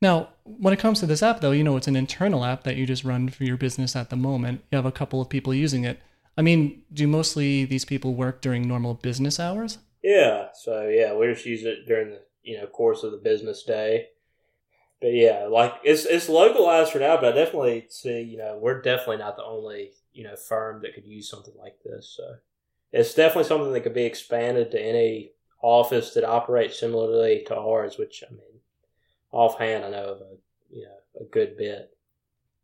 Now, 0.00 0.28
when 0.44 0.72
it 0.72 0.78
comes 0.78 1.00
to 1.00 1.06
this 1.06 1.20
app, 1.20 1.40
though, 1.40 1.50
you 1.50 1.64
know, 1.64 1.76
it's 1.76 1.88
an 1.88 1.96
internal 1.96 2.44
app 2.44 2.62
that 2.62 2.76
you 2.76 2.86
just 2.86 3.02
run 3.02 3.28
for 3.28 3.42
your 3.42 3.56
business 3.56 3.96
at 3.96 4.10
the 4.10 4.16
moment. 4.16 4.62
You 4.70 4.76
have 4.76 4.86
a 4.86 4.92
couple 4.92 5.20
of 5.20 5.28
people 5.28 5.52
using 5.52 5.82
it. 5.82 5.98
I 6.36 6.42
mean, 6.42 6.82
do 6.92 7.08
mostly 7.08 7.64
these 7.64 7.84
people 7.84 8.14
work 8.14 8.40
during 8.40 8.68
normal 8.68 8.94
business 8.94 9.40
hours? 9.40 9.78
Yeah, 10.00 10.50
so 10.54 10.86
yeah, 10.86 11.12
we 11.16 11.26
just 11.26 11.44
use 11.44 11.64
it 11.64 11.86
during 11.88 12.10
the 12.10 12.20
you 12.44 12.56
know 12.56 12.66
course 12.68 13.02
of 13.02 13.10
the 13.10 13.18
business 13.18 13.64
day. 13.64 14.10
But 15.00 15.12
yeah, 15.12 15.46
like 15.50 15.74
it's 15.84 16.04
it's 16.04 16.28
localized 16.28 16.92
for 16.92 16.98
now, 16.98 17.16
but 17.16 17.32
I 17.32 17.32
definitely 17.32 17.86
see 17.88 18.20
you 18.20 18.38
know 18.38 18.58
we're 18.60 18.82
definitely 18.82 19.18
not 19.18 19.36
the 19.36 19.44
only 19.44 19.92
you 20.12 20.24
know 20.24 20.36
firm 20.36 20.82
that 20.82 20.94
could 20.94 21.06
use 21.06 21.28
something 21.28 21.54
like 21.58 21.76
this. 21.84 22.14
So 22.16 22.36
it's 22.92 23.14
definitely 23.14 23.44
something 23.44 23.72
that 23.72 23.82
could 23.82 23.94
be 23.94 24.04
expanded 24.04 24.70
to 24.72 24.80
any 24.80 25.32
office 25.62 26.14
that 26.14 26.24
operates 26.24 26.80
similarly 26.80 27.44
to 27.46 27.56
ours. 27.56 27.96
Which 27.96 28.24
I 28.26 28.32
mean, 28.32 28.60
offhand, 29.30 29.84
I 29.84 29.90
know 29.90 30.04
of 30.04 30.20
a 30.20 30.36
you 30.70 30.82
know 30.82 31.20
a 31.20 31.24
good 31.24 31.56
bit. 31.56 31.96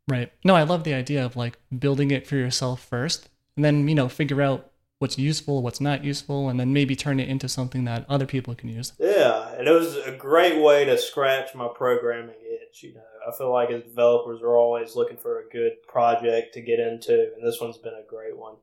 Right. 0.07 0.31
No, 0.43 0.55
I 0.55 0.63
love 0.63 0.83
the 0.83 0.93
idea 0.93 1.25
of 1.25 1.35
like 1.35 1.57
building 1.79 2.11
it 2.11 2.27
for 2.27 2.35
yourself 2.35 2.83
first 2.83 3.29
and 3.55 3.63
then, 3.63 3.87
you 3.87 3.95
know, 3.95 4.09
figure 4.09 4.41
out 4.41 4.71
what's 4.99 5.17
useful, 5.17 5.61
what's 5.61 5.81
not 5.81 6.03
useful, 6.03 6.49
and 6.49 6.59
then 6.59 6.73
maybe 6.73 6.95
turn 6.95 7.19
it 7.19 7.27
into 7.27 7.49
something 7.49 7.85
that 7.85 8.05
other 8.09 8.25
people 8.25 8.55
can 8.55 8.69
use. 8.69 8.93
Yeah, 8.99 9.53
and 9.57 9.67
it 9.67 9.71
was 9.71 9.95
a 9.97 10.11
great 10.11 10.61
way 10.61 10.85
to 10.85 10.97
scratch 10.97 11.53
my 11.53 11.67
programming 11.73 12.35
itch. 12.41 12.83
You 12.83 12.95
know, 12.95 13.01
I 13.27 13.35
feel 13.35 13.51
like 13.51 13.69
as 13.71 13.83
developers, 13.83 14.41
we're 14.41 14.59
always 14.59 14.95
looking 14.95 15.17
for 15.17 15.39
a 15.39 15.49
good 15.49 15.83
project 15.87 16.53
to 16.53 16.61
get 16.61 16.79
into, 16.79 17.33
and 17.35 17.45
this 17.45 17.59
one's 17.59 17.77
been 17.77 17.93
a 17.93 18.07
great 18.07 18.37
one. 18.37 18.55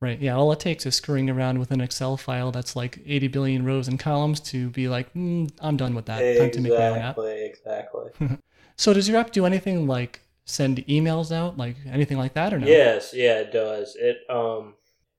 Right. 0.00 0.20
Yeah. 0.20 0.36
All 0.36 0.52
it 0.52 0.60
takes 0.60 0.86
is 0.86 0.94
screwing 0.94 1.28
around 1.28 1.58
with 1.58 1.72
an 1.72 1.80
Excel 1.80 2.16
file 2.16 2.52
that's 2.52 2.76
like 2.76 3.00
80 3.04 3.28
billion 3.28 3.64
rows 3.64 3.88
and 3.88 3.98
columns 3.98 4.38
to 4.42 4.70
be 4.70 4.86
like, 4.86 5.12
mm, 5.12 5.50
I'm 5.58 5.76
done 5.76 5.96
with 5.96 6.06
that. 6.06 6.38
Time 6.38 6.52
to 6.52 6.60
make 6.60 6.72
my 6.72 6.86
own 6.86 6.98
app. 6.98 7.18
Exactly, 7.18 7.44
exactly. 7.44 8.38
So 8.78 8.94
does 8.94 9.08
your 9.08 9.18
app 9.18 9.32
do 9.32 9.44
anything 9.44 9.88
like 9.88 10.20
send 10.44 10.78
emails 10.86 11.32
out, 11.32 11.58
like 11.58 11.74
anything 11.84 12.16
like 12.16 12.34
that, 12.34 12.54
or 12.54 12.60
no? 12.60 12.66
Yes, 12.68 13.12
yeah, 13.12 13.40
it 13.40 13.52
does. 13.52 13.96
It 13.98 14.18
um 14.30 14.74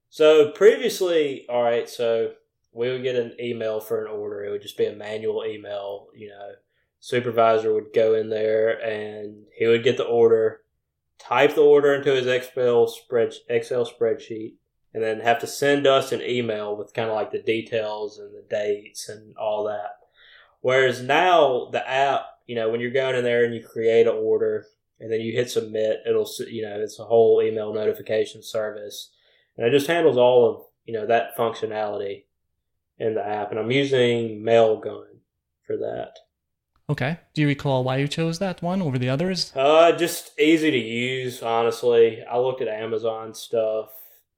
so 0.10 0.52
previously, 0.52 1.46
all 1.50 1.64
right, 1.64 1.88
so 1.88 2.34
we 2.74 2.90
would 2.90 3.04
get 3.04 3.16
an 3.16 3.36
email 3.40 3.80
for 3.80 4.06
an 4.06 4.12
order. 4.12 4.44
It 4.44 4.52
would 4.52 4.62
just 4.62 4.78
be 4.78 4.86
a 4.86 4.96
manual 4.96 5.44
email, 5.46 6.08
you 6.16 6.30
know. 6.30 6.52
Supervisor 7.02 7.74
would 7.74 7.94
go 7.94 8.14
in 8.14 8.30
there 8.30 8.78
and 8.84 9.46
he 9.58 9.68
would 9.68 9.86
get 9.86 9.96
the 9.96 10.04
order, 10.04 10.62
type 11.18 11.56
the 11.56 11.64
order 11.64 11.94
into 11.94 12.14
his 12.14 12.28
Excel 12.28 12.88
spread 12.88 13.34
Excel 13.48 13.86
spreadsheet, 13.86 14.56
and 14.94 15.02
then 15.02 15.22
have 15.22 15.40
to 15.40 15.48
send 15.48 15.88
us 15.88 16.12
an 16.12 16.22
email 16.22 16.76
with 16.76 16.94
kind 16.94 17.10
of 17.10 17.16
like 17.16 17.32
the 17.32 17.42
details 17.42 18.20
and 18.20 18.34
the 18.34 18.46
dates 18.50 19.08
and 19.08 19.36
all 19.38 19.64
that. 19.66 20.00
Whereas 20.62 21.02
now 21.02 21.70
the 21.72 21.88
app, 21.90 22.26
you 22.48 22.56
know, 22.56 22.70
when 22.70 22.82
you're 22.82 22.92
going 22.92 23.16
in 23.16 23.24
there 23.24 23.46
and 23.46 23.56
you 23.56 23.64
create 23.64 24.08
an 24.08 24.16
order 24.16 24.66
and 25.00 25.12
then 25.12 25.22
you 25.22 25.32
hit 25.32 25.50
submit, 25.50 26.02
it'll 26.06 26.30
you 26.50 26.64
know 26.64 26.80
it's 26.82 27.00
a 27.00 27.06
whole 27.06 27.42
email 27.42 27.74
notification 27.74 28.44
service, 28.44 29.12
and 29.60 29.68
it 29.68 29.72
just 29.72 29.88
handles 29.88 30.18
all 30.18 30.50
of 30.50 30.62
you 30.86 30.94
know 30.94 31.06
that 31.06 31.36
functionality 31.38 32.24
in 32.98 33.14
the 33.14 33.26
app. 33.26 33.52
And 33.52 33.60
I'm 33.60 33.72
using 33.72 34.42
Mailgun 34.42 35.20
for 35.68 35.78
that. 35.78 36.14
Okay. 36.90 37.20
Do 37.34 37.42
you 37.42 37.48
recall 37.48 37.84
why 37.84 37.98
you 37.98 38.08
chose 38.08 38.40
that 38.40 38.64
one 38.64 38.82
over 38.82 38.98
the 38.98 39.10
others? 39.10 39.54
Uh, 39.56 39.92
just 39.92 40.40
easy 40.40 40.72
to 40.72 40.78
use, 40.78 41.44
honestly. 41.44 42.24
I 42.24 42.40
looked 42.40 42.62
at 42.62 42.68
Amazon 42.68 43.34
stuff, 43.36 43.90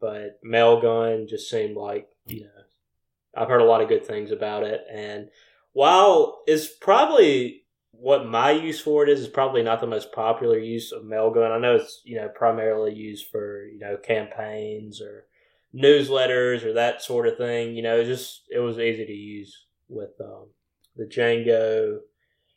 but 0.02 0.44
Mailgun 0.44 1.30
just 1.30 1.50
seemed 1.50 1.78
like, 1.78 2.10
you 2.26 2.42
know, 2.42 2.50
I've 3.38 3.48
heard 3.48 3.62
a 3.62 3.66
lot 3.66 3.82
of 3.82 3.88
good 3.88 4.06
things 4.06 4.32
about 4.32 4.64
it. 4.64 4.82
And 4.92 5.30
while 5.72 6.42
it's 6.46 6.68
probably 6.68 7.61
what 8.02 8.28
my 8.28 8.52
use 8.52 8.80
for 8.80 9.04
it 9.04 9.10
is, 9.10 9.20
is 9.20 9.28
probably 9.28 9.62
not 9.62 9.80
the 9.80 9.88
most 9.88 10.12
popular 10.12 10.58
use 10.58 10.92
of 10.92 11.04
Mailgun. 11.04 11.52
I 11.52 11.60
know 11.60 11.76
it's, 11.76 12.02
you 12.04 12.16
know, 12.16 12.30
primarily 12.30 12.94
used 12.94 13.28
for, 13.32 13.66
you 13.66 13.80
know, 13.80 13.96
campaigns 13.98 15.02
or 15.02 15.26
newsletters 15.74 16.64
or 16.64 16.74
that 16.74 17.02
sort 17.02 17.28
of 17.28 17.38
thing. 17.38 17.76
You 17.76 17.84
know, 17.84 18.00
it 18.00 18.06
just, 18.06 18.42
it 18.50 18.60
was 18.60 18.80
easy 18.80 19.06
to 19.06 19.14
use 19.14 19.66
with 19.88 20.20
um, 20.20 20.48
the 20.96 21.06
Django. 21.06 22.00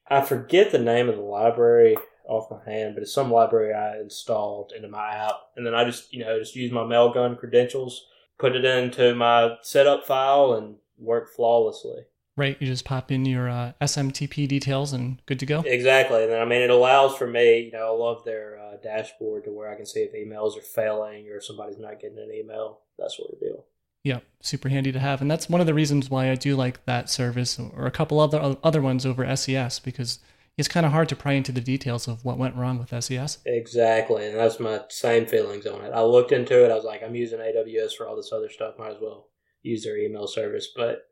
I 0.09 0.23
forget 0.23 0.73
the 0.73 0.79
name 0.79 1.09
of 1.09 1.17
the 1.17 1.23
library 1.23 1.97
off 2.27 2.51
my 2.51 2.71
hand, 2.71 2.95
but 2.95 3.03
it's 3.03 3.13
some 3.13 3.31
library 3.31 3.75
I 3.75 4.01
installed 4.01 4.73
into 4.75 4.89
my 4.89 5.15
app, 5.15 5.37
and 5.57 5.67
then 5.67 5.75
I 5.75 5.85
just 5.85 6.13
you 6.13 6.25
know 6.25 6.39
just 6.39 6.57
use 6.57 6.73
my 6.73 6.83
Mailgun 6.83 7.39
credentials, 7.39 8.07
put 8.39 8.57
it 8.57 8.65
into 8.65 9.15
my 9.15 9.57
setup 9.63 10.07
file, 10.07 10.55
and 10.55 10.77
work 10.99 11.29
flawlessly. 11.35 12.05
Right. 12.37 12.57
You 12.61 12.67
just 12.67 12.85
pop 12.85 13.13
in 13.13 13.25
your 13.25 13.49
uh, 13.49 13.73
SMTP 13.81 14.49
details 14.49 14.93
and 14.93 15.25
good 15.27 15.39
to 15.39 15.47
go. 15.47 15.61
Exactly, 15.61 16.25
and 16.25 16.33
then 16.33 16.43
I 16.43 16.45
mean 16.45 16.63
it 16.63 16.71
allows 16.71 17.17
for 17.17 17.29
me. 17.29 17.61
You 17.61 17.73
know, 17.73 17.95
I 17.95 17.97
love 17.97 18.25
their 18.25 18.59
uh, 18.59 18.77
dashboard 18.83 19.45
to 19.45 19.53
where 19.53 19.71
I 19.71 19.77
can 19.77 19.87
see 19.87 20.01
if 20.01 20.13
emails 20.15 20.59
are 20.59 20.63
failing 20.63 21.29
or 21.29 21.41
somebody's 21.41 21.79
not 21.79 22.01
getting 22.01 22.19
an 22.19 22.33
email, 22.35 22.81
that 22.99 23.13
sort 23.13 23.33
of 23.33 23.41
deal. 23.41 23.65
Yeah, 24.03 24.19
super 24.41 24.69
handy 24.69 24.91
to 24.93 24.99
have, 24.99 25.23
and 25.23 25.31
that's 25.31 25.49
one 25.49 25.61
of 25.61 25.67
the 25.67 25.75
reasons 25.75 26.11
why 26.11 26.31
I 26.31 26.35
do 26.35 26.57
like 26.57 26.85
that 26.87 27.09
service 27.09 27.59
or 27.59 27.87
a 27.87 27.91
couple 27.91 28.19
other 28.19 28.57
other 28.65 28.83
ones 28.83 29.07
over 29.07 29.37
SES 29.37 29.79
because 29.79 30.19
it's 30.57 30.69
kind 30.69 30.85
of 30.85 30.93
hard 30.93 31.09
to 31.09 31.17
pry 31.17 31.33
into 31.33 31.53
the 31.53 31.61
details 31.61 32.07
of 32.07 32.25
what 32.25 32.39
went 32.39 32.55
wrong 32.55 32.79
with 32.79 33.05
SES. 33.05 33.39
Exactly, 33.47 34.27
and 34.27 34.37
that's 34.37 34.61
my 34.61 34.81
same 34.89 35.27
feelings 35.27 35.67
on 35.67 35.85
it. 35.85 35.91
I 35.91 36.03
looked 36.03 36.33
into 36.33 36.65
it. 36.65 36.71
I 36.71 36.75
was 36.75 36.85
like, 36.85 37.03
I'm 37.03 37.15
using 37.15 37.39
AWS 37.39 37.95
for 37.97 38.09
all 38.09 38.17
this 38.17 38.33
other 38.33 38.51
stuff. 38.51 38.75
Might 38.79 38.93
as 38.93 39.01
well 39.01 39.29
use 39.63 39.85
their 39.85 39.97
email 39.97 40.27
service. 40.27 40.69
But 40.75 41.09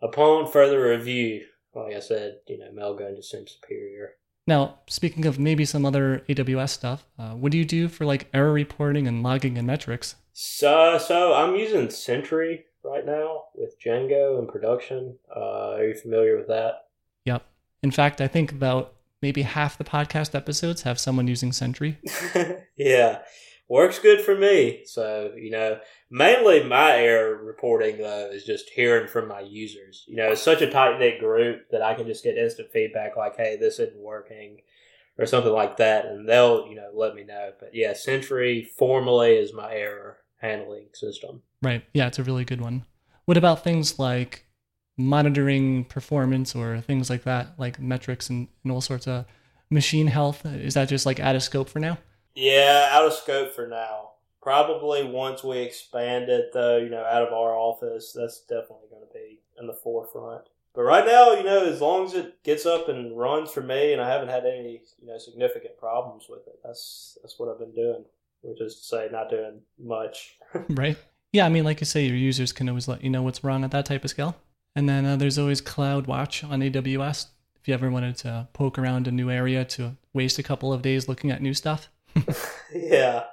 upon 0.00 0.50
further 0.50 0.90
review, 0.90 1.44
like 1.74 1.94
I 1.94 2.00
said, 2.00 2.38
you 2.46 2.58
know, 2.58 2.70
Mailgun 2.72 3.16
just 3.16 3.30
seems 3.30 3.52
superior. 3.52 4.12
Now, 4.46 4.78
speaking 4.88 5.26
of 5.26 5.38
maybe 5.38 5.64
some 5.64 5.84
other 5.84 6.24
AWS 6.28 6.70
stuff, 6.70 7.04
uh, 7.18 7.32
what 7.32 7.52
do 7.52 7.58
you 7.58 7.66
do 7.66 7.86
for 7.88 8.06
like 8.06 8.28
error 8.32 8.52
reporting 8.52 9.06
and 9.06 9.22
logging 9.22 9.58
and 9.58 9.66
metrics? 9.66 10.16
So, 10.32 10.96
so 10.98 11.34
I'm 11.34 11.54
using 11.54 11.90
Sentry 11.90 12.64
right 12.82 13.04
now 13.04 13.44
with 13.54 13.78
Django 13.78 14.38
in 14.38 14.46
production. 14.46 15.18
Uh, 15.34 15.72
are 15.72 15.84
you 15.84 15.94
familiar 15.94 16.36
with 16.38 16.48
that? 16.48 16.86
Yep. 17.26 17.44
In 17.82 17.90
fact, 17.90 18.20
I 18.20 18.28
think 18.28 18.50
about 18.50 18.94
maybe 19.20 19.42
half 19.42 19.76
the 19.76 19.84
podcast 19.84 20.34
episodes 20.34 20.82
have 20.82 20.98
someone 20.98 21.28
using 21.28 21.52
Sentry. 21.52 21.98
yeah, 22.76 23.18
works 23.68 23.98
good 23.98 24.20
for 24.20 24.34
me. 24.34 24.82
So 24.86 25.32
you 25.36 25.50
know, 25.50 25.78
mainly 26.10 26.62
my 26.64 26.96
error 26.96 27.36
reporting 27.36 27.98
though 27.98 28.30
is 28.32 28.44
just 28.44 28.70
hearing 28.70 29.08
from 29.08 29.28
my 29.28 29.40
users. 29.40 30.04
You 30.06 30.16
know, 30.16 30.32
it's 30.32 30.42
such 30.42 30.62
a 30.62 30.70
tight 30.70 30.98
knit 30.98 31.20
group 31.20 31.70
that 31.70 31.82
I 31.82 31.94
can 31.94 32.06
just 32.06 32.24
get 32.24 32.36
instant 32.38 32.70
feedback 32.72 33.16
like, 33.16 33.36
"Hey, 33.36 33.56
this 33.56 33.78
isn't 33.78 33.98
working." 33.98 34.60
Or 35.20 35.26
something 35.26 35.52
like 35.52 35.78
that, 35.78 36.04
and 36.06 36.28
they'll, 36.28 36.68
you 36.68 36.76
know, 36.76 36.90
let 36.94 37.16
me 37.16 37.24
know. 37.24 37.50
But 37.58 37.70
yeah, 37.74 37.92
Sentry 37.92 38.70
formally 38.78 39.34
is 39.34 39.52
my 39.52 39.74
error 39.74 40.18
handling 40.36 40.90
system. 40.94 41.42
Right. 41.60 41.84
Yeah, 41.92 42.06
it's 42.06 42.18
a 42.18 42.22
really 42.22 42.44
good 42.44 42.60
one. 42.60 42.84
What 43.24 43.36
about 43.36 43.64
things 43.64 43.98
like 43.98 44.46
monitoring 44.96 45.84
performance 45.84 46.54
or 46.54 46.80
things 46.80 47.08
like 47.10 47.24
that, 47.24 47.58
like 47.58 47.80
metrics 47.80 48.30
and, 48.30 48.48
and 48.64 48.72
all 48.72 48.80
sorts 48.80 49.06
of 49.06 49.26
machine 49.70 50.06
health? 50.06 50.46
Is 50.46 50.74
that 50.74 50.88
just 50.88 51.06
like 51.06 51.20
out 51.20 51.36
of 51.36 51.42
scope 51.42 51.68
for 51.68 51.78
now? 51.78 51.98
Yeah, 52.38 52.90
out 52.92 53.04
of 53.04 53.14
scope 53.14 53.52
for 53.52 53.66
now. 53.66 54.10
Probably 54.40 55.02
once 55.02 55.42
we 55.42 55.58
expand 55.58 56.28
it, 56.28 56.52
though, 56.52 56.76
you 56.76 56.88
know, 56.88 57.04
out 57.04 57.24
of 57.24 57.32
our 57.32 57.52
office, 57.56 58.12
that's 58.14 58.42
definitely 58.42 58.86
going 58.92 59.02
to 59.02 59.12
be 59.12 59.40
in 59.58 59.66
the 59.66 59.72
forefront. 59.72 60.44
But 60.72 60.82
right 60.82 61.04
now, 61.04 61.32
you 61.32 61.42
know, 61.42 61.64
as 61.64 61.80
long 61.80 62.06
as 62.06 62.14
it 62.14 62.40
gets 62.44 62.64
up 62.64 62.88
and 62.88 63.18
runs 63.18 63.50
for 63.50 63.60
me, 63.60 63.92
and 63.92 64.00
I 64.00 64.08
haven't 64.08 64.28
had 64.28 64.46
any, 64.46 64.82
you 65.00 65.08
know, 65.08 65.18
significant 65.18 65.76
problems 65.78 66.26
with 66.28 66.46
it, 66.46 66.60
that's 66.62 67.18
that's 67.20 67.40
what 67.40 67.48
I've 67.48 67.58
been 67.58 67.74
doing. 67.74 68.04
Which 68.42 68.60
is 68.60 68.76
to 68.76 68.84
say, 68.84 69.08
not 69.10 69.30
doing 69.30 69.60
much. 69.76 70.38
right. 70.68 70.96
Yeah, 71.32 71.44
I 71.44 71.48
mean, 71.48 71.64
like 71.64 71.80
you 71.80 71.86
say, 71.86 72.06
your 72.06 72.16
users 72.16 72.52
can 72.52 72.68
always 72.68 72.86
let 72.86 73.02
you 73.02 73.10
know 73.10 73.22
what's 73.22 73.42
wrong 73.42 73.64
at 73.64 73.72
that 73.72 73.86
type 73.86 74.04
of 74.04 74.10
scale. 74.10 74.36
And 74.76 74.88
then 74.88 75.04
uh, 75.04 75.16
there's 75.16 75.38
always 75.38 75.60
CloudWatch 75.60 76.48
on 76.48 76.60
AWS. 76.60 77.26
If 77.60 77.66
you 77.66 77.74
ever 77.74 77.90
wanted 77.90 78.16
to 78.18 78.46
poke 78.52 78.78
around 78.78 79.08
a 79.08 79.10
new 79.10 79.28
area 79.28 79.64
to 79.64 79.96
waste 80.12 80.38
a 80.38 80.44
couple 80.44 80.72
of 80.72 80.82
days 80.82 81.08
looking 81.08 81.32
at 81.32 81.42
new 81.42 81.52
stuff. 81.52 81.88
yeah, 82.74 83.24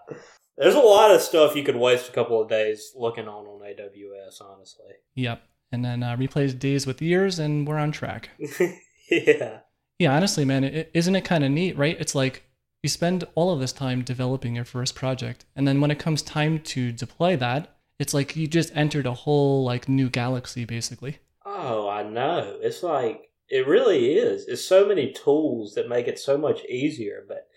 there's 0.58 0.76
a 0.76 0.80
lot 0.80 1.12
of 1.12 1.22
stuff 1.22 1.56
you 1.56 1.64
could 1.64 1.76
waste 1.76 2.10
a 2.10 2.12
couple 2.12 2.42
of 2.42 2.50
days 2.50 2.92
looking 2.96 3.28
on 3.28 3.46
on 3.46 3.62
AWS. 3.62 4.42
Honestly. 4.42 4.94
Yep. 5.16 5.42
And 5.72 5.84
then 5.84 6.04
uh, 6.04 6.16
replace 6.18 6.54
days 6.54 6.88
with 6.88 7.02
years, 7.02 7.40
and 7.40 7.68
we're 7.68 7.78
on 7.78 7.92
track. 7.92 8.30
yeah. 9.10 9.60
Yeah, 10.00 10.16
honestly, 10.16 10.46
man, 10.46 10.64
is 10.64 10.86
isn't 10.94 11.16
it 11.16 11.26
kind 11.26 11.44
of 11.44 11.52
neat, 11.52 11.78
right? 11.78 11.98
It's 12.00 12.16
like 12.16 12.44
you 12.84 12.90
spend 12.90 13.24
all 13.36 13.52
of 13.52 13.60
this 13.60 13.74
time 13.74 14.04
developing 14.04 14.56
your 14.56 14.66
first 14.66 14.96
project, 14.96 15.46
and 15.56 15.68
then 15.68 15.82
when 15.82 15.92
it 15.92 16.00
comes 16.00 16.22
time 16.22 16.60
to 16.60 16.92
deploy 16.92 17.36
that, 17.38 17.76
it's 18.00 18.14
like 18.14 18.36
you 18.36 18.48
just 18.48 18.76
entered 18.76 19.06
a 19.06 19.14
whole 19.14 19.64
like 19.64 19.88
new 19.88 20.10
galaxy, 20.10 20.66
basically. 20.66 21.20
Oh, 21.46 21.88
I 21.88 22.04
know. 22.04 22.58
It's 22.62 22.84
like 22.84 23.30
it 23.50 23.68
really 23.68 24.14
is. 24.14 24.48
It's 24.48 24.64
so 24.64 24.86
many 24.86 25.12
tools 25.12 25.76
that 25.76 25.90
make 25.90 26.08
it 26.08 26.20
so 26.20 26.38
much 26.38 26.66
easier. 26.66 27.24
But 27.28 27.48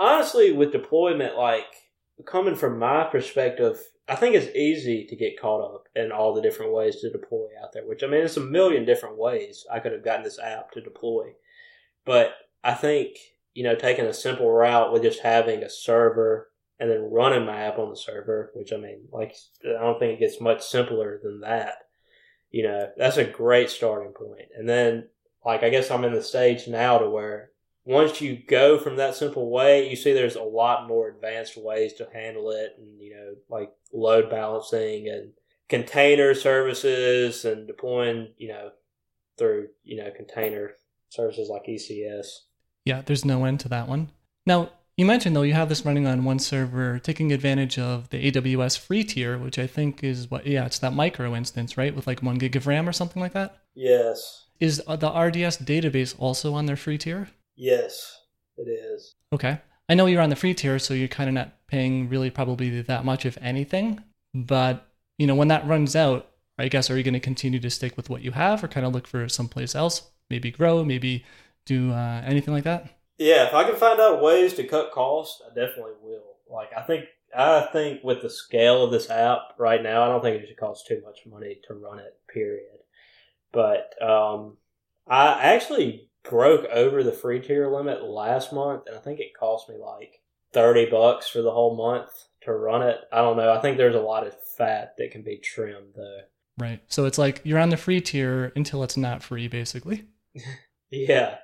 honestly, 0.00 0.50
with 0.50 0.72
deployment, 0.72 1.36
like 1.36 1.66
coming 2.26 2.56
from 2.56 2.78
my 2.78 3.04
perspective, 3.04 3.78
I 4.08 4.16
think 4.16 4.34
it's 4.34 4.56
easy 4.56 5.06
to 5.06 5.14
get 5.14 5.40
caught 5.40 5.62
up 5.62 5.84
in 5.94 6.10
all 6.10 6.34
the 6.34 6.42
different 6.42 6.72
ways 6.72 6.96
to 6.96 7.12
deploy 7.12 7.46
out 7.62 7.72
there. 7.72 7.86
Which 7.86 8.02
I 8.02 8.08
mean, 8.08 8.22
it's 8.22 8.38
a 8.38 8.40
million 8.40 8.84
different 8.84 9.18
ways 9.18 9.64
I 9.72 9.78
could 9.78 9.92
have 9.92 10.04
gotten 10.04 10.24
this 10.24 10.40
app 10.40 10.72
to 10.72 10.80
deploy. 10.80 11.34
But 12.04 12.32
I 12.64 12.74
think 12.74 13.16
you 13.54 13.62
know 13.62 13.76
taking 13.76 14.06
a 14.06 14.14
simple 14.14 14.50
route 14.50 14.92
with 14.92 15.02
just 15.02 15.20
having 15.20 15.62
a 15.62 15.70
server 15.70 16.48
and 16.80 16.90
then 16.90 17.10
running 17.12 17.44
my 17.44 17.60
app 17.60 17.78
on 17.78 17.90
the 17.90 17.96
server, 17.96 18.50
which 18.54 18.72
I 18.72 18.78
mean, 18.78 19.02
like 19.12 19.36
I 19.64 19.80
don't 19.80 19.98
think 19.98 20.14
it 20.14 20.20
gets 20.20 20.40
much 20.40 20.62
simpler 20.62 21.20
than 21.22 21.40
that. 21.42 21.74
You 22.50 22.64
know, 22.64 22.88
that's 22.96 23.18
a 23.18 23.24
great 23.24 23.70
starting 23.70 24.12
point. 24.12 24.48
And 24.58 24.68
then 24.68 25.08
like 25.44 25.62
I 25.62 25.68
guess 25.68 25.90
I'm 25.90 26.04
in 26.04 26.14
the 26.14 26.22
stage 26.22 26.66
now 26.66 26.98
to 26.98 27.08
where 27.08 27.50
once 27.84 28.20
you 28.20 28.36
go 28.36 28.78
from 28.78 28.96
that 28.96 29.14
simple 29.14 29.50
way, 29.50 29.88
you 29.88 29.96
see 29.96 30.12
there's 30.12 30.36
a 30.36 30.42
lot 30.42 30.86
more 30.86 31.08
advanced 31.08 31.56
ways 31.56 31.94
to 31.94 32.08
handle 32.12 32.50
it, 32.50 32.74
and 32.78 33.00
you 33.00 33.14
know, 33.14 33.34
like 33.48 33.72
load 33.92 34.30
balancing 34.30 35.08
and 35.08 35.32
container 35.68 36.34
services 36.34 37.44
and 37.44 37.66
deploying, 37.66 38.28
you 38.36 38.48
know, 38.48 38.70
through 39.38 39.68
you 39.82 39.96
know 39.96 40.10
container 40.14 40.72
services 41.08 41.48
like 41.48 41.66
ECS. 41.66 42.26
Yeah, 42.84 43.02
there's 43.04 43.24
no 43.24 43.44
end 43.44 43.60
to 43.60 43.68
that 43.70 43.88
one. 43.88 44.10
Now, 44.46 44.70
you 44.96 45.06
mentioned 45.06 45.34
though 45.34 45.42
you 45.42 45.54
have 45.54 45.70
this 45.70 45.84
running 45.84 46.06
on 46.06 46.24
one 46.24 46.38
server, 46.38 46.98
taking 46.98 47.32
advantage 47.32 47.78
of 47.78 48.10
the 48.10 48.30
AWS 48.30 48.78
free 48.78 49.04
tier, 49.04 49.38
which 49.38 49.58
I 49.58 49.66
think 49.66 50.04
is 50.04 50.30
what 50.30 50.46
yeah, 50.46 50.66
it's 50.66 50.78
that 50.80 50.92
micro 50.92 51.34
instance, 51.34 51.78
right, 51.78 51.94
with 51.94 52.06
like 52.06 52.22
one 52.22 52.36
gig 52.36 52.56
of 52.56 52.66
RAM 52.66 52.88
or 52.88 52.92
something 52.92 53.22
like 53.22 53.32
that. 53.32 53.56
Yes. 53.74 54.46
Is 54.58 54.82
uh, 54.86 54.96
the 54.96 55.08
RDS 55.08 55.58
database 55.58 56.14
also 56.18 56.52
on 56.52 56.66
their 56.66 56.76
free 56.76 56.98
tier? 56.98 57.28
Yes, 57.60 58.18
it 58.56 58.70
is. 58.70 59.16
Okay. 59.34 59.60
I 59.86 59.94
know 59.94 60.06
you're 60.06 60.22
on 60.22 60.30
the 60.30 60.36
free 60.36 60.54
tier, 60.54 60.78
so 60.78 60.94
you're 60.94 61.08
kind 61.08 61.28
of 61.28 61.34
not 61.34 61.66
paying 61.66 62.08
really 62.08 62.30
probably 62.30 62.80
that 62.80 63.04
much, 63.04 63.26
if 63.26 63.36
anything. 63.42 64.02
But, 64.32 64.88
you 65.18 65.26
know, 65.26 65.34
when 65.34 65.48
that 65.48 65.66
runs 65.66 65.94
out, 65.94 66.30
I 66.58 66.68
guess, 66.68 66.90
are 66.90 66.96
you 66.96 67.02
going 67.02 67.12
to 67.12 67.20
continue 67.20 67.60
to 67.60 67.68
stick 67.68 67.98
with 67.98 68.08
what 68.08 68.22
you 68.22 68.30
have 68.30 68.64
or 68.64 68.68
kind 68.68 68.86
of 68.86 68.94
look 68.94 69.06
for 69.06 69.28
someplace 69.28 69.74
else? 69.74 70.10
Maybe 70.30 70.50
grow, 70.50 70.86
maybe 70.86 71.26
do 71.66 71.92
uh, 71.92 72.22
anything 72.24 72.54
like 72.54 72.64
that? 72.64 72.88
Yeah, 73.18 73.46
if 73.46 73.52
I 73.52 73.64
can 73.64 73.76
find 73.76 74.00
out 74.00 74.22
ways 74.22 74.54
to 74.54 74.64
cut 74.64 74.92
costs, 74.92 75.42
I 75.44 75.48
definitely 75.48 75.92
will. 76.02 76.36
Like, 76.50 76.70
I 76.74 76.80
think 76.80 77.04
I 77.36 77.68
think 77.72 78.02
with 78.02 78.22
the 78.22 78.30
scale 78.30 78.82
of 78.82 78.90
this 78.90 79.10
app 79.10 79.40
right 79.58 79.82
now, 79.82 80.02
I 80.02 80.08
don't 80.08 80.22
think 80.22 80.42
it 80.42 80.48
should 80.48 80.56
cost 80.56 80.86
too 80.86 81.02
much 81.04 81.20
money 81.30 81.58
to 81.68 81.74
run 81.74 81.98
it. 81.98 82.18
Period. 82.32 82.78
But 83.52 84.02
um, 84.02 84.56
I 85.06 85.42
actually 85.42 86.09
broke 86.22 86.66
over 86.66 87.02
the 87.02 87.12
free 87.12 87.40
tier 87.40 87.68
limit 87.68 88.02
last 88.04 88.52
month, 88.52 88.84
and 88.86 88.96
I 88.96 89.00
think 89.00 89.20
it 89.20 89.36
cost 89.38 89.68
me 89.68 89.76
like 89.76 90.20
thirty 90.52 90.86
bucks 90.86 91.28
for 91.28 91.42
the 91.42 91.52
whole 91.52 91.76
month 91.76 92.10
to 92.42 92.52
run 92.52 92.82
it. 92.82 92.98
I 93.12 93.18
don't 93.18 93.36
know. 93.36 93.52
I 93.52 93.60
think 93.60 93.76
there's 93.76 93.94
a 93.94 94.00
lot 94.00 94.26
of 94.26 94.34
fat 94.56 94.94
that 94.98 95.10
can 95.10 95.22
be 95.22 95.38
trimmed 95.38 95.94
though. 95.96 96.20
Right. 96.58 96.80
So 96.88 97.06
it's 97.06 97.18
like 97.18 97.40
you're 97.44 97.58
on 97.58 97.70
the 97.70 97.76
free 97.76 98.00
tier 98.00 98.52
until 98.54 98.82
it's 98.82 98.96
not 98.96 99.22
free, 99.22 99.48
basically. 99.48 100.04
yeah, 100.90 101.38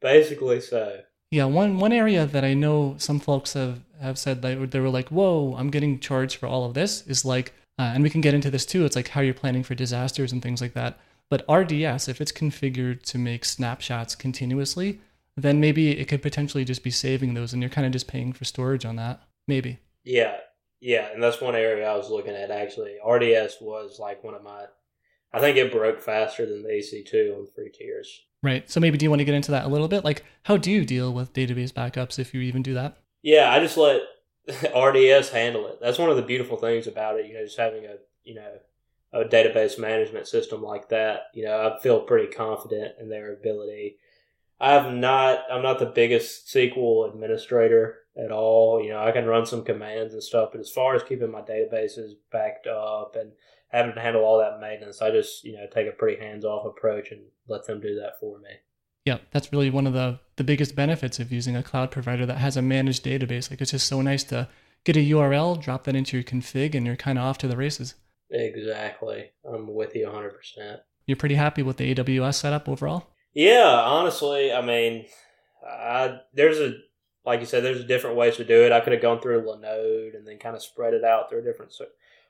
basically 0.00 0.60
so. 0.60 1.00
Yeah, 1.30 1.44
one 1.44 1.78
one 1.78 1.92
area 1.92 2.26
that 2.26 2.44
I 2.44 2.54
know 2.54 2.96
some 2.98 3.20
folks 3.20 3.54
have 3.54 3.80
have 4.00 4.18
said 4.18 4.42
that 4.42 4.70
they 4.70 4.80
were 4.80 4.88
like, 4.88 5.08
"Whoa, 5.08 5.54
I'm 5.56 5.70
getting 5.70 5.98
charged 5.98 6.36
for 6.36 6.46
all 6.46 6.64
of 6.64 6.74
this," 6.74 7.06
is 7.06 7.24
like, 7.24 7.54
uh, 7.78 7.92
and 7.94 8.02
we 8.02 8.10
can 8.10 8.20
get 8.20 8.34
into 8.34 8.50
this 8.50 8.66
too. 8.66 8.84
It's 8.84 8.96
like 8.96 9.08
how 9.08 9.20
you're 9.20 9.34
planning 9.34 9.62
for 9.62 9.74
disasters 9.74 10.32
and 10.32 10.42
things 10.42 10.60
like 10.60 10.74
that. 10.74 10.98
But 11.32 11.46
RDS, 11.48 12.08
if 12.08 12.20
it's 12.20 12.30
configured 12.30 13.04
to 13.04 13.16
make 13.16 13.46
snapshots 13.46 14.14
continuously, 14.14 15.00
then 15.34 15.60
maybe 15.60 15.98
it 15.98 16.04
could 16.04 16.20
potentially 16.20 16.62
just 16.62 16.84
be 16.84 16.90
saving 16.90 17.32
those 17.32 17.54
and 17.54 17.62
you're 17.62 17.70
kind 17.70 17.86
of 17.86 17.92
just 17.94 18.06
paying 18.06 18.34
for 18.34 18.44
storage 18.44 18.84
on 18.84 18.96
that. 18.96 19.22
Maybe. 19.48 19.78
Yeah. 20.04 20.36
Yeah. 20.78 21.08
And 21.10 21.22
that's 21.22 21.40
one 21.40 21.56
area 21.56 21.90
I 21.90 21.96
was 21.96 22.10
looking 22.10 22.34
at 22.34 22.50
actually. 22.50 22.98
RDS 23.02 23.62
was 23.62 23.98
like 23.98 24.22
one 24.22 24.34
of 24.34 24.42
my, 24.42 24.66
I 25.32 25.40
think 25.40 25.56
it 25.56 25.72
broke 25.72 26.02
faster 26.02 26.44
than 26.44 26.64
the 26.64 26.68
EC2 26.68 27.34
on 27.34 27.46
free 27.46 27.70
tiers. 27.70 28.26
Right. 28.42 28.70
So 28.70 28.78
maybe 28.78 28.98
do 28.98 29.06
you 29.06 29.10
want 29.10 29.20
to 29.20 29.24
get 29.24 29.34
into 29.34 29.52
that 29.52 29.64
a 29.64 29.68
little 29.68 29.88
bit? 29.88 30.04
Like, 30.04 30.26
how 30.42 30.58
do 30.58 30.70
you 30.70 30.84
deal 30.84 31.14
with 31.14 31.32
database 31.32 31.72
backups 31.72 32.18
if 32.18 32.34
you 32.34 32.42
even 32.42 32.62
do 32.62 32.74
that? 32.74 32.98
Yeah, 33.22 33.50
I 33.50 33.58
just 33.58 33.78
let 33.78 34.02
RDS 34.76 35.30
handle 35.30 35.66
it. 35.68 35.78
That's 35.80 35.98
one 35.98 36.10
of 36.10 36.16
the 36.16 36.22
beautiful 36.22 36.58
things 36.58 36.86
about 36.86 37.18
it. 37.18 37.24
You 37.24 37.32
know, 37.32 37.44
just 37.44 37.58
having 37.58 37.86
a 37.86 37.94
you 38.22 38.34
know 38.34 38.52
a 39.12 39.24
database 39.24 39.78
management 39.78 40.26
system 40.26 40.62
like 40.62 40.88
that, 40.88 41.24
you 41.34 41.44
know, 41.44 41.76
I 41.76 41.80
feel 41.80 42.00
pretty 42.00 42.32
confident 42.32 42.94
in 43.00 43.08
their 43.08 43.32
ability. 43.32 43.96
I've 44.58 44.92
not, 44.92 45.40
I'm 45.50 45.62
not 45.62 45.78
the 45.78 45.86
biggest 45.86 46.46
SQL 46.46 47.12
administrator 47.12 47.98
at 48.16 48.30
all. 48.30 48.82
You 48.82 48.90
know, 48.90 49.02
I 49.02 49.12
can 49.12 49.26
run 49.26 49.44
some 49.44 49.64
commands 49.64 50.14
and 50.14 50.22
stuff, 50.22 50.50
but 50.52 50.60
as 50.60 50.70
far 50.70 50.94
as 50.94 51.02
keeping 51.02 51.30
my 51.30 51.42
databases 51.42 52.12
backed 52.30 52.66
up 52.66 53.16
and 53.18 53.32
having 53.68 53.94
to 53.94 54.00
handle 54.00 54.24
all 54.24 54.38
that 54.38 54.60
maintenance, 54.60 55.02
I 55.02 55.10
just, 55.10 55.44
you 55.44 55.54
know, 55.54 55.66
take 55.72 55.88
a 55.88 55.92
pretty 55.92 56.22
hands 56.22 56.44
off 56.44 56.64
approach 56.64 57.10
and 57.10 57.22
let 57.48 57.66
them 57.66 57.80
do 57.80 57.96
that 57.96 58.18
for 58.20 58.38
me. 58.38 58.50
Yeah, 59.04 59.18
that's 59.32 59.52
really 59.52 59.70
one 59.70 59.86
of 59.86 59.94
the, 59.94 60.20
the 60.36 60.44
biggest 60.44 60.76
benefits 60.76 61.18
of 61.18 61.32
using 61.32 61.56
a 61.56 61.62
cloud 61.62 61.90
provider 61.90 62.24
that 62.26 62.38
has 62.38 62.56
a 62.56 62.62
managed 62.62 63.04
database. 63.04 63.50
Like 63.50 63.60
it's 63.60 63.72
just 63.72 63.88
so 63.88 64.00
nice 64.00 64.22
to 64.24 64.48
get 64.84 64.96
a 64.96 65.00
URL, 65.00 65.60
drop 65.60 65.84
that 65.84 65.96
into 65.96 66.16
your 66.16 66.24
config, 66.24 66.74
and 66.74 66.86
you're 66.86 66.96
kind 66.96 67.18
of 67.18 67.24
off 67.24 67.38
to 67.38 67.48
the 67.48 67.56
races. 67.56 67.94
Exactly. 68.32 69.30
I'm 69.44 69.72
with 69.72 69.94
you 69.94 70.06
100%. 70.06 70.78
You're 71.06 71.16
pretty 71.16 71.34
happy 71.34 71.62
with 71.62 71.76
the 71.76 71.94
AWS 71.94 72.34
setup 72.34 72.68
overall? 72.68 73.08
Yeah, 73.34 73.80
honestly, 73.84 74.52
I 74.52 74.62
mean, 74.62 75.06
I, 75.66 76.18
there's 76.34 76.58
a, 76.58 76.74
like 77.24 77.40
you 77.40 77.46
said, 77.46 77.62
there's 77.62 77.84
different 77.84 78.16
ways 78.16 78.36
to 78.36 78.44
do 78.44 78.64
it. 78.64 78.72
I 78.72 78.80
could 78.80 78.92
have 78.92 79.02
gone 79.02 79.20
through 79.20 79.42
Linode 79.42 80.16
and 80.16 80.26
then 80.26 80.38
kind 80.38 80.56
of 80.56 80.62
spread 80.62 80.94
it 80.94 81.04
out 81.04 81.28
through 81.28 81.40
a 81.40 81.44
different, 81.44 81.72
a 81.80 81.86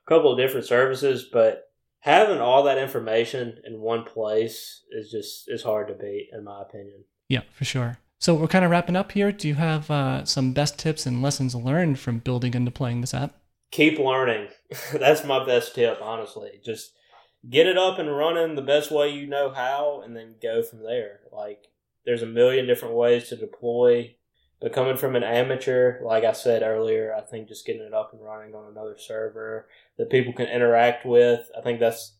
couple 0.08 0.32
of 0.32 0.38
different 0.38 0.66
services, 0.66 1.26
but 1.32 1.70
having 2.00 2.40
all 2.40 2.64
that 2.64 2.78
information 2.78 3.58
in 3.64 3.80
one 3.80 4.04
place 4.04 4.82
is 4.90 5.10
just, 5.10 5.44
is 5.48 5.62
hard 5.62 5.88
to 5.88 5.94
beat, 5.94 6.30
in 6.32 6.44
my 6.44 6.62
opinion. 6.62 7.04
Yeah, 7.28 7.42
for 7.52 7.64
sure. 7.64 7.98
So 8.18 8.34
we're 8.34 8.48
kind 8.48 8.64
of 8.64 8.70
wrapping 8.70 8.96
up 8.96 9.12
here. 9.12 9.32
Do 9.32 9.48
you 9.48 9.54
have 9.54 9.90
uh, 9.90 10.24
some 10.24 10.52
best 10.52 10.78
tips 10.78 11.06
and 11.06 11.22
lessons 11.22 11.54
learned 11.54 11.98
from 11.98 12.18
building 12.18 12.54
and 12.54 12.64
deploying 12.64 13.00
this 13.00 13.14
app? 13.14 13.34
Keep 13.72 13.98
learning. 13.98 14.48
That's 14.92 15.24
my 15.24 15.44
best 15.44 15.74
tip, 15.74 15.98
honestly. 16.00 16.60
Just 16.64 16.92
get 17.48 17.66
it 17.66 17.76
up 17.76 17.98
and 17.98 18.16
running 18.16 18.54
the 18.54 18.62
best 18.62 18.92
way 18.92 19.08
you 19.08 19.26
know 19.26 19.50
how, 19.50 20.02
and 20.04 20.14
then 20.14 20.36
go 20.40 20.62
from 20.62 20.84
there. 20.84 21.20
Like, 21.32 21.66
there's 22.06 22.22
a 22.22 22.26
million 22.26 22.66
different 22.66 22.94
ways 22.94 23.28
to 23.28 23.36
deploy. 23.36 24.14
But 24.60 24.72
coming 24.72 24.96
from 24.96 25.16
an 25.16 25.24
amateur, 25.24 26.00
like 26.04 26.22
I 26.22 26.32
said 26.32 26.62
earlier, 26.62 27.12
I 27.12 27.22
think 27.22 27.48
just 27.48 27.66
getting 27.66 27.82
it 27.82 27.92
up 27.92 28.12
and 28.12 28.22
running 28.22 28.54
on 28.54 28.70
another 28.70 28.96
server 28.96 29.66
that 29.98 30.10
people 30.10 30.32
can 30.32 30.46
interact 30.46 31.04
with, 31.04 31.50
I 31.58 31.62
think 31.62 31.80
that's 31.80 32.14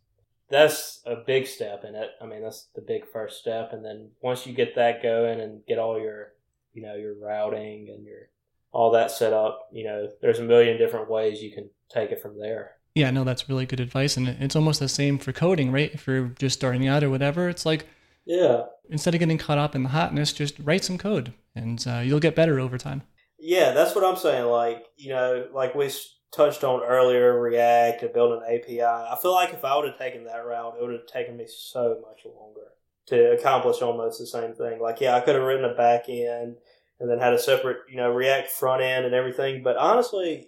that's 0.50 1.00
a 1.06 1.14
big 1.14 1.46
step 1.46 1.84
in 1.84 1.94
it. 1.94 2.10
I 2.20 2.26
mean, 2.26 2.42
that's 2.42 2.68
the 2.74 2.82
big 2.82 3.06
first 3.10 3.38
step, 3.38 3.72
and 3.72 3.84
then 3.84 4.10
once 4.20 4.44
you 4.44 4.52
get 4.52 4.74
that 4.74 5.02
going 5.02 5.40
and 5.40 5.64
get 5.66 5.78
all 5.78 5.98
your, 6.00 6.32
you 6.74 6.82
know, 6.82 6.94
your 6.94 7.14
routing 7.14 7.88
and 7.88 8.04
your 8.04 8.28
all 8.72 8.90
that 8.92 9.10
set 9.10 9.32
up, 9.32 9.68
you 9.70 9.84
know, 9.84 10.08
there's 10.20 10.38
a 10.38 10.44
million 10.44 10.78
different 10.78 11.10
ways 11.10 11.42
you 11.42 11.52
can 11.52 11.68
take 11.90 12.10
it 12.10 12.20
from 12.20 12.38
there. 12.38 12.72
Yeah, 12.94 13.10
no, 13.10 13.24
that's 13.24 13.48
really 13.48 13.66
good 13.66 13.80
advice. 13.80 14.16
And 14.16 14.28
it's 14.28 14.56
almost 14.56 14.80
the 14.80 14.88
same 14.88 15.18
for 15.18 15.32
coding, 15.32 15.72
right? 15.72 15.92
If 15.92 16.06
you're 16.06 16.28
just 16.38 16.58
starting 16.58 16.86
out 16.88 17.04
or 17.04 17.10
whatever, 17.10 17.48
it's 17.48 17.64
like, 17.64 17.86
yeah, 18.24 18.64
instead 18.90 19.14
of 19.14 19.20
getting 19.20 19.38
caught 19.38 19.58
up 19.58 19.74
in 19.74 19.82
the 19.82 19.88
hotness, 19.90 20.32
just 20.32 20.58
write 20.60 20.84
some 20.84 20.98
code 20.98 21.32
and 21.54 21.84
uh, 21.86 21.98
you'll 21.98 22.20
get 22.20 22.36
better 22.36 22.60
over 22.60 22.78
time. 22.78 23.02
Yeah, 23.38 23.72
that's 23.72 23.94
what 23.94 24.04
I'm 24.04 24.16
saying. 24.16 24.46
Like, 24.46 24.86
you 24.96 25.10
know, 25.10 25.48
like 25.52 25.74
we 25.74 25.90
touched 26.32 26.64
on 26.64 26.82
earlier, 26.82 27.38
React 27.40 28.04
and 28.04 28.12
building 28.12 28.42
an 28.46 28.54
API. 28.54 28.82
I 28.82 29.16
feel 29.20 29.32
like 29.32 29.52
if 29.52 29.64
I 29.64 29.76
would 29.76 29.88
have 29.88 29.98
taken 29.98 30.24
that 30.24 30.46
route, 30.46 30.76
it 30.78 30.82
would 30.82 30.92
have 30.92 31.06
taken 31.06 31.36
me 31.36 31.46
so 31.48 32.00
much 32.02 32.24
longer 32.24 32.68
to 33.06 33.32
accomplish 33.32 33.82
almost 33.82 34.18
the 34.18 34.26
same 34.26 34.54
thing. 34.54 34.80
Like, 34.80 35.00
yeah, 35.00 35.16
I 35.16 35.20
could 35.20 35.34
have 35.34 35.44
written 35.44 35.64
a 35.64 35.74
back 35.74 36.08
end 36.08 36.56
and 37.02 37.10
then 37.10 37.18
had 37.18 37.34
a 37.34 37.38
separate, 37.38 37.78
you 37.90 37.96
know, 37.96 38.12
React 38.12 38.48
front 38.48 38.80
end 38.80 39.04
and 39.04 39.12
everything. 39.12 39.64
But 39.64 39.76
honestly, 39.76 40.46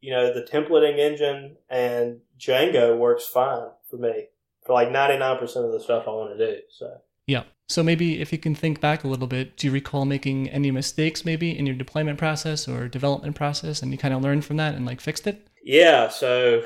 you 0.00 0.12
know, 0.12 0.32
the 0.32 0.42
templating 0.42 0.96
engine 0.96 1.56
and 1.68 2.20
Django 2.38 2.96
works 2.96 3.26
fine 3.26 3.66
for 3.90 3.96
me 3.96 4.28
for 4.64 4.74
like 4.74 4.90
99% 4.90 5.42
of 5.56 5.72
the 5.72 5.80
stuff 5.80 6.04
I 6.06 6.12
want 6.12 6.38
to 6.38 6.46
do. 6.46 6.60
So, 6.70 6.98
yeah. 7.26 7.42
So 7.66 7.82
maybe 7.82 8.20
if 8.20 8.30
you 8.30 8.38
can 8.38 8.54
think 8.54 8.80
back 8.80 9.02
a 9.02 9.08
little 9.08 9.26
bit, 9.26 9.56
do 9.56 9.66
you 9.66 9.72
recall 9.72 10.04
making 10.04 10.48
any 10.50 10.70
mistakes 10.70 11.24
maybe 11.24 11.58
in 11.58 11.66
your 11.66 11.74
deployment 11.74 12.16
process 12.16 12.68
or 12.68 12.86
development 12.86 13.34
process 13.34 13.82
and 13.82 13.90
you 13.90 13.98
kind 13.98 14.14
of 14.14 14.22
learned 14.22 14.44
from 14.44 14.56
that 14.58 14.76
and 14.76 14.86
like 14.86 15.00
fixed 15.00 15.26
it? 15.26 15.48
Yeah. 15.64 16.10
So, 16.10 16.62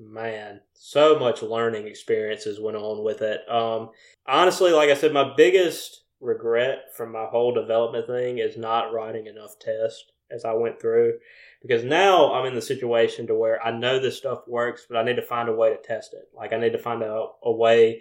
man, 0.00 0.60
so 0.74 1.20
much 1.20 1.40
learning 1.40 1.86
experiences 1.86 2.58
went 2.58 2.76
on 2.76 3.04
with 3.04 3.22
it. 3.22 3.48
Um, 3.48 3.90
honestly, 4.26 4.72
like 4.72 4.90
I 4.90 4.94
said, 4.94 5.12
my 5.12 5.32
biggest 5.36 6.01
regret 6.22 6.94
from 6.96 7.12
my 7.12 7.24
whole 7.24 7.52
development 7.52 8.06
thing 8.06 8.38
is 8.38 8.56
not 8.56 8.92
writing 8.92 9.26
enough 9.26 9.58
tests 9.58 10.04
as 10.30 10.44
I 10.44 10.52
went 10.52 10.80
through 10.80 11.14
because 11.60 11.84
now 11.84 12.32
I'm 12.32 12.46
in 12.46 12.54
the 12.54 12.62
situation 12.62 13.26
to 13.26 13.34
where 13.34 13.62
I 13.62 13.70
know 13.70 13.98
this 13.98 14.16
stuff 14.16 14.46
works, 14.46 14.86
but 14.88 14.96
I 14.96 15.04
need 15.04 15.16
to 15.16 15.22
find 15.22 15.48
a 15.48 15.54
way 15.54 15.70
to 15.70 15.82
test 15.82 16.14
it. 16.14 16.28
Like 16.34 16.52
I 16.52 16.58
need 16.58 16.72
to 16.72 16.78
find 16.78 17.02
a, 17.02 17.26
a 17.42 17.52
way 17.52 18.00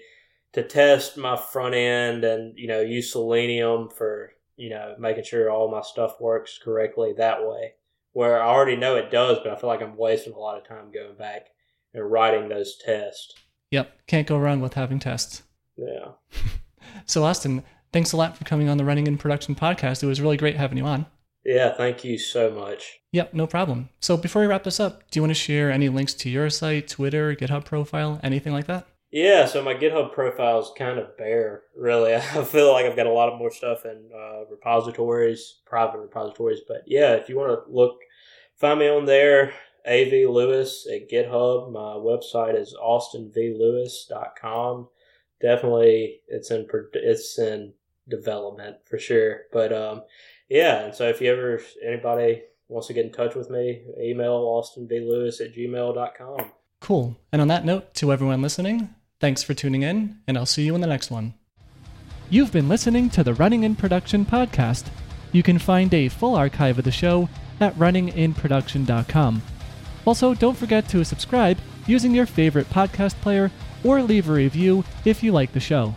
to 0.53 0.63
test 0.63 1.17
my 1.17 1.35
front 1.35 1.75
end 1.75 2.23
and 2.23 2.57
you 2.57 2.67
know 2.67 2.81
use 2.81 3.11
Selenium 3.11 3.89
for 3.89 4.31
you 4.55 4.69
know 4.69 4.95
making 4.99 5.23
sure 5.23 5.49
all 5.49 5.71
my 5.71 5.81
stuff 5.81 6.21
works 6.21 6.59
correctly 6.63 7.13
that 7.17 7.41
way. 7.41 7.73
Where 8.13 8.41
I 8.41 8.47
already 8.47 8.75
know 8.75 8.95
it 8.97 9.09
does, 9.09 9.39
but 9.43 9.53
I 9.53 9.55
feel 9.55 9.69
like 9.69 9.81
I'm 9.81 9.95
wasting 9.95 10.33
a 10.33 10.39
lot 10.39 10.57
of 10.57 10.67
time 10.67 10.91
going 10.91 11.15
back 11.17 11.47
and 11.93 12.11
writing 12.11 12.49
those 12.49 12.77
tests. 12.77 13.33
Yep, 13.71 14.05
can't 14.07 14.27
go 14.27 14.37
wrong 14.37 14.59
with 14.59 14.73
having 14.73 14.99
tests. 14.99 15.43
Yeah. 15.77 16.11
So, 17.05 17.23
Austin, 17.23 17.63
thanks 17.93 18.11
a 18.11 18.17
lot 18.17 18.37
for 18.37 18.43
coming 18.43 18.69
on 18.69 18.77
the 18.77 18.85
Running 18.85 19.07
in 19.07 19.17
Production 19.17 19.55
podcast. 19.55 20.03
It 20.03 20.07
was 20.07 20.21
really 20.21 20.37
great 20.37 20.57
having 20.57 20.77
you 20.77 20.85
on. 20.85 21.05
Yeah, 21.43 21.73
thank 21.73 22.03
you 22.03 22.17
so 22.17 22.51
much. 22.51 22.99
Yep, 23.11 23.33
no 23.33 23.47
problem. 23.47 23.89
So, 23.99 24.15
before 24.15 24.43
we 24.43 24.47
wrap 24.47 24.63
this 24.63 24.79
up, 24.79 25.09
do 25.09 25.17
you 25.17 25.23
want 25.23 25.31
to 25.31 25.35
share 25.35 25.71
any 25.71 25.89
links 25.89 26.13
to 26.15 26.29
your 26.29 26.49
site, 26.49 26.87
Twitter, 26.87 27.35
GitHub 27.35 27.65
profile, 27.65 28.19
anything 28.23 28.53
like 28.53 28.67
that? 28.67 28.87
Yeah, 29.11 29.45
so 29.45 29.61
my 29.61 29.73
GitHub 29.73 30.13
profile 30.13 30.59
is 30.59 30.71
kind 30.77 30.97
of 30.97 31.17
bare, 31.17 31.63
really. 31.75 32.15
I 32.15 32.45
feel 32.45 32.71
like 32.71 32.85
I've 32.85 32.95
got 32.95 33.07
a 33.07 33.11
lot 33.11 33.29
of 33.29 33.39
more 33.39 33.51
stuff 33.51 33.85
in 33.85 34.09
uh, 34.15 34.45
repositories, 34.49 35.59
private 35.65 35.99
repositories. 35.99 36.61
But 36.65 36.83
yeah, 36.85 37.11
if 37.13 37.27
you 37.27 37.37
want 37.37 37.51
to 37.51 37.63
look, 37.71 37.97
find 38.55 38.79
me 38.79 38.87
on 38.87 39.05
there, 39.05 39.53
AV 39.85 40.29
Lewis 40.29 40.87
at 40.91 41.09
GitHub. 41.09 41.71
My 41.71 41.95
website 41.95 42.57
is 42.57 42.75
austinvlewis.com. 42.81 44.87
Definitely, 45.41 46.21
it's 46.27 46.51
in 46.51 46.67
it's 46.93 47.39
in 47.39 47.73
development 48.07 48.77
for 48.85 48.97
sure. 48.97 49.41
But 49.51 49.73
um, 49.73 50.03
yeah, 50.49 50.85
and 50.85 50.95
so 50.95 51.07
if 51.07 51.21
you 51.21 51.31
ever 51.31 51.55
if 51.55 51.75
anybody 51.85 52.43
wants 52.67 52.87
to 52.87 52.93
get 52.93 53.05
in 53.05 53.11
touch 53.11 53.35
with 53.35 53.49
me, 53.49 53.83
email 53.99 54.43
austinvlewis 54.43 55.41
at 55.41 55.55
gmail.com. 55.55 56.51
Cool. 56.79 57.17
And 57.31 57.41
on 57.41 57.47
that 57.49 57.65
note, 57.65 57.93
to 57.95 58.11
everyone 58.11 58.41
listening, 58.41 58.89
thanks 59.19 59.43
for 59.43 59.53
tuning 59.53 59.83
in, 59.83 60.17
and 60.27 60.37
I'll 60.37 60.45
see 60.45 60.63
you 60.63 60.73
in 60.73 60.81
the 60.81 60.87
next 60.87 61.11
one. 61.11 61.35
You've 62.29 62.51
been 62.51 62.69
listening 62.69 63.09
to 63.11 63.23
the 63.23 63.33
Running 63.33 63.63
in 63.63 63.75
Production 63.75 64.25
podcast. 64.25 64.87
You 65.31 65.43
can 65.43 65.59
find 65.59 65.93
a 65.93 66.09
full 66.09 66.35
archive 66.35 66.79
of 66.79 66.85
the 66.85 66.91
show 66.91 67.29
at 67.59 67.75
runninginproduction.com. 67.75 69.41
Also, 70.05 70.33
don't 70.33 70.57
forget 70.57 70.87
to 70.89 71.03
subscribe 71.03 71.57
using 71.85 72.15
your 72.15 72.25
favorite 72.25 72.69
podcast 72.69 73.15
player 73.15 73.51
or 73.83 74.01
leave 74.01 74.29
a 74.29 74.33
review 74.33 74.83
if 75.05 75.21
you 75.21 75.31
like 75.31 75.51
the 75.51 75.59
show. 75.59 75.95